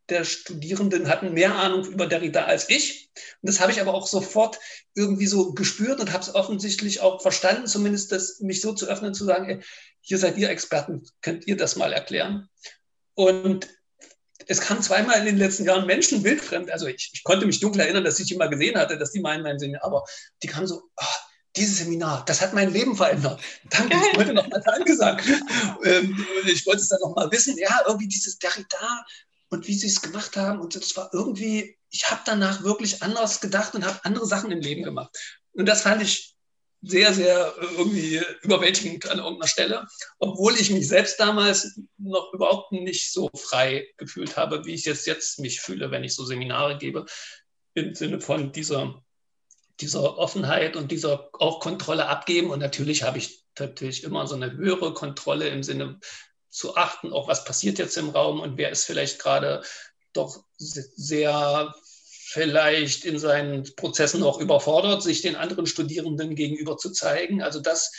der 0.10 0.24
Studierenden 0.24 1.10
hatten 1.10 1.34
mehr 1.34 1.56
Ahnung 1.56 1.86
über 1.86 2.08
Derrida 2.08 2.46
als 2.46 2.70
ich. 2.70 3.10
Und 3.42 3.50
das 3.50 3.60
habe 3.60 3.72
ich 3.72 3.82
aber 3.82 3.94
auch 3.94 4.08
sofort 4.08 4.60
irgendwie 4.96 5.28
so 5.28 5.54
gespürt 5.54 6.00
und 6.00 6.12
habe 6.12 6.24
es 6.24 6.34
offensichtlich 6.34 7.02
auch 7.02 7.22
verstanden, 7.22 7.68
zumindest 7.68 8.12
das, 8.12 8.40
mich 8.40 8.62
so 8.62 8.74
zu 8.74 8.88
öffnen, 8.88 9.14
zu 9.14 9.26
sagen, 9.26 9.50
ey, 9.50 9.60
hier 10.02 10.18
seid 10.18 10.38
ihr 10.38 10.50
Experten, 10.50 11.04
könnt 11.22 11.48
ihr 11.48 11.58
das 11.58 11.76
mal 11.76 11.94
erklären? 11.94 12.50
Und 13.16 13.68
es 14.48 14.62
kam 14.62 14.82
zweimal 14.82 15.20
in 15.20 15.26
den 15.26 15.38
letzten 15.38 15.66
Jahren 15.66 15.86
Menschen 15.86 16.24
wildfremd. 16.24 16.72
Also 16.72 16.88
ich, 16.88 17.12
ich 17.14 17.24
konnte 17.24 17.46
mich 17.46 17.60
dunkel 17.60 17.82
erinnern, 17.82 18.04
dass 18.04 18.20
ich 18.20 18.28
die 18.28 18.36
mal 18.36 18.50
gesehen 18.50 18.78
hatte, 18.78 18.98
dass 18.98 19.12
die 19.12 19.22
meinen, 19.22 19.44
meinen 19.44 19.60
Sinn, 19.60 19.78
aber 19.78 20.04
die 20.42 20.48
kamen 20.48 20.68
so, 20.68 20.82
oh, 20.96 21.06
dieses 21.56 21.78
Seminar, 21.78 22.26
das 22.26 22.42
hat 22.42 22.54
mein 22.54 22.74
Leben 22.74 22.96
verändert. 22.96 23.40
Danke, 23.70 23.96
ich 24.12 24.18
wollte 24.18 24.34
noch 24.34 24.48
mal 24.48 24.62
Danke 24.66 24.96
sagen. 24.96 25.24
Ähm, 25.86 26.26
ich 26.46 26.66
wollte 26.66 26.82
es 26.82 26.88
dann 26.88 27.02
noch 27.02 27.14
mal 27.14 27.30
wissen. 27.30 27.58
Ja, 27.58 27.82
irgendwie 27.86 28.08
dieses 28.08 28.38
Derrida 28.38 29.06
und 29.50 29.68
wie 29.68 29.76
sie 29.78 29.88
es 29.88 30.02
gemacht 30.02 30.38
haben. 30.38 30.62
Und 30.62 30.76
das 30.76 30.96
war 30.96 31.10
irgendwie, 31.12 31.78
ich 31.90 32.10
habe 32.10 32.22
danach 32.26 32.64
wirklich 32.64 33.04
anders 33.04 33.42
gedacht 33.42 33.76
und 33.76 33.86
habe 33.86 34.00
andere 34.04 34.26
Sachen 34.26 34.50
im 34.52 34.62
Leben 34.62 34.84
gemacht. 34.84 35.14
Und 35.52 35.66
das 35.66 35.82
fand 35.82 36.02
ich 36.02 36.33
sehr, 36.84 37.14
sehr 37.14 37.54
äh, 37.60 37.66
irgendwie 37.78 38.22
überwältigend 38.42 39.10
an 39.10 39.20
irgendeiner 39.20 39.48
Stelle, 39.48 39.88
obwohl 40.20 40.56
ich 40.56 40.70
mich 40.70 40.88
selbst 40.88 41.20
damals 41.20 41.80
noch 41.98 42.34
überhaupt 42.34 42.72
nicht 42.72 43.12
so 43.12 43.30
frei 43.34 43.88
gefühlt 43.98 44.38
habe, 44.38 44.66
wie 44.66 44.74
ich 44.74 44.86
es 44.88 45.06
jetzt 45.06 45.40
mich 45.40 45.62
fühle, 45.62 45.92
wenn 45.92 46.04
ich 46.04 46.14
so 46.14 46.26
Seminare 46.26 46.78
gebe, 46.78 47.06
im 47.74 47.96
Sinne 47.96 48.20
von 48.20 48.52
dieser 48.52 49.02
dieser 49.80 50.18
Offenheit 50.18 50.76
und 50.76 50.92
dieser 50.92 51.30
auch 51.34 51.60
Kontrolle 51.60 52.08
abgeben. 52.08 52.52
Und 52.52 52.60
natürlich 52.60 53.04
habe 53.04 53.18
ich 53.18 53.44
natürlich 53.58 54.04
immer 54.04 54.28
so 54.28 54.36
eine 54.36 54.52
höhere 54.52 54.94
Kontrolle 54.94 55.48
im 55.50 55.64
Sinne 55.64 56.00
zu 56.50 56.76
achten, 56.76 57.12
auch 57.12 57.28
was 57.28 57.44
passiert 57.46 57.80
jetzt 57.80 57.98
im 57.98 58.10
Raum 58.10 58.40
und 58.40 58.58
wer 58.58 58.70
ist 58.70 58.86
vielleicht 58.86 59.20
gerade 59.20 59.64
doch 60.14 60.44
sehr 60.58 61.74
vielleicht 62.34 63.06
in 63.06 63.20
seinen 63.20 63.64
Prozessen 63.76 64.24
auch 64.24 64.40
überfordert, 64.40 65.04
sich 65.04 65.22
den 65.22 65.36
anderen 65.36 65.68
Studierenden 65.68 66.34
gegenüber 66.34 66.78
zu 66.78 66.92
zeigen. 66.92 67.44
Also 67.44 67.62
das, 67.62 67.92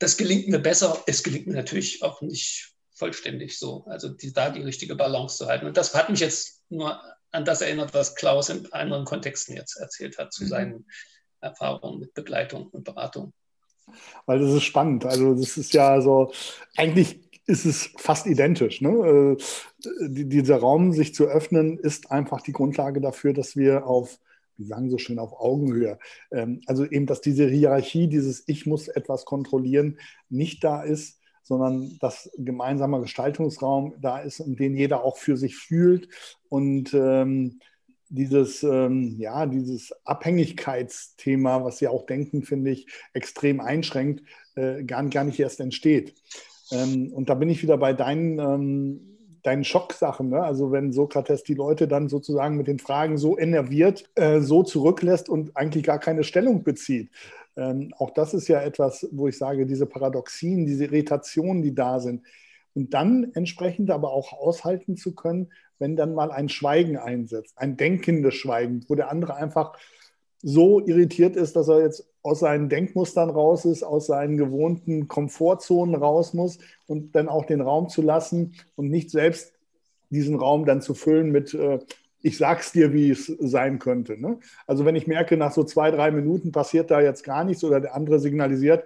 das 0.00 0.16
gelingt 0.16 0.48
mir 0.48 0.58
besser. 0.58 1.00
Es 1.06 1.22
gelingt 1.22 1.46
mir 1.46 1.54
natürlich 1.54 2.02
auch 2.02 2.20
nicht 2.20 2.72
vollständig 2.92 3.60
so. 3.60 3.84
Also 3.86 4.08
die, 4.08 4.32
da 4.32 4.50
die 4.50 4.62
richtige 4.62 4.96
Balance 4.96 5.36
zu 5.38 5.46
halten. 5.46 5.66
Und 5.66 5.76
das 5.76 5.94
hat 5.94 6.10
mich 6.10 6.18
jetzt 6.18 6.64
nur 6.68 7.00
an 7.30 7.44
das 7.44 7.60
erinnert, 7.60 7.94
was 7.94 8.16
Klaus 8.16 8.48
in 8.48 8.72
anderen 8.72 9.04
Kontexten 9.04 9.54
jetzt 9.54 9.76
erzählt 9.76 10.18
hat 10.18 10.32
zu 10.32 10.42
mhm. 10.42 10.48
seinen 10.48 10.86
Erfahrungen 11.40 12.00
mit 12.00 12.12
Begleitung 12.12 12.66
und 12.66 12.82
Beratung. 12.82 13.32
Weil 14.26 14.40
das 14.40 14.52
ist 14.52 14.64
spannend. 14.64 15.06
Also 15.06 15.34
das 15.34 15.56
ist 15.56 15.72
ja 15.74 16.00
so, 16.00 16.32
eigentlich 16.76 17.29
ist 17.50 17.66
es 17.66 17.90
fast 17.98 18.26
identisch. 18.26 18.80
Ne? 18.80 19.36
Äh, 19.36 19.36
dieser 20.08 20.56
Raum, 20.56 20.92
sich 20.92 21.14
zu 21.14 21.24
öffnen, 21.24 21.78
ist 21.78 22.10
einfach 22.10 22.40
die 22.40 22.52
Grundlage 22.52 23.00
dafür, 23.00 23.32
dass 23.32 23.56
wir 23.56 23.86
auf, 23.86 24.18
wie 24.56 24.64
sagen 24.64 24.88
so 24.88 24.98
schön, 24.98 25.18
auf 25.18 25.32
Augenhöhe, 25.38 25.98
ähm, 26.30 26.62
also 26.66 26.84
eben, 26.84 27.06
dass 27.06 27.20
diese 27.20 27.48
Hierarchie, 27.48 28.08
dieses 28.08 28.44
Ich 28.46 28.66
muss 28.66 28.88
etwas 28.88 29.24
kontrollieren, 29.24 29.98
nicht 30.28 30.62
da 30.64 30.82
ist, 30.82 31.18
sondern 31.42 31.98
dass 31.98 32.30
gemeinsamer 32.38 33.00
Gestaltungsraum 33.00 33.94
da 34.00 34.20
ist 34.20 34.40
und 34.40 34.60
den 34.60 34.76
jeder 34.76 35.02
auch 35.02 35.16
für 35.16 35.36
sich 35.36 35.56
fühlt 35.56 36.08
und 36.48 36.94
ähm, 36.94 37.58
dieses, 38.08 38.62
ähm, 38.62 39.16
ja, 39.18 39.46
dieses 39.46 39.92
Abhängigkeitsthema, 40.04 41.64
was 41.64 41.80
ja 41.80 41.90
auch 41.90 42.06
Denken, 42.06 42.42
finde 42.42 42.72
ich, 42.72 42.86
extrem 43.14 43.60
einschränkt, 43.60 44.22
äh, 44.56 44.84
gar, 44.84 45.04
gar 45.08 45.24
nicht 45.24 45.40
erst 45.40 45.60
entsteht. 45.60 46.14
Ähm, 46.70 47.12
und 47.12 47.28
da 47.28 47.34
bin 47.34 47.48
ich 47.48 47.62
wieder 47.62 47.76
bei 47.78 47.92
deinen, 47.92 48.38
ähm, 48.38 49.00
deinen 49.42 49.64
Schocksachen. 49.64 50.30
Ne? 50.30 50.42
Also 50.42 50.72
wenn 50.72 50.92
Sokrates 50.92 51.42
die 51.42 51.54
Leute 51.54 51.88
dann 51.88 52.08
sozusagen 52.08 52.56
mit 52.56 52.66
den 52.66 52.78
Fragen 52.78 53.18
so 53.18 53.38
enerviert, 53.38 54.10
äh, 54.14 54.40
so 54.40 54.62
zurücklässt 54.62 55.28
und 55.28 55.56
eigentlich 55.56 55.84
gar 55.84 55.98
keine 55.98 56.24
Stellung 56.24 56.62
bezieht. 56.62 57.10
Ähm, 57.56 57.92
auch 57.98 58.10
das 58.10 58.34
ist 58.34 58.48
ja 58.48 58.60
etwas, 58.60 59.08
wo 59.12 59.28
ich 59.28 59.36
sage, 59.36 59.66
diese 59.66 59.86
Paradoxien, 59.86 60.66
diese 60.66 60.84
Irritationen, 60.84 61.62
die 61.62 61.74
da 61.74 62.00
sind. 62.00 62.22
Und 62.74 62.94
dann 62.94 63.32
entsprechend 63.34 63.90
aber 63.90 64.12
auch 64.12 64.32
aushalten 64.32 64.96
zu 64.96 65.14
können, 65.14 65.50
wenn 65.78 65.96
dann 65.96 66.14
mal 66.14 66.30
ein 66.30 66.48
Schweigen 66.48 66.96
einsetzt, 66.96 67.54
ein 67.56 67.76
denkendes 67.76 68.34
Schweigen, 68.34 68.84
wo 68.88 68.94
der 68.94 69.10
andere 69.10 69.34
einfach 69.34 69.76
so 70.42 70.80
irritiert 70.86 71.36
ist, 71.36 71.56
dass 71.56 71.68
er 71.68 71.80
jetzt 71.80 72.09
aus 72.22 72.40
seinen 72.40 72.68
Denkmustern 72.68 73.30
raus 73.30 73.64
ist, 73.64 73.82
aus 73.82 74.06
seinen 74.06 74.36
gewohnten 74.36 75.08
Komfortzonen 75.08 75.94
raus 75.94 76.34
muss 76.34 76.58
und 76.86 77.14
dann 77.16 77.28
auch 77.28 77.46
den 77.46 77.60
Raum 77.60 77.88
zu 77.88 78.02
lassen 78.02 78.54
und 78.76 78.90
nicht 78.90 79.10
selbst 79.10 79.54
diesen 80.10 80.36
Raum 80.36 80.66
dann 80.66 80.82
zu 80.82 80.94
füllen 80.94 81.30
mit, 81.30 81.54
äh, 81.54 81.78
ich 82.22 82.36
sag's 82.36 82.72
dir, 82.72 82.92
wie 82.92 83.10
es 83.10 83.26
sein 83.26 83.78
könnte. 83.78 84.20
Ne? 84.20 84.38
Also 84.66 84.84
wenn 84.84 84.96
ich 84.96 85.06
merke, 85.06 85.36
nach 85.36 85.52
so 85.52 85.64
zwei, 85.64 85.90
drei 85.90 86.10
Minuten 86.10 86.52
passiert 86.52 86.90
da 86.90 87.00
jetzt 87.00 87.24
gar 87.24 87.44
nichts 87.44 87.64
oder 87.64 87.80
der 87.80 87.94
andere 87.94 88.18
signalisiert, 88.18 88.84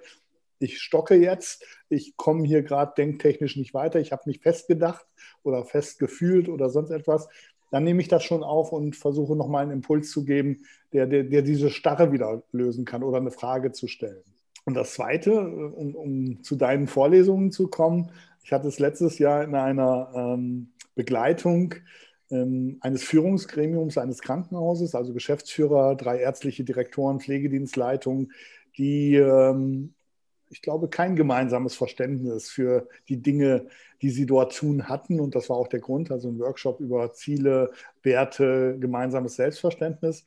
ich 0.64 0.80
stocke 0.80 1.14
jetzt, 1.14 1.64
ich 1.88 2.16
komme 2.16 2.44
hier 2.44 2.62
gerade 2.62 2.92
denktechnisch 2.96 3.56
nicht 3.56 3.74
weiter, 3.74 4.00
ich 4.00 4.12
habe 4.12 4.22
mich 4.26 4.40
festgedacht 4.40 5.06
oder 5.42 5.64
festgefühlt 5.64 6.48
oder 6.48 6.70
sonst 6.70 6.90
etwas, 6.90 7.28
dann 7.70 7.84
nehme 7.84 8.00
ich 8.00 8.08
das 8.08 8.22
schon 8.24 8.42
auf 8.42 8.72
und 8.72 8.96
versuche 8.96 9.36
nochmal 9.36 9.62
einen 9.62 9.72
Impuls 9.72 10.10
zu 10.10 10.24
geben, 10.24 10.64
der, 10.92 11.06
der, 11.06 11.24
der 11.24 11.42
diese 11.42 11.70
Starre 11.70 12.12
wieder 12.12 12.42
lösen 12.52 12.84
kann 12.84 13.02
oder 13.02 13.18
eine 13.18 13.30
Frage 13.30 13.72
zu 13.72 13.88
stellen. 13.88 14.22
Und 14.64 14.74
das 14.74 14.94
Zweite, 14.94 15.40
um, 15.40 15.94
um 15.94 16.42
zu 16.42 16.56
deinen 16.56 16.86
Vorlesungen 16.86 17.50
zu 17.50 17.68
kommen, 17.68 18.10
ich 18.44 18.52
hatte 18.52 18.68
es 18.68 18.78
letztes 18.78 19.18
Jahr 19.18 19.44
in 19.44 19.54
einer 19.54 20.10
ähm, 20.14 20.68
Begleitung 20.94 21.74
ähm, 22.30 22.78
eines 22.80 23.02
Führungsgremiums 23.02 23.98
eines 23.98 24.20
Krankenhauses, 24.20 24.94
also 24.94 25.12
Geschäftsführer, 25.12 25.96
drei 25.96 26.18
ärztliche 26.18 26.64
Direktoren, 26.64 27.20
Pflegedienstleitungen, 27.20 28.32
die 28.78 29.16
ähm, 29.16 29.94
ich 30.50 30.62
glaube, 30.62 30.88
kein 30.88 31.16
gemeinsames 31.16 31.74
Verständnis 31.74 32.50
für 32.50 32.88
die 33.08 33.20
Dinge, 33.22 33.66
die 34.02 34.10
sie 34.10 34.26
dort 34.26 34.56
tun 34.56 34.88
hatten. 34.88 35.20
Und 35.20 35.34
das 35.34 35.48
war 35.48 35.56
auch 35.56 35.68
der 35.68 35.80
Grund, 35.80 36.10
also 36.10 36.28
ein 36.28 36.38
Workshop 36.38 36.80
über 36.80 37.12
Ziele, 37.12 37.72
Werte, 38.02 38.76
gemeinsames 38.78 39.36
Selbstverständnis. 39.36 40.24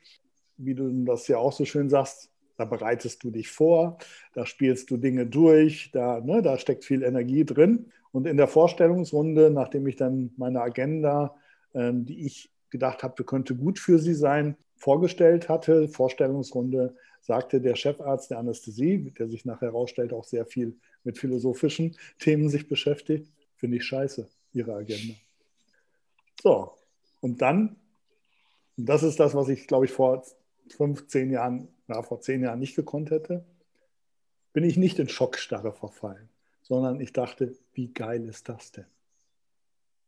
Wie 0.56 0.74
du 0.74 1.04
das 1.04 1.28
ja 1.28 1.38
auch 1.38 1.52
so 1.52 1.64
schön 1.64 1.88
sagst, 1.88 2.30
da 2.56 2.64
bereitest 2.64 3.22
du 3.22 3.30
dich 3.30 3.48
vor, 3.48 3.98
da 4.34 4.44
spielst 4.44 4.90
du 4.90 4.96
Dinge 4.96 5.26
durch, 5.26 5.90
da, 5.92 6.20
ne, 6.20 6.42
da 6.42 6.58
steckt 6.58 6.84
viel 6.84 7.04
Energie 7.04 7.44
drin. 7.44 7.92
Und 8.10 8.26
in 8.26 8.36
der 8.36 8.48
Vorstellungsrunde, 8.48 9.50
nachdem 9.50 9.86
ich 9.86 9.96
dann 9.96 10.32
meine 10.36 10.60
Agenda, 10.60 11.36
ähm, 11.74 12.04
die 12.04 12.26
ich 12.26 12.50
gedacht 12.70 13.02
habe, 13.02 13.22
könnte 13.24 13.54
gut 13.54 13.78
für 13.78 13.98
sie 13.98 14.14
sein, 14.14 14.56
vorgestellt 14.76 15.48
hatte, 15.48 15.88
Vorstellungsrunde, 15.88 16.96
sagte 17.28 17.60
der 17.60 17.76
Chefarzt 17.76 18.30
der 18.30 18.38
Anästhesie, 18.38 19.12
der 19.18 19.28
sich 19.28 19.44
nachher 19.44 19.68
herausstellt, 19.68 20.14
auch 20.14 20.24
sehr 20.24 20.46
viel 20.46 20.76
mit 21.04 21.18
philosophischen 21.18 21.94
Themen 22.18 22.48
sich 22.48 22.68
beschäftigt, 22.68 23.30
finde 23.56 23.76
ich 23.76 23.84
scheiße, 23.84 24.26
Ihre 24.54 24.74
Agenda. 24.74 25.14
So, 26.42 26.72
und 27.20 27.42
dann, 27.42 27.76
und 28.78 28.86
das 28.88 29.02
ist 29.02 29.20
das, 29.20 29.34
was 29.34 29.50
ich, 29.50 29.66
glaube 29.66 29.84
ich, 29.84 29.92
vor 29.92 30.24
15 30.70 31.30
Jahren, 31.30 31.68
na, 31.86 32.02
vor 32.02 32.20
zehn 32.22 32.42
Jahren 32.42 32.60
nicht 32.60 32.76
gekonnt 32.76 33.10
hätte, 33.10 33.44
bin 34.54 34.64
ich 34.64 34.78
nicht 34.78 34.98
in 34.98 35.08
Schockstarre 35.08 35.72
verfallen, 35.72 36.30
sondern 36.62 36.98
ich 36.98 37.12
dachte, 37.12 37.54
wie 37.74 37.92
geil 37.92 38.26
ist 38.26 38.48
das 38.48 38.72
denn? 38.72 38.86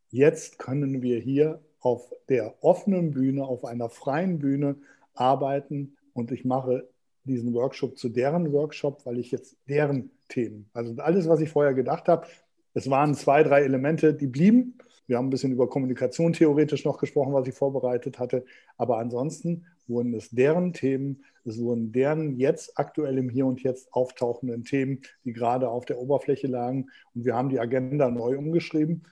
Jetzt 0.09 0.59
können 0.59 1.03
wir 1.03 1.21
hier 1.21 1.61
auf 1.81 2.15
der 2.31 2.65
offenen 2.65 3.11
Bühne, 3.11 3.45
auf 3.45 3.67
einer 3.67 3.91
freien 3.91 4.39
Bühne 4.39 4.77
arbeiten 5.15 5.99
und 6.15 6.33
ich 6.33 6.47
mache 6.47 6.89
diesen 7.25 7.55
Workshop 7.55 7.99
zu 7.99 8.09
deren 8.09 8.53
Workshop, 8.53 9.05
weil 9.05 9.19
ich 9.19 9.31
jetzt 9.31 9.57
deren 9.69 10.11
Themen, 10.29 10.69
also 10.73 10.95
alles, 11.03 11.29
was 11.29 11.41
ich 11.41 11.51
vorher 11.51 11.75
gedacht 11.75 12.09
habe, 12.09 12.27
es 12.73 12.89
waren 12.89 13.15
zwei, 13.15 13.43
drei 13.43 13.63
Elemente, 13.63 14.15
die 14.15 14.29
blieben. 14.29 14.79
Wir 15.07 15.17
haben 15.17 15.27
ein 15.27 15.31
bisschen 15.31 15.53
über 15.53 15.69
Kommunikation 15.69 16.33
theoretisch 16.33 16.85
noch 16.85 16.99
gesprochen, 16.99 17.33
was 17.33 17.49
ich 17.49 17.55
vorbereitet 17.55 18.21
hatte. 18.21 18.45
Aber 18.77 18.99
ansonsten 18.99 19.67
wurden 19.89 20.15
es 20.15 20.31
deren 20.31 20.73
Themen, 20.73 21.25
es 21.45 21.59
wurden 21.61 21.91
deren 21.91 22.39
jetzt 22.39 22.79
aktuell 22.79 23.19
im 23.19 23.29
Hier 23.29 23.47
und 23.47 23.61
Jetzt 23.63 23.93
auftauchenden 23.93 24.63
Themen, 24.63 25.01
die 25.25 25.33
gerade 25.33 25.69
auf 25.69 25.85
der 25.85 25.99
Oberfläche 25.99 26.47
lagen. 26.47 26.91
Und 27.13 27.25
wir 27.25 27.35
haben 27.35 27.49
die 27.49 27.59
Agenda 27.59 28.09
neu 28.09 28.39
umgeschrieben. 28.39 29.03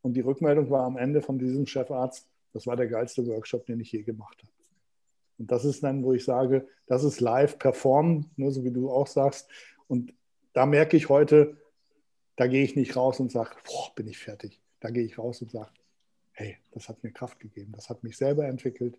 Und 0.00 0.12
die 0.14 0.20
Rückmeldung 0.20 0.70
war 0.70 0.84
am 0.84 0.96
Ende 0.96 1.22
von 1.22 1.40
diesem 1.40 1.66
Chefarzt, 1.66 2.28
das 2.52 2.66
war 2.66 2.76
der 2.76 2.86
geilste 2.86 3.26
Workshop, 3.26 3.66
den 3.66 3.80
ich 3.80 3.90
je 3.90 4.02
gemacht 4.02 4.38
habe. 4.40 4.57
Und 5.38 5.50
das 5.50 5.64
ist 5.64 5.82
dann, 5.82 6.02
wo 6.02 6.12
ich 6.12 6.24
sage, 6.24 6.66
das 6.86 7.04
ist 7.04 7.20
live 7.20 7.58
performen, 7.58 8.30
ne, 8.36 8.50
so 8.50 8.64
wie 8.64 8.72
du 8.72 8.90
auch 8.90 9.06
sagst. 9.06 9.48
Und 9.86 10.12
da 10.52 10.66
merke 10.66 10.96
ich 10.96 11.08
heute, 11.08 11.56
da 12.36 12.46
gehe 12.46 12.64
ich 12.64 12.76
nicht 12.76 12.96
raus 12.96 13.20
und 13.20 13.30
sage, 13.30 13.50
boah, 13.66 13.92
bin 13.94 14.08
ich 14.08 14.18
fertig. 14.18 14.60
Da 14.80 14.90
gehe 14.90 15.04
ich 15.04 15.18
raus 15.18 15.42
und 15.42 15.50
sage, 15.50 15.70
hey, 16.32 16.56
das 16.72 16.88
hat 16.88 17.02
mir 17.02 17.10
Kraft 17.10 17.40
gegeben, 17.40 17.72
das 17.74 17.88
hat 17.88 18.04
mich 18.04 18.16
selber 18.16 18.46
entwickelt. 18.46 18.98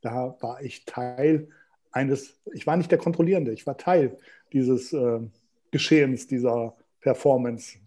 Da 0.00 0.36
war 0.40 0.62
ich 0.62 0.84
Teil 0.86 1.48
eines, 1.92 2.40
ich 2.54 2.66
war 2.66 2.76
nicht 2.76 2.90
der 2.90 2.98
Kontrollierende, 2.98 3.52
ich 3.52 3.66
war 3.66 3.76
Teil 3.76 4.16
dieses 4.52 4.92
äh, 4.92 5.20
Geschehens, 5.70 6.26
dieser 6.26 6.76
Performance, 7.00 7.78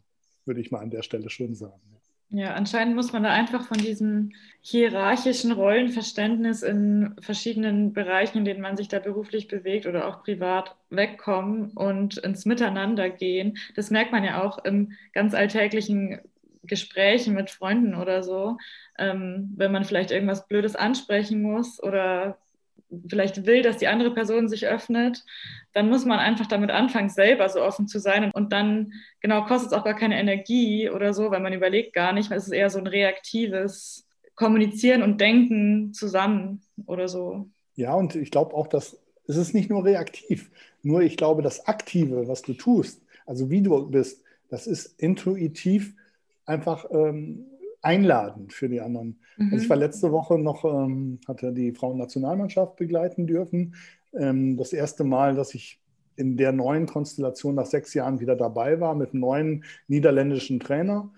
würde 0.46 0.62
ich 0.62 0.72
mal 0.72 0.80
an 0.80 0.92
der 0.92 1.02
Stelle 1.02 1.30
schon 1.30 1.56
sagen. 1.56 1.93
Ja, 2.36 2.56
anscheinend 2.56 2.96
muss 2.96 3.14
man 3.14 3.22
da 3.24 3.30
einfach 3.32 3.64
von 3.68 3.78
diesem 3.78 4.32
hierarchischen 4.62 5.52
Rollenverständnis 5.52 6.64
in 6.64 7.16
verschiedenen 7.22 7.94
Bereichen, 7.94 8.40
in 8.40 8.46
denen 8.46 8.62
man 8.62 8.76
sich 8.76 8.88
da 8.88 8.98
beruflich 8.98 9.48
bewegt 9.48 9.86
oder 9.86 10.08
auch 10.08 10.24
privat 10.24 10.76
wegkommen 10.90 11.70
und 11.72 12.18
ins 12.18 12.46
Miteinander 12.46 13.12
gehen. 13.12 13.58
Das 13.76 13.92
merkt 13.92 14.12
man 14.12 14.24
ja 14.24 14.42
auch 14.44 14.58
im 14.66 14.94
ganz 15.14 15.36
alltäglichen 15.36 16.22
Gesprächen 16.64 17.36
mit 17.36 17.52
Freunden 17.52 17.94
oder 17.94 18.24
so, 18.24 18.58
ähm, 18.98 19.54
wenn 19.56 19.72
man 19.72 19.84
vielleicht 19.84 20.10
irgendwas 20.10 20.48
Blödes 20.48 20.76
ansprechen 20.76 21.42
muss 21.44 21.82
oder 21.84 22.40
vielleicht 23.08 23.46
will, 23.46 23.62
dass 23.62 23.78
die 23.78 23.88
andere 23.88 24.14
Person 24.14 24.50
sich 24.50 24.68
öffnet, 24.68 25.24
dann 25.74 25.90
muss 25.90 26.06
man 26.06 26.20
einfach 26.20 26.48
damit 26.48 26.72
anfangen, 26.72 27.10
selber 27.10 27.50
so 27.50 27.62
offen 27.62 27.88
zu 27.88 28.00
sein. 28.00 28.32
Und 28.32 28.54
dann, 28.54 28.94
genau, 29.22 29.46
kostet 29.46 29.72
es 29.72 29.78
auch 29.78 29.84
gar 29.84 29.96
keine 29.96 30.20
Energie 30.20 30.90
oder 30.90 31.14
so, 31.14 31.32
weil 31.32 31.42
man 31.42 31.54
überlegt 31.54 31.94
gar 31.94 32.14
nicht, 32.14 32.32
es 32.32 32.48
ist 32.48 32.54
eher 32.54 32.70
so 32.70 32.80
ein 32.80 32.88
reaktives 32.88 34.08
Kommunizieren 34.36 35.04
und 35.04 35.22
Denken 35.22 35.94
zusammen 35.94 36.62
oder 36.86 37.08
so. 37.08 37.50
Ja, 37.76 37.94
und 37.94 38.16
ich 38.16 38.32
glaube 38.32 38.56
auch, 38.56 38.68
dass 38.68 38.98
es 39.28 39.38
ist 39.38 39.54
nicht 39.54 39.70
nur 39.70 39.86
reaktiv, 39.86 40.50
nur 40.82 41.02
ich 41.02 41.18
glaube, 41.18 41.42
das 41.42 41.68
Aktive, 41.68 42.28
was 42.28 42.42
du 42.42 42.54
tust, 42.54 43.02
also 43.26 43.50
wie 43.50 43.62
du 43.62 43.88
bist, 43.90 44.22
das 44.50 44.68
ist 44.68 45.00
intuitiv 45.00 45.94
einfach 46.46 46.86
ähm, 46.92 47.46
einladend 47.84 48.54
für 48.54 48.70
die 48.70 48.82
anderen. 48.82 49.20
Mhm. 49.38 49.52
Also 49.52 49.64
ich 49.64 49.70
war 49.70 49.78
letzte 49.78 50.12
Woche 50.12 50.40
noch, 50.40 50.66
ähm, 50.66 51.20
hatte 51.28 51.54
die 51.54 51.74
Frauennationalmannschaft 51.74 52.78
begleiten 52.78 53.28
dürfen. 53.28 53.76
Ähm, 54.14 54.58
das 54.58 54.74
erste 54.74 55.04
Mal, 55.04 55.36
dass 55.36 55.54
ich 55.54 55.80
in 56.16 56.38
der 56.38 56.52
neuen 56.52 56.86
Konstellation 56.86 57.56
nach 57.56 57.66
sechs 57.66 57.94
Jahren 57.94 58.20
wieder 58.20 58.36
dabei 58.36 58.80
war 58.80 58.96
mit 58.96 59.12
einem 59.12 59.22
neuen 59.22 59.64
niederländischen 59.88 60.60
Trainer, 60.60 61.12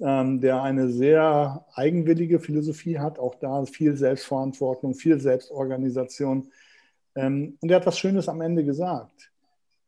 ähm, 0.00 0.40
der 0.40 0.62
eine 0.62 0.88
sehr 0.88 1.66
eigenwillige 1.74 2.40
Philosophie 2.40 2.98
hat, 2.98 3.18
auch 3.18 3.34
da 3.36 3.64
viel 3.66 3.96
Selbstverantwortung, 3.96 4.94
viel 4.94 5.20
Selbstorganisation. 5.20 6.50
Ähm, 7.14 7.56
und 7.60 7.70
er 7.70 7.76
hat 7.76 7.86
was 7.86 7.98
Schönes 7.98 8.28
am 8.28 8.40
Ende 8.40 8.64
gesagt. 8.64 9.30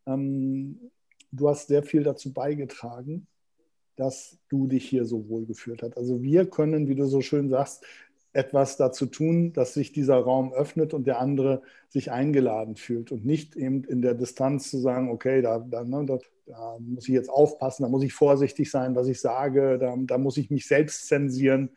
Ähm, 0.06 0.90
du 1.32 1.48
hast 1.48 1.68
sehr 1.68 1.82
viel 1.82 2.02
dazu 2.02 2.32
beigetragen, 2.32 3.26
dass 4.00 4.38
du 4.48 4.66
dich 4.66 4.88
hier 4.88 5.04
so 5.04 5.28
wohl 5.28 5.44
gefühlt 5.44 5.82
hast. 5.82 5.96
Also 5.96 6.22
wir 6.22 6.48
können, 6.48 6.88
wie 6.88 6.94
du 6.94 7.04
so 7.04 7.20
schön 7.20 7.50
sagst, 7.50 7.84
etwas 8.32 8.76
dazu 8.76 9.06
tun, 9.06 9.52
dass 9.52 9.74
sich 9.74 9.92
dieser 9.92 10.16
Raum 10.16 10.54
öffnet 10.54 10.94
und 10.94 11.06
der 11.06 11.20
andere 11.20 11.62
sich 11.88 12.10
eingeladen 12.10 12.76
fühlt 12.76 13.12
und 13.12 13.26
nicht 13.26 13.56
eben 13.56 13.84
in 13.84 14.00
der 14.00 14.14
Distanz 14.14 14.70
zu 14.70 14.78
sagen, 14.78 15.10
okay, 15.10 15.42
da, 15.42 15.58
da, 15.58 15.84
ne, 15.84 16.06
da, 16.06 16.18
da 16.46 16.78
muss 16.78 17.08
ich 17.08 17.14
jetzt 17.14 17.28
aufpassen, 17.28 17.82
da 17.82 17.88
muss 17.90 18.02
ich 18.02 18.14
vorsichtig 18.14 18.70
sein, 18.70 18.94
was 18.94 19.06
ich 19.06 19.20
sage, 19.20 19.78
da, 19.78 19.94
da 19.98 20.16
muss 20.16 20.38
ich 20.38 20.50
mich 20.50 20.66
selbst 20.66 21.06
zensieren. 21.06 21.70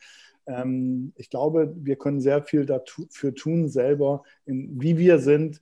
Ähm, 0.45 1.11
ich 1.17 1.29
glaube, 1.29 1.73
wir 1.75 1.97
können 1.97 2.21
sehr 2.21 2.43
viel 2.43 2.65
dafür 2.65 3.35
tun, 3.35 3.67
selber, 3.67 4.23
in, 4.45 4.79
wie 4.79 4.97
wir 4.97 5.19
sind, 5.19 5.61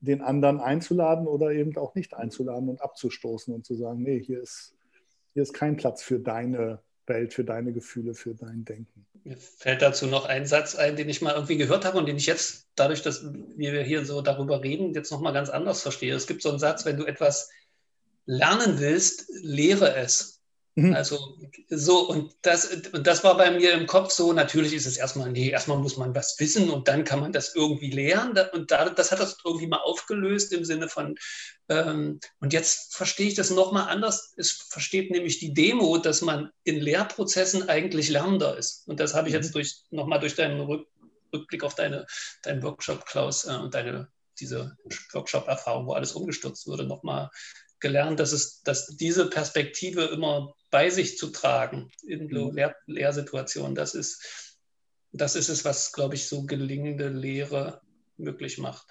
den 0.00 0.20
anderen 0.20 0.58
einzuladen 0.58 1.28
oder 1.28 1.52
eben 1.52 1.76
auch 1.76 1.94
nicht 1.94 2.14
einzuladen 2.14 2.68
und 2.68 2.80
abzustoßen 2.80 3.54
und 3.54 3.64
zu 3.64 3.74
sagen, 3.74 4.02
nee, 4.02 4.20
hier 4.20 4.42
ist, 4.42 4.74
hier 5.34 5.42
ist 5.42 5.52
kein 5.52 5.76
Platz 5.76 6.02
für 6.02 6.18
deine 6.18 6.80
Welt, 7.06 7.34
für 7.34 7.44
deine 7.44 7.72
Gefühle, 7.72 8.14
für 8.14 8.34
dein 8.34 8.64
Denken. 8.64 9.06
Mir 9.24 9.36
fällt 9.36 9.82
dazu 9.82 10.06
noch 10.06 10.24
ein 10.26 10.46
Satz 10.46 10.74
ein, 10.74 10.96
den 10.96 11.08
ich 11.08 11.22
mal 11.22 11.34
irgendwie 11.34 11.56
gehört 11.56 11.84
habe 11.84 11.98
und 11.98 12.06
den 12.06 12.16
ich 12.16 12.26
jetzt, 12.26 12.68
dadurch, 12.74 13.02
dass 13.02 13.24
wir 13.56 13.82
hier 13.82 14.04
so 14.04 14.20
darüber 14.20 14.62
reden, 14.62 14.94
jetzt 14.94 15.10
nochmal 15.10 15.32
ganz 15.32 15.48
anders 15.48 15.82
verstehe. 15.82 16.14
Es 16.14 16.26
gibt 16.26 16.42
so 16.42 16.50
einen 16.50 16.58
Satz, 16.58 16.84
wenn 16.84 16.96
du 16.96 17.04
etwas 17.04 17.50
lernen 18.26 18.78
willst, 18.80 19.26
lehre 19.42 19.94
es. 19.96 20.41
Mhm. 20.74 20.94
Also 20.94 21.36
so, 21.68 22.08
und 22.08 22.34
das, 22.40 22.66
und 22.92 23.06
das 23.06 23.22
war 23.24 23.36
bei 23.36 23.50
mir 23.50 23.74
im 23.74 23.86
Kopf 23.86 24.10
so, 24.10 24.32
natürlich 24.32 24.72
ist 24.72 24.86
es 24.86 24.96
erstmal, 24.96 25.30
nee, 25.30 25.50
erstmal 25.50 25.78
muss 25.78 25.98
man 25.98 26.14
was 26.14 26.40
wissen 26.40 26.70
und 26.70 26.88
dann 26.88 27.04
kann 27.04 27.20
man 27.20 27.32
das 27.32 27.54
irgendwie 27.54 27.90
lernen. 27.90 28.38
Und 28.52 28.70
da, 28.70 28.88
das 28.88 29.12
hat 29.12 29.20
das 29.20 29.36
irgendwie 29.44 29.66
mal 29.66 29.82
aufgelöst 29.82 30.52
im 30.52 30.64
Sinne 30.64 30.88
von, 30.88 31.16
ähm, 31.68 32.20
und 32.40 32.54
jetzt 32.54 32.94
verstehe 32.94 33.28
ich 33.28 33.34
das 33.34 33.50
nochmal 33.50 33.88
anders. 33.88 34.32
Es 34.38 34.52
versteht 34.52 35.10
nämlich 35.10 35.38
die 35.40 35.52
Demo, 35.52 35.98
dass 35.98 36.22
man 36.22 36.50
in 36.64 36.80
Lehrprozessen 36.80 37.68
eigentlich 37.68 38.08
lernender 38.08 38.56
ist. 38.56 38.88
Und 38.88 38.98
das 38.98 39.14
habe 39.14 39.28
ich 39.28 39.34
jetzt 39.34 39.48
mhm. 39.48 39.52
durch 39.52 39.82
nochmal 39.90 40.20
durch 40.20 40.36
deinen 40.36 40.60
Rück, 40.60 40.88
Rückblick 41.34 41.64
auf 41.64 41.74
deine, 41.74 42.06
deinen 42.44 42.62
Workshop, 42.62 43.04
Klaus, 43.04 43.44
äh, 43.44 43.56
und 43.56 43.74
deine 43.74 44.08
diese 44.40 44.76
Workshop-Erfahrung, 45.12 45.86
wo 45.86 45.92
alles 45.92 46.12
umgestürzt 46.12 46.66
wurde, 46.66 46.84
nochmal 46.84 47.30
gelernt, 47.80 48.18
dass, 48.18 48.32
es, 48.32 48.62
dass 48.62 48.86
diese 48.96 49.28
Perspektive 49.28 50.04
immer 50.04 50.54
bei 50.72 50.90
sich 50.90 51.16
zu 51.16 51.28
tragen 51.28 51.92
in 52.04 52.26
mhm. 52.26 52.56
Lehr 52.56 52.74
Lehrsituationen, 52.86 53.76
das 53.76 53.94
ist, 53.94 54.58
das 55.12 55.36
ist 55.36 55.48
es, 55.48 55.64
was, 55.64 55.92
glaube 55.92 56.16
ich, 56.16 56.26
so 56.26 56.44
gelingende 56.44 57.08
Lehre 57.08 57.80
möglich 58.16 58.58
macht. 58.58 58.88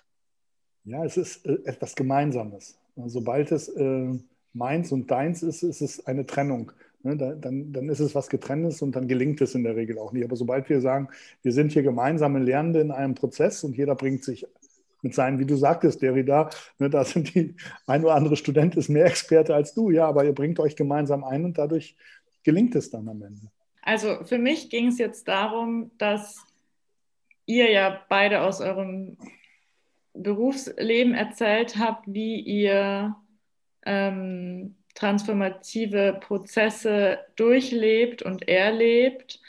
Ja, 0.85 1.03
es 1.03 1.17
ist 1.17 1.45
äh, 1.45 1.57
etwas 1.65 1.95
Gemeinsames. 1.95 2.77
Sobald 3.05 3.51
es 3.51 3.67
äh, 3.67 4.13
meins 4.53 4.91
und 4.91 5.09
deins 5.09 5.43
ist, 5.43 5.63
ist 5.63 5.81
es 5.81 6.05
eine 6.05 6.25
Trennung. 6.25 6.71
Ne, 7.03 7.17
da, 7.17 7.33
dann, 7.33 7.73
dann 7.73 7.89
ist 7.89 7.99
es 7.99 8.13
was 8.13 8.29
Getrenntes 8.29 8.83
und 8.83 8.95
dann 8.95 9.07
gelingt 9.07 9.41
es 9.41 9.55
in 9.55 9.63
der 9.63 9.75
Regel 9.75 9.97
auch 9.97 10.11
nicht. 10.11 10.23
Aber 10.23 10.35
sobald 10.35 10.69
wir 10.69 10.81
sagen, 10.81 11.09
wir 11.41 11.51
sind 11.51 11.71
hier 11.71 11.81
gemeinsame 11.81 12.39
Lernende 12.39 12.79
in 12.79 12.91
einem 12.91 13.15
Prozess 13.15 13.63
und 13.63 13.75
jeder 13.75 13.95
bringt 13.95 14.23
sich 14.23 14.45
mit 15.01 15.15
seinen, 15.15 15.39
wie 15.39 15.45
du 15.45 15.55
sagtest, 15.55 16.01
Derrida, 16.01 16.49
ne, 16.79 16.89
da 16.89 17.03
sind 17.03 17.33
die 17.33 17.55
ein 17.87 18.03
oder 18.03 18.15
andere 18.15 18.35
Student 18.35 18.75
ist 18.75 18.89
mehr 18.89 19.05
Experte 19.05 19.55
als 19.55 19.73
du, 19.73 19.89
ja, 19.89 20.07
aber 20.07 20.25
ihr 20.25 20.33
bringt 20.33 20.59
euch 20.59 20.75
gemeinsam 20.75 21.23
ein 21.23 21.45
und 21.45 21.57
dadurch 21.57 21.95
gelingt 22.43 22.75
es 22.75 22.89
dann 22.89 23.07
am 23.07 23.21
Ende. 23.21 23.51
Also 23.81 24.23
für 24.23 24.37
mich 24.37 24.69
ging 24.69 24.87
es 24.87 24.97
jetzt 24.99 25.27
darum, 25.27 25.91
dass 25.97 26.45
ihr 27.45 27.71
ja 27.71 28.01
beide 28.09 28.41
aus 28.41 28.61
eurem 28.61 29.17
Berufsleben 30.13 31.13
erzählt 31.13 31.77
habt, 31.77 32.05
wie 32.07 32.39
ihr 32.39 33.15
ähm, 33.85 34.75
transformative 34.93 36.19
Prozesse 36.21 37.19
durchlebt 37.35 38.21
und 38.21 38.47
erlebt. 38.47 39.41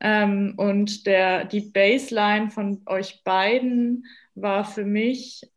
Ähm, 0.00 0.54
und 0.56 1.06
der, 1.06 1.44
die 1.44 1.60
Baseline 1.60 2.50
von 2.50 2.82
euch 2.86 3.22
beiden 3.22 4.06
war 4.34 4.64
für 4.64 4.84
mich 4.84 5.50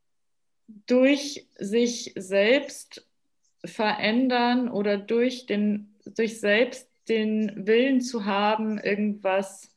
durch 0.86 1.48
sich 1.58 2.14
selbst 2.16 3.08
verändern 3.64 4.70
oder 4.70 4.98
durch, 4.98 5.46
den, 5.46 5.96
durch 6.06 6.40
selbst 6.40 6.90
den 7.08 7.66
Willen 7.68 8.02
zu 8.02 8.26
haben, 8.26 8.78
irgendwas 8.80 9.74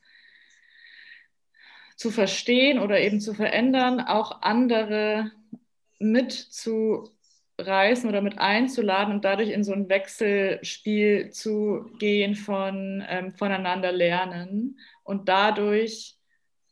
zu 1.97 2.11
verstehen 2.11 2.79
oder 2.79 3.01
eben 3.01 3.21
zu 3.21 3.35
verändern, 3.35 4.01
auch 4.01 4.43
andere 4.43 5.31
mitzureißen 7.59 8.09
oder 8.09 8.21
mit 8.21 8.39
einzuladen 8.39 9.15
und 9.15 9.25
dadurch 9.25 9.51
in 9.51 9.65
so 9.65 9.73
ein 9.73 9.89
Wechselspiel 9.89 11.31
zu 11.31 11.91
gehen 11.99 12.35
von 12.35 13.05
ähm, 13.09 13.33
voneinander 13.33 13.93
lernen 13.93 14.79
und 15.05 15.29
dadurch 15.29 16.17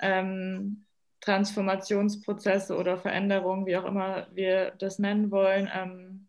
ähm, 0.00 0.84
Transformationsprozesse 1.20 2.76
oder 2.76 2.98
Veränderungen, 2.98 3.66
wie 3.66 3.76
auch 3.76 3.86
immer 3.86 4.28
wir 4.34 4.72
das 4.78 4.98
nennen 4.98 5.30
wollen, 5.30 5.70
ähm, 5.74 6.28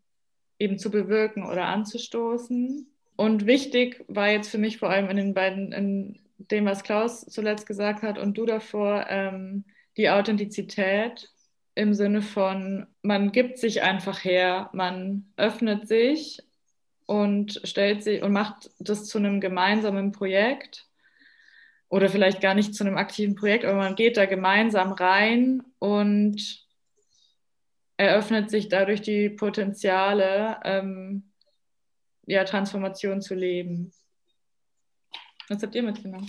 eben 0.58 0.78
zu 0.78 0.90
bewirken 0.90 1.44
oder 1.44 1.66
anzustoßen. 1.66 2.90
Und 3.16 3.46
wichtig 3.46 4.04
war 4.08 4.30
jetzt 4.30 4.48
für 4.48 4.58
mich 4.58 4.78
vor 4.78 4.88
allem 4.88 5.10
in 5.10 5.16
den 5.16 5.34
beiden, 5.34 5.72
in 5.72 6.18
dem, 6.38 6.64
was 6.64 6.82
Klaus 6.82 7.26
zuletzt 7.26 7.66
gesagt 7.66 8.02
hat 8.02 8.18
und 8.18 8.38
du 8.38 8.46
davor, 8.46 9.06
ähm, 9.08 9.64
die 9.98 10.10
Authentizität 10.10 11.30
im 11.76 11.92
Sinne 11.94 12.22
von, 12.22 12.86
man 13.02 13.30
gibt 13.32 13.58
sich 13.58 13.82
einfach 13.82 14.24
her, 14.24 14.70
man 14.72 15.32
öffnet 15.36 15.86
sich 15.86 16.42
und 17.04 17.60
stellt 17.64 18.02
sich 18.02 18.22
und 18.22 18.32
macht 18.32 18.70
das 18.78 19.06
zu 19.06 19.18
einem 19.18 19.40
gemeinsamen 19.40 20.10
Projekt 20.10 20.88
oder 21.88 22.08
vielleicht 22.08 22.40
gar 22.40 22.54
nicht 22.54 22.74
zu 22.74 22.82
einem 22.82 22.96
aktiven 22.96 23.34
Projekt, 23.34 23.66
aber 23.66 23.76
man 23.76 23.94
geht 23.94 24.16
da 24.16 24.24
gemeinsam 24.24 24.92
rein 24.92 25.62
und 25.78 26.66
eröffnet 27.98 28.50
sich 28.50 28.68
dadurch 28.68 29.02
die 29.02 29.28
Potenziale, 29.28 30.58
ähm, 30.64 31.30
ja, 32.26 32.44
Transformation 32.44 33.20
zu 33.20 33.34
leben. 33.34 33.92
Was 35.48 35.62
habt 35.62 35.74
ihr 35.74 35.82
mitgenommen? 35.82 36.28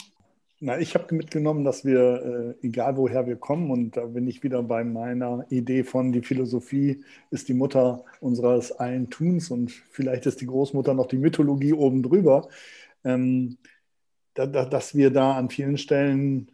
Na, 0.60 0.80
ich 0.80 0.96
habe 0.96 1.14
mitgenommen, 1.14 1.64
dass 1.64 1.86
wir, 1.86 2.56
äh, 2.62 2.66
egal 2.66 2.98
woher 2.98 3.28
wir 3.28 3.36
kommen, 3.36 3.70
und 3.70 3.96
da 3.96 4.06
bin 4.08 4.28
ich 4.28 4.42
wieder 4.42 4.64
bei 4.64 4.84
meiner 4.84 5.46
Idee 5.52 5.84
von, 5.84 6.12
die 6.12 6.24
Philosophie 6.24 7.04
ist 7.30 7.48
die 7.48 7.54
Mutter 7.54 8.04
unseres 8.22 8.72
allen 8.72 9.12
Tuns 9.12 9.52
und 9.52 9.72
vielleicht 9.72 10.26
ist 10.26 10.42
die 10.42 10.48
Großmutter 10.48 10.96
noch 10.96 11.06
die 11.06 11.18
Mythologie 11.18 11.74
oben 11.74 12.02
drüber. 12.02 12.50
Ähm, 13.04 13.58
dass 14.34 14.96
wir 14.96 15.12
da 15.12 15.34
an 15.34 15.50
vielen 15.50 15.78
Stellen 15.78 16.52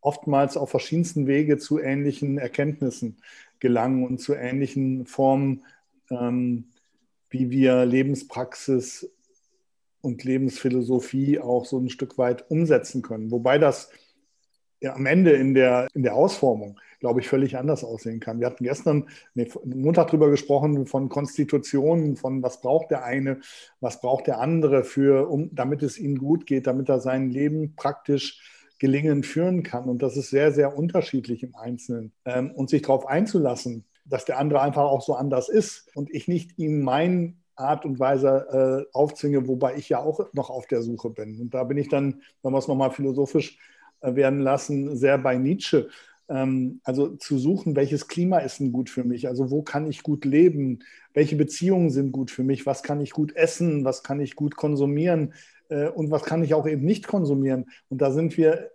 oftmals 0.00 0.56
auf 0.56 0.70
verschiedensten 0.70 1.26
Wege 1.26 1.58
zu 1.58 1.78
ähnlichen 1.78 2.38
Erkenntnissen 2.38 3.18
gelangen 3.60 4.04
und 4.04 4.18
zu 4.18 4.34
ähnlichen 4.34 5.06
Formen, 5.06 5.64
ähm, 6.10 6.64
wie 7.28 7.50
wir 7.50 7.84
Lebenspraxis 7.84 9.10
und 10.02 10.24
Lebensphilosophie 10.24 11.38
auch 11.38 11.64
so 11.64 11.78
ein 11.78 11.90
Stück 11.90 12.18
weit 12.18 12.50
umsetzen 12.50 13.02
können. 13.02 13.30
Wobei 13.30 13.58
das 13.58 13.90
ja, 14.80 14.94
am 14.94 15.06
Ende 15.06 15.32
in 15.32 15.54
der, 15.54 15.88
in 15.94 16.02
der 16.02 16.14
Ausformung 16.14 16.78
glaube 17.00 17.20
ich, 17.20 17.28
völlig 17.28 17.56
anders 17.56 17.82
aussehen 17.82 18.20
kann. 18.20 18.38
Wir 18.38 18.46
hatten 18.46 18.62
gestern, 18.62 19.08
nee, 19.34 19.48
Montag 19.64 20.08
darüber 20.08 20.30
gesprochen, 20.30 20.86
von 20.86 21.08
Konstitutionen, 21.08 22.16
von 22.16 22.42
was 22.42 22.60
braucht 22.60 22.90
der 22.90 23.04
eine, 23.04 23.40
was 23.80 24.00
braucht 24.00 24.26
der 24.26 24.38
andere 24.38 24.84
für, 24.84 25.28
um, 25.28 25.52
damit 25.54 25.82
es 25.82 25.98
ihm 25.98 26.18
gut 26.18 26.46
geht, 26.46 26.66
damit 26.66 26.88
er 26.88 27.00
sein 27.00 27.30
Leben 27.30 27.74
praktisch 27.74 28.68
gelingen 28.78 29.22
führen 29.24 29.62
kann. 29.62 29.84
Und 29.88 30.02
das 30.02 30.16
ist 30.16 30.30
sehr, 30.30 30.52
sehr 30.52 30.76
unterschiedlich 30.76 31.42
im 31.42 31.56
Einzelnen. 31.56 32.12
Ähm, 32.24 32.50
und 32.52 32.70
sich 32.70 32.82
darauf 32.82 33.06
einzulassen, 33.06 33.86
dass 34.04 34.26
der 34.26 34.38
andere 34.38 34.60
einfach 34.60 34.84
auch 34.84 35.02
so 35.02 35.14
anders 35.14 35.48
ist 35.48 35.90
und 35.96 36.10
ich 36.10 36.28
nicht 36.28 36.58
ihm 36.58 36.82
mein 36.82 37.39
Art 37.60 37.84
und 37.84 37.98
Weise 37.98 38.86
äh, 38.90 38.96
aufzwinge, 38.96 39.46
wobei 39.46 39.76
ich 39.76 39.88
ja 39.88 40.00
auch 40.00 40.32
noch 40.32 40.50
auf 40.50 40.66
der 40.66 40.82
Suche 40.82 41.10
bin. 41.10 41.40
Und 41.40 41.54
da 41.54 41.64
bin 41.64 41.78
ich 41.78 41.88
dann, 41.88 42.22
wenn 42.42 42.52
wir 42.52 42.58
es 42.58 42.68
nochmal 42.68 42.90
philosophisch 42.90 43.58
äh, 44.00 44.14
werden 44.14 44.40
lassen, 44.40 44.96
sehr 44.96 45.18
bei 45.18 45.36
Nietzsche. 45.36 45.88
Ähm, 46.28 46.80
also 46.84 47.16
zu 47.16 47.38
suchen, 47.38 47.76
welches 47.76 48.08
Klima 48.08 48.38
ist 48.38 48.60
denn 48.60 48.72
gut 48.72 48.88
für 48.88 49.04
mich? 49.04 49.28
Also 49.28 49.50
wo 49.50 49.62
kann 49.62 49.86
ich 49.86 50.02
gut 50.02 50.24
leben? 50.24 50.80
Welche 51.12 51.36
Beziehungen 51.36 51.90
sind 51.90 52.12
gut 52.12 52.30
für 52.30 52.44
mich? 52.44 52.66
Was 52.66 52.82
kann 52.82 53.00
ich 53.00 53.10
gut 53.10 53.36
essen? 53.36 53.84
Was 53.84 54.02
kann 54.02 54.20
ich 54.20 54.36
gut 54.36 54.56
konsumieren? 54.56 55.34
Äh, 55.68 55.88
und 55.88 56.10
was 56.10 56.22
kann 56.22 56.42
ich 56.42 56.54
auch 56.54 56.66
eben 56.66 56.84
nicht 56.84 57.06
konsumieren? 57.06 57.66
Und 57.88 58.00
da 58.00 58.10
sind 58.12 58.36
wir 58.36 58.70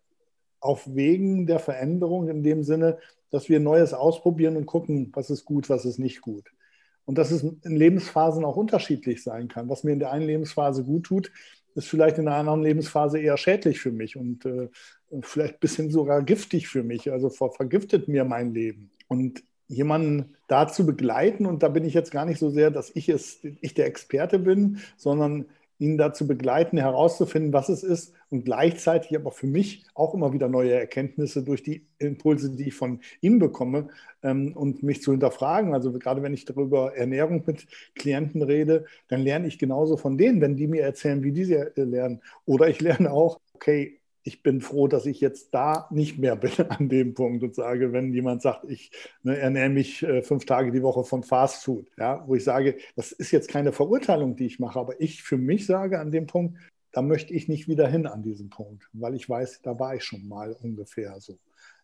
auf 0.59 0.95
Wegen 0.95 1.45
der 1.47 1.59
Veränderung 1.59 2.27
in 2.27 2.43
dem 2.43 2.63
Sinne, 2.63 2.97
dass 3.29 3.49
wir 3.49 3.59
Neues 3.59 3.93
ausprobieren 3.93 4.57
und 4.57 4.65
gucken, 4.65 5.11
was 5.13 5.29
ist 5.29 5.45
gut, 5.45 5.69
was 5.69 5.85
ist 5.85 5.99
nicht 5.99 6.21
gut. 6.21 6.51
Und 7.05 7.17
dass 7.17 7.31
es 7.31 7.43
in 7.43 7.75
Lebensphasen 7.75 8.43
auch 8.43 8.55
unterschiedlich 8.55 9.23
sein 9.23 9.47
kann. 9.47 9.69
Was 9.69 9.83
mir 9.83 9.93
in 9.93 9.99
der 9.99 10.11
einen 10.11 10.25
Lebensphase 10.25 10.83
gut 10.83 11.03
tut, 11.05 11.31
ist 11.75 11.87
vielleicht 11.87 12.17
in 12.17 12.27
einer 12.27 12.37
anderen 12.37 12.63
Lebensphase 12.63 13.19
eher 13.19 13.37
schädlich 13.37 13.79
für 13.79 13.91
mich 13.91 14.15
und 14.15 14.45
äh, 14.45 14.69
vielleicht 15.21 15.55
ein 15.55 15.59
bisschen 15.59 15.91
sogar 15.91 16.23
giftig 16.23 16.67
für 16.67 16.83
mich, 16.83 17.11
also 17.11 17.29
ver 17.29 17.51
vergiftet 17.51 18.07
mir 18.07 18.23
mein 18.23 18.53
Leben. 18.53 18.91
Und 19.07 19.43
jemanden 19.67 20.35
da 20.47 20.67
zu 20.67 20.85
begleiten, 20.85 21.45
und 21.45 21.63
da 21.63 21.69
bin 21.69 21.85
ich 21.85 21.93
jetzt 21.93 22.11
gar 22.11 22.25
nicht 22.25 22.39
so 22.39 22.49
sehr, 22.49 22.71
dass 22.71 22.91
ich 22.95 23.09
es, 23.09 23.39
ich 23.61 23.73
der 23.73 23.87
Experte 23.87 24.39
bin, 24.39 24.79
sondern 24.97 25.45
ihn 25.79 25.97
dazu 25.97 26.27
begleiten, 26.27 26.77
herauszufinden, 26.77 27.51
was 27.53 27.69
es 27.69 27.83
ist, 27.83 28.13
und 28.29 28.45
gleichzeitig 28.45 29.15
aber 29.15 29.31
für 29.31 29.47
mich 29.47 29.85
auch 29.93 30.13
immer 30.13 30.33
wieder 30.33 30.47
neue 30.47 30.73
Erkenntnisse 30.73 31.43
durch 31.43 31.63
die 31.63 31.85
Impulse, 31.99 32.55
die 32.55 32.67
ich 32.69 32.73
von 32.73 32.99
ihm 33.21 33.39
bekomme 33.39 33.89
ähm, 34.23 34.53
und 34.55 34.83
mich 34.83 35.01
zu 35.01 35.11
hinterfragen. 35.11 35.73
Also 35.73 35.91
gerade 35.91 36.23
wenn 36.23 36.33
ich 36.33 36.45
darüber 36.45 36.95
Ernährung 36.95 37.43
mit 37.45 37.67
Klienten 37.95 38.41
rede, 38.41 38.85
dann 39.07 39.21
lerne 39.21 39.47
ich 39.47 39.59
genauso 39.59 39.97
von 39.97 40.17
denen, 40.17 40.41
wenn 40.41 40.55
die 40.55 40.67
mir 40.67 40.83
erzählen, 40.83 41.23
wie 41.23 41.31
die 41.31 41.45
sie 41.45 41.53
äh, 41.53 41.71
lernen. 41.75 42.21
Oder 42.45 42.69
ich 42.69 42.81
lerne 42.81 43.11
auch, 43.11 43.39
okay, 43.53 43.99
ich 44.27 44.41
bin 44.41 44.59
froh, 44.59 44.87
dass 44.87 45.05
ich 45.05 45.21
jetzt 45.21 45.53
da 45.53 45.87
nicht 45.91 46.17
mehr 46.17 46.35
bin 46.35 46.51
an 46.69 46.89
dem 46.89 47.13
Punkt 47.13 47.43
und 47.43 47.53
sage, 47.55 47.93
wenn 47.93 48.11
jemand 48.11 48.41
sagt, 48.41 48.65
ich 48.67 48.91
ne, 49.21 49.37
ernähre 49.37 49.69
mich 49.69 50.01
äh, 50.03 50.23
fünf 50.23 50.45
Tage 50.45 50.71
die 50.71 50.81
Woche 50.81 51.03
von 51.03 51.23
Fast 51.23 51.63
Food, 51.63 51.87
ja, 51.97 52.23
wo 52.27 52.35
ich 52.35 52.43
sage, 52.43 52.75
das 52.95 53.11
ist 53.11 53.31
jetzt 53.31 53.49
keine 53.49 53.71
Verurteilung, 53.71 54.35
die 54.35 54.47
ich 54.47 54.59
mache, 54.59 54.79
aber 54.79 54.99
ich 54.99 55.21
für 55.21 55.37
mich 55.37 55.67
sage 55.67 55.99
an 55.99 56.11
dem 56.11 56.25
Punkt, 56.25 56.57
da 56.95 57.01
möchte 57.01 57.33
ich 57.33 57.49
nicht 57.49 57.67
wieder 57.67 57.89
hin 57.89 58.07
an 58.07 58.23
diesem 58.23 58.49
Punkt, 58.49 58.87
weil 58.93 59.15
ich 59.15 59.29
weiß, 59.29 59.61
da 59.63 59.77
war 59.77 59.95
ich 59.95 60.03
schon 60.05 60.25
mal 60.29 60.53
ungefähr 60.53 61.19
so. 61.19 61.37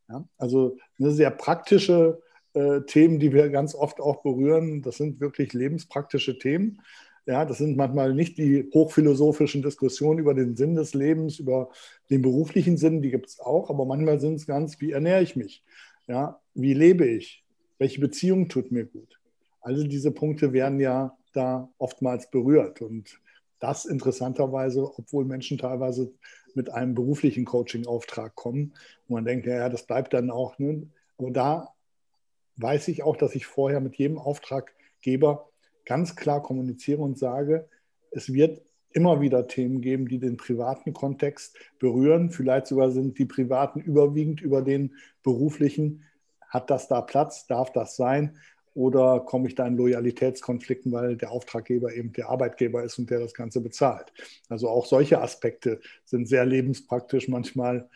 Ja? 0.08 0.24
Also 0.38 0.78
eine 0.98 1.12
sehr 1.12 1.32
praktische 1.32 2.22
äh, 2.54 2.80
Themen, 2.88 3.20
die 3.20 3.34
wir 3.34 3.50
ganz 3.50 3.76
oft 3.76 4.00
auch 4.00 4.24
berühren, 4.24 4.82
das 4.82 4.96
sind 4.96 5.20
wirklich 5.20 5.52
lebenspraktische 5.52 6.40
Themen. 6.40 6.82
Ja, 7.26 7.44
das 7.44 7.58
sind 7.58 7.76
manchmal 7.76 8.14
nicht 8.14 8.38
die 8.38 8.70
hochphilosophischen 8.74 9.62
Diskussionen 9.62 10.20
über 10.20 10.34
den 10.34 10.56
Sinn 10.56 10.76
des 10.76 10.94
Lebens, 10.94 11.40
über 11.40 11.70
den 12.10 12.22
beruflichen 12.22 12.78
Sinn, 12.78 13.02
die 13.02 13.12
gibt 13.12 13.28
es 13.28 13.40
auch, 13.42 13.70
aber 13.70 13.86
manchmal 13.86 14.22
sind 14.22 14.36
es 14.36 14.48
ganz, 14.48 14.80
wie 14.80 14.92
ernähre 14.92 15.22
ich 15.22 15.36
mich? 15.36 15.62
Ja, 16.08 16.40
wie 16.54 16.74
lebe 16.74 17.06
ich? 17.06 17.44
Welche 17.80 18.00
Beziehung 18.00 18.48
tut 18.48 18.72
mir 18.72 18.86
gut? 18.86 19.20
Alle 19.60 19.90
diese 19.90 20.12
Punkte 20.12 20.54
werden 20.54 20.80
ja 20.80 21.18
da 21.34 21.70
oftmals 21.78 22.32
berührt. 22.32 22.82
Und 22.82 23.20
das 23.62 23.86
interessanterweise, 23.86 24.92
obwohl 24.98 25.24
Menschen 25.24 25.58
teilweise 25.58 26.12
mit 26.56 26.70
einem 26.70 26.96
beruflichen 26.96 27.46
Coaching-Auftrag 27.46 28.36
kommen, 28.36 28.74
wo 29.08 29.16
man 29.16 29.26
denkt, 29.26 29.46
ja, 29.46 29.70
das 29.70 29.86
bleibt 29.86 30.14
dann 30.14 30.30
auch. 30.32 30.60
Ne? 30.60 30.88
Aber 31.18 31.32
da 31.32 31.74
weiß 32.58 32.90
ich 32.90 33.04
auch, 33.04 33.16
dass 33.16 33.36
ich 33.36 33.46
vorher 33.46 33.80
mit 33.80 33.96
jedem 33.96 34.18
Auftraggeber 34.18 35.50
ganz 35.86 36.16
klar 36.16 36.42
kommuniziere 36.42 37.02
und 37.02 37.18
sage, 37.18 37.70
es 38.12 38.34
wird 38.34 38.62
immer 38.94 39.22
wieder 39.22 39.48
Themen 39.48 39.82
geben, 39.82 40.08
die 40.08 40.20
den 40.20 40.38
privaten 40.38 40.94
Kontext 40.94 41.56
berühren. 41.80 42.30
Vielleicht 42.30 42.68
sogar 42.68 42.92
sind 42.92 43.18
die 43.18 43.26
privaten 43.26 43.80
überwiegend 43.80 44.42
über 44.42 44.62
den 44.62 44.96
beruflichen. 45.24 46.04
Hat 46.50 46.70
das 46.70 46.90
da 46.90 47.02
Platz? 47.02 47.48
Darf 47.48 47.72
das 47.72 47.96
sein? 47.96 48.38
Oder 48.74 49.20
komme 49.22 49.48
ich 49.48 49.56
da 49.56 49.68
in 49.68 49.76
Loyalitätskonflikten, 49.76 50.92
weil 50.92 51.18
der 51.18 51.32
Auftraggeber 51.32 51.94
eben 51.94 52.14
der 52.14 52.30
Arbeitgeber 52.30 52.84
ist 52.84 52.98
und 53.00 53.10
der 53.10 53.20
das 53.20 53.34
Ganze 53.34 53.60
bezahlt? 53.60 54.14
Also 54.48 54.70
auch 54.70 54.86
solche 54.86 55.22
Aspekte 55.22 55.82
sind 56.06 56.28
sehr 56.28 56.46
lebenspraktisch 56.46 57.28
manchmal 57.28 57.90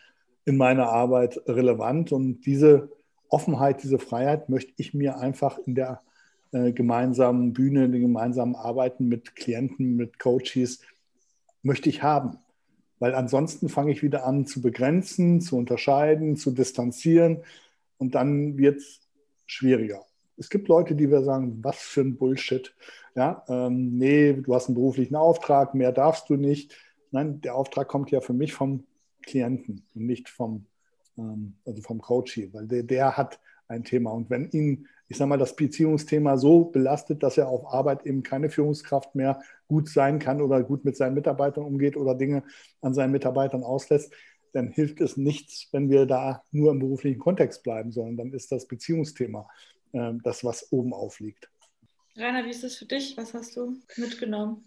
in 0.44 0.56
meiner 0.56 0.88
Arbeit 0.88 1.40
relevant. 1.46 2.12
Und 2.12 2.42
diese 2.42 2.90
Offenheit, 3.28 3.82
diese 3.82 3.98
Freiheit 3.98 4.48
möchte 4.48 4.72
ich 4.76 4.92
mir 4.92 5.18
einfach 5.18 5.58
in 5.58 5.74
der 5.74 6.02
äh, 6.52 6.72
gemeinsamen 6.72 7.52
Bühne, 7.54 7.86
in 7.86 7.92
den 7.92 8.02
gemeinsamen 8.02 8.54
Arbeiten 8.54 9.08
mit 9.08 9.34
Klienten, 9.34 9.96
mit 9.96 10.18
Coaches, 10.18 10.80
möchte 11.62 11.88
ich 11.88 12.02
haben. 12.02 12.38
Weil 12.98 13.14
ansonsten 13.14 13.68
fange 13.68 13.92
ich 13.92 14.02
wieder 14.02 14.24
an 14.24 14.46
zu 14.46 14.62
begrenzen, 14.62 15.40
zu 15.40 15.56
unterscheiden, 15.56 16.36
zu 16.36 16.50
distanzieren 16.50 17.42
und 17.98 18.14
dann 18.14 18.56
wird 18.56 18.78
es 18.78 19.00
schwieriger. 19.46 20.04
Es 20.36 20.50
gibt 20.50 20.68
Leute, 20.68 20.94
die 20.94 21.10
wir 21.10 21.22
sagen, 21.22 21.58
was 21.62 21.76
für 21.76 22.02
ein 22.02 22.16
Bullshit. 22.16 22.74
Ja, 23.14 23.44
ähm, 23.48 23.96
nee, 23.96 24.34
du 24.34 24.54
hast 24.54 24.68
einen 24.68 24.74
beruflichen 24.74 25.16
Auftrag, 25.16 25.74
mehr 25.74 25.92
darfst 25.92 26.28
du 26.28 26.36
nicht. 26.36 26.74
Nein, 27.10 27.40
der 27.40 27.54
Auftrag 27.54 27.88
kommt 27.88 28.10
ja 28.10 28.20
für 28.20 28.34
mich 28.34 28.52
vom 28.52 28.84
Klienten 29.22 29.82
und 29.94 30.06
nicht 30.06 30.28
vom, 30.28 30.66
ähm, 31.16 31.54
also 31.64 31.82
vom 31.82 32.00
Coach 32.00 32.38
weil 32.52 32.66
der, 32.66 32.82
der 32.82 33.16
hat 33.16 33.40
ein 33.68 33.84
Thema. 33.84 34.10
Und 34.12 34.28
wenn 34.30 34.50
ihn, 34.50 34.86
ich 35.08 35.16
sage 35.16 35.28
mal, 35.28 35.38
das 35.38 35.56
Beziehungsthema 35.56 36.36
so 36.36 36.66
belastet, 36.66 37.22
dass 37.22 37.38
er 37.38 37.48
auf 37.48 37.72
Arbeit 37.72 38.04
eben 38.04 38.22
keine 38.22 38.50
Führungskraft 38.50 39.14
mehr 39.14 39.40
gut 39.68 39.88
sein 39.88 40.18
kann 40.18 40.42
oder 40.42 40.62
gut 40.62 40.84
mit 40.84 40.96
seinen 40.96 41.14
Mitarbeitern 41.14 41.64
umgeht 41.64 41.96
oder 41.96 42.14
Dinge 42.14 42.42
an 42.82 42.94
seinen 42.94 43.12
Mitarbeitern 43.12 43.64
auslässt, 43.64 44.12
dann 44.52 44.68
hilft 44.68 45.00
es 45.00 45.16
nichts, 45.16 45.68
wenn 45.72 45.90
wir 45.90 46.06
da 46.06 46.42
nur 46.50 46.70
im 46.70 46.78
beruflichen 46.78 47.18
Kontext 47.18 47.62
bleiben, 47.62 47.92
sondern 47.92 48.16
dann 48.16 48.32
ist 48.32 48.52
das 48.52 48.66
Beziehungsthema 48.66 49.48
das, 49.92 50.44
was 50.44 50.72
oben 50.72 50.92
aufliegt. 50.92 51.48
Rainer, 52.16 52.44
wie 52.44 52.50
ist 52.50 52.64
das 52.64 52.76
für 52.76 52.86
dich? 52.86 53.16
Was 53.16 53.34
hast 53.34 53.56
du 53.56 53.76
mitgenommen? 53.96 54.64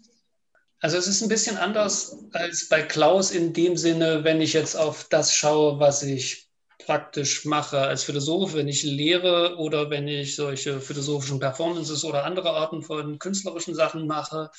Also 0.80 0.96
es 0.96 1.06
ist 1.06 1.22
ein 1.22 1.28
bisschen 1.28 1.58
anders 1.58 2.16
als 2.32 2.68
bei 2.68 2.82
Klaus 2.82 3.32
in 3.32 3.52
dem 3.52 3.76
Sinne, 3.76 4.24
wenn 4.24 4.40
ich 4.40 4.54
jetzt 4.54 4.76
auf 4.76 5.04
das 5.08 5.34
schaue, 5.34 5.78
was 5.78 6.02
ich 6.02 6.48
praktisch 6.86 7.44
mache 7.44 7.78
als 7.78 8.04
Philosoph, 8.04 8.54
wenn 8.54 8.66
ich 8.66 8.82
lehre 8.82 9.56
oder 9.58 9.90
wenn 9.90 10.08
ich 10.08 10.36
solche 10.36 10.80
philosophischen 10.80 11.38
Performances 11.38 12.04
oder 12.04 12.24
andere 12.24 12.50
Arten 12.50 12.82
von 12.82 13.18
künstlerischen 13.18 13.74
Sachen 13.74 14.06
mache, 14.06 14.50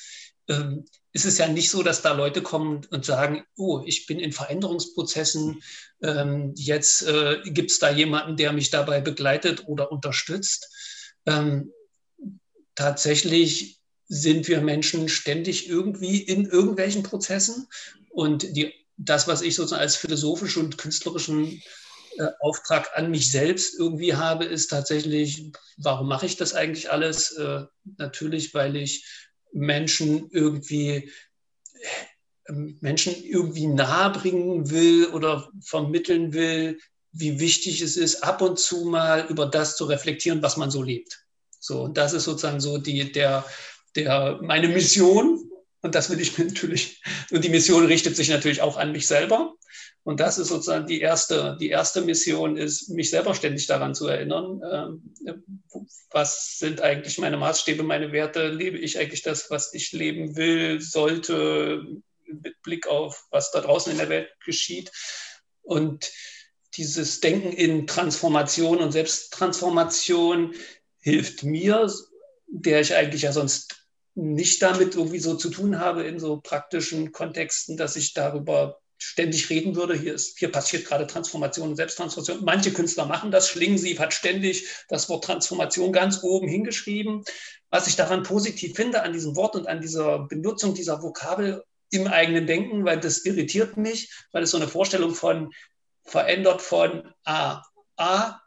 ähm, 0.52 0.84
ist 1.12 1.26
es 1.26 1.38
ja 1.38 1.48
nicht 1.48 1.70
so, 1.70 1.82
dass 1.82 2.02
da 2.02 2.12
Leute 2.12 2.42
kommen 2.42 2.86
und 2.90 3.04
sagen, 3.04 3.44
oh, 3.56 3.82
ich 3.84 4.06
bin 4.06 4.18
in 4.18 4.32
Veränderungsprozessen, 4.32 5.62
ähm, 6.02 6.52
jetzt 6.56 7.06
äh, 7.06 7.40
gibt 7.44 7.70
es 7.70 7.78
da 7.78 7.90
jemanden, 7.90 8.36
der 8.36 8.52
mich 8.52 8.70
dabei 8.70 9.00
begleitet 9.00 9.64
oder 9.66 9.92
unterstützt. 9.92 10.70
Ähm, 11.26 11.72
tatsächlich 12.74 13.78
sind 14.08 14.48
wir 14.48 14.60
Menschen 14.60 15.08
ständig 15.08 15.68
irgendwie 15.68 16.18
in 16.18 16.46
irgendwelchen 16.46 17.02
Prozessen 17.02 17.68
und 18.10 18.56
die, 18.56 18.72
das, 18.96 19.28
was 19.28 19.42
ich 19.42 19.54
sozusagen 19.54 19.82
als 19.82 19.96
philosophischen 19.96 20.64
und 20.64 20.78
künstlerischen 20.78 21.62
äh, 22.18 22.28
Auftrag 22.40 22.90
an 22.94 23.10
mich 23.10 23.30
selbst 23.30 23.78
irgendwie 23.78 24.14
habe, 24.14 24.44
ist 24.44 24.68
tatsächlich, 24.68 25.50
warum 25.76 26.08
mache 26.08 26.26
ich 26.26 26.36
das 26.36 26.54
eigentlich 26.54 26.90
alles? 26.90 27.32
Äh, 27.32 27.64
natürlich, 27.96 28.54
weil 28.54 28.76
ich 28.76 29.06
Menschen 29.52 30.28
irgendwie 30.30 31.10
äh, 32.46 32.52
Menschen 32.80 33.14
irgendwie 33.22 33.66
nahebringen 33.66 34.70
will 34.70 35.06
oder 35.06 35.48
vermitteln 35.60 36.32
will, 36.32 36.78
wie 37.12 37.38
wichtig 37.38 37.80
es 37.82 37.96
ist, 37.96 38.22
ab 38.22 38.40
und 38.42 38.58
zu 38.58 38.86
mal 38.86 39.26
über 39.28 39.46
das 39.46 39.76
zu 39.76 39.84
reflektieren, 39.84 40.42
was 40.42 40.56
man 40.56 40.70
so 40.70 40.82
lebt. 40.82 41.24
So, 41.60 41.82
und 41.82 41.96
das 41.96 42.12
ist 42.12 42.24
sozusagen 42.24 42.60
so 42.60 42.78
die, 42.78 43.12
der, 43.12 43.44
der, 43.94 44.40
meine 44.42 44.68
Mission. 44.68 45.48
Und 45.82 45.94
das 45.94 46.10
will 46.10 46.20
ich 46.20 46.36
natürlich, 46.38 47.02
und 47.30 47.44
die 47.44 47.50
Mission 47.50 47.86
richtet 47.86 48.16
sich 48.16 48.28
natürlich 48.28 48.62
auch 48.62 48.76
an 48.76 48.92
mich 48.92 49.06
selber. 49.06 49.54
Und 50.04 50.18
das 50.18 50.38
ist 50.38 50.48
sozusagen 50.48 50.86
die 50.86 51.00
erste, 51.00 51.56
die 51.60 51.68
erste 51.68 52.02
Mission, 52.02 52.56
ist, 52.56 52.88
mich 52.88 53.10
selber 53.10 53.34
ständig 53.34 53.66
daran 53.66 53.94
zu 53.94 54.08
erinnern, 54.08 55.00
äh, 55.24 55.32
was 56.10 56.58
sind 56.58 56.80
eigentlich 56.80 57.18
meine 57.18 57.36
Maßstäbe, 57.36 57.82
meine 57.84 58.12
Werte, 58.12 58.48
lebe 58.48 58.78
ich 58.78 58.98
eigentlich 58.98 59.22
das, 59.22 59.50
was 59.50 59.72
ich 59.74 59.92
leben 59.92 60.36
will, 60.36 60.80
sollte, 60.80 61.84
mit 62.26 62.60
Blick 62.62 62.86
auf, 62.86 63.26
was 63.30 63.50
da 63.52 63.60
draußen 63.60 63.92
in 63.92 63.98
der 63.98 64.08
Welt 64.08 64.28
geschieht. 64.44 64.90
Und 65.62 66.10
dieses 66.74 67.20
Denken 67.20 67.52
in 67.52 67.86
Transformation 67.86 68.78
und 68.78 68.92
Selbsttransformation 68.92 70.54
hilft 71.00 71.44
mir, 71.44 71.92
der 72.48 72.80
ich 72.80 72.94
eigentlich 72.94 73.22
ja 73.22 73.32
sonst 73.32 73.86
nicht 74.14 74.62
damit 74.62 74.94
irgendwie 74.94 75.18
so 75.18 75.36
zu 75.36 75.48
tun 75.48 75.78
habe 75.78 76.02
in 76.04 76.18
so 76.18 76.40
praktischen 76.40 77.12
Kontexten, 77.12 77.76
dass 77.76 77.96
ich 77.96 78.14
darüber 78.14 78.81
ständig 79.02 79.50
reden 79.50 79.76
würde. 79.76 79.94
Hier, 79.94 80.14
ist, 80.14 80.38
hier 80.38 80.50
passiert 80.50 80.86
gerade 80.86 81.06
Transformation 81.06 81.70
und 81.70 81.76
Selbsttransformation. 81.76 82.44
Manche 82.44 82.72
Künstler 82.72 83.06
machen 83.06 83.30
das. 83.30 83.48
Schlingensief 83.48 83.98
hat 83.98 84.14
ständig 84.14 84.68
das 84.88 85.08
Wort 85.08 85.24
Transformation 85.24 85.92
ganz 85.92 86.22
oben 86.22 86.48
hingeschrieben. 86.48 87.24
Was 87.70 87.86
ich 87.86 87.96
daran 87.96 88.22
positiv 88.22 88.76
finde, 88.76 89.02
an 89.02 89.12
diesem 89.12 89.36
Wort 89.36 89.56
und 89.56 89.66
an 89.66 89.80
dieser 89.80 90.20
Benutzung 90.20 90.74
dieser 90.74 91.02
Vokabel 91.02 91.64
im 91.90 92.06
eigenen 92.06 92.46
Denken, 92.46 92.84
weil 92.84 93.00
das 93.00 93.24
irritiert 93.24 93.76
mich, 93.76 94.10
weil 94.32 94.42
es 94.42 94.50
so 94.50 94.56
eine 94.56 94.68
Vorstellung 94.68 95.14
von 95.14 95.52
verändert 96.04 96.62
von 96.62 97.12
A. 97.24 97.62
A. 97.96 98.40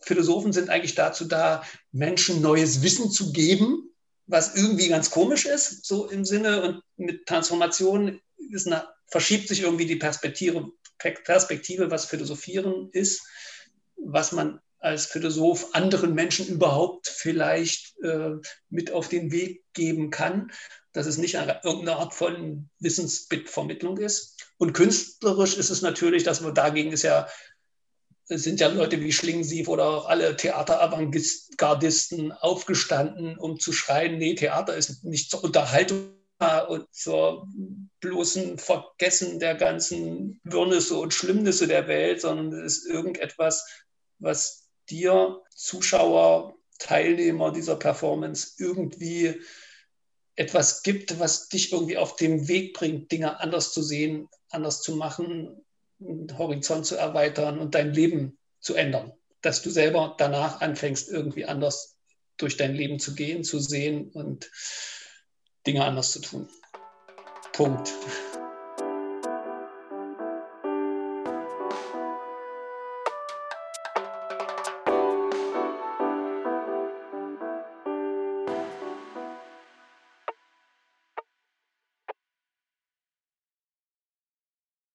Philosophen 0.00 0.52
sind 0.52 0.70
eigentlich 0.70 0.94
dazu 0.94 1.24
da, 1.24 1.64
Menschen 1.90 2.40
neues 2.40 2.82
Wissen 2.82 3.10
zu 3.10 3.32
geben, 3.32 3.90
was 4.26 4.54
irgendwie 4.54 4.88
ganz 4.88 5.10
komisch 5.10 5.46
ist, 5.46 5.84
so 5.84 6.08
im 6.08 6.24
Sinne 6.24 6.62
und 6.62 6.82
mit 6.96 7.26
Transformation 7.26 8.20
ist 8.50 8.66
eine 8.66 8.86
verschiebt 9.08 9.48
sich 9.48 9.62
irgendwie 9.62 9.86
die 9.86 9.96
Perspektive, 9.96 10.70
Perspektive, 10.98 11.90
was 11.90 12.06
Philosophieren 12.06 12.88
ist, 12.92 13.22
was 13.96 14.32
man 14.32 14.60
als 14.78 15.06
Philosoph 15.06 15.74
anderen 15.74 16.14
Menschen 16.14 16.46
überhaupt 16.46 17.08
vielleicht 17.08 17.98
äh, 18.02 18.34
mit 18.68 18.92
auf 18.92 19.08
den 19.08 19.32
Weg 19.32 19.64
geben 19.72 20.10
kann, 20.10 20.52
dass 20.92 21.06
es 21.06 21.18
nicht 21.18 21.38
eine, 21.38 21.60
irgendeine 21.64 21.98
Art 21.98 22.14
von 22.14 22.68
Wissensvermittlung 22.78 23.98
ist. 23.98 24.36
Und 24.58 24.72
künstlerisch 24.74 25.56
ist 25.56 25.70
es 25.70 25.82
natürlich, 25.82 26.24
dass 26.24 26.40
man 26.40 26.54
dagegen 26.54 26.92
ist 26.92 27.02
ja, 27.02 27.28
sind 28.28 28.60
ja 28.60 28.68
Leute 28.68 29.00
wie 29.00 29.12
Schlingensief 29.12 29.68
oder 29.68 29.84
auch 29.84 30.06
alle 30.06 30.36
Theateravantgardisten 30.36 32.32
aufgestanden, 32.32 33.38
um 33.38 33.58
zu 33.58 33.72
schreien, 33.72 34.18
nee, 34.18 34.34
Theater 34.34 34.76
ist 34.76 35.04
nicht 35.04 35.30
zur 35.30 35.44
Unterhaltung 35.44 36.15
und 36.38 36.92
zur 36.92 37.48
bloßen 38.00 38.58
Vergessen 38.58 39.38
der 39.38 39.54
ganzen 39.54 40.38
Wirrnisse 40.44 40.96
und 40.98 41.14
Schlimmnisse 41.14 41.66
der 41.66 41.88
Welt, 41.88 42.20
sondern 42.20 42.52
es 42.52 42.78
ist 42.78 42.86
irgendetwas, 42.86 43.66
was 44.18 44.68
dir, 44.90 45.40
Zuschauer, 45.54 46.54
Teilnehmer 46.78 47.52
dieser 47.52 47.76
Performance 47.76 48.54
irgendwie 48.58 49.40
etwas 50.34 50.82
gibt, 50.82 51.18
was 51.18 51.48
dich 51.48 51.72
irgendwie 51.72 51.96
auf 51.96 52.16
den 52.16 52.48
Weg 52.48 52.74
bringt, 52.74 53.10
Dinge 53.10 53.40
anders 53.40 53.72
zu 53.72 53.82
sehen, 53.82 54.28
anders 54.50 54.82
zu 54.82 54.94
machen, 54.94 55.64
einen 55.98 56.36
Horizont 56.36 56.84
zu 56.84 56.96
erweitern 56.96 57.58
und 57.58 57.74
dein 57.74 57.94
Leben 57.94 58.38
zu 58.60 58.74
ändern. 58.74 59.12
Dass 59.40 59.62
du 59.62 59.70
selber 59.70 60.14
danach 60.18 60.60
anfängst, 60.60 61.08
irgendwie 61.08 61.46
anders 61.46 61.96
durch 62.36 62.58
dein 62.58 62.74
Leben 62.74 62.98
zu 62.98 63.14
gehen, 63.14 63.44
zu 63.44 63.58
sehen 63.58 64.10
und 64.10 64.50
Dinge 65.66 65.84
anders 65.84 66.12
zu 66.12 66.20
tun. 66.20 66.48
Punkt. 67.52 67.92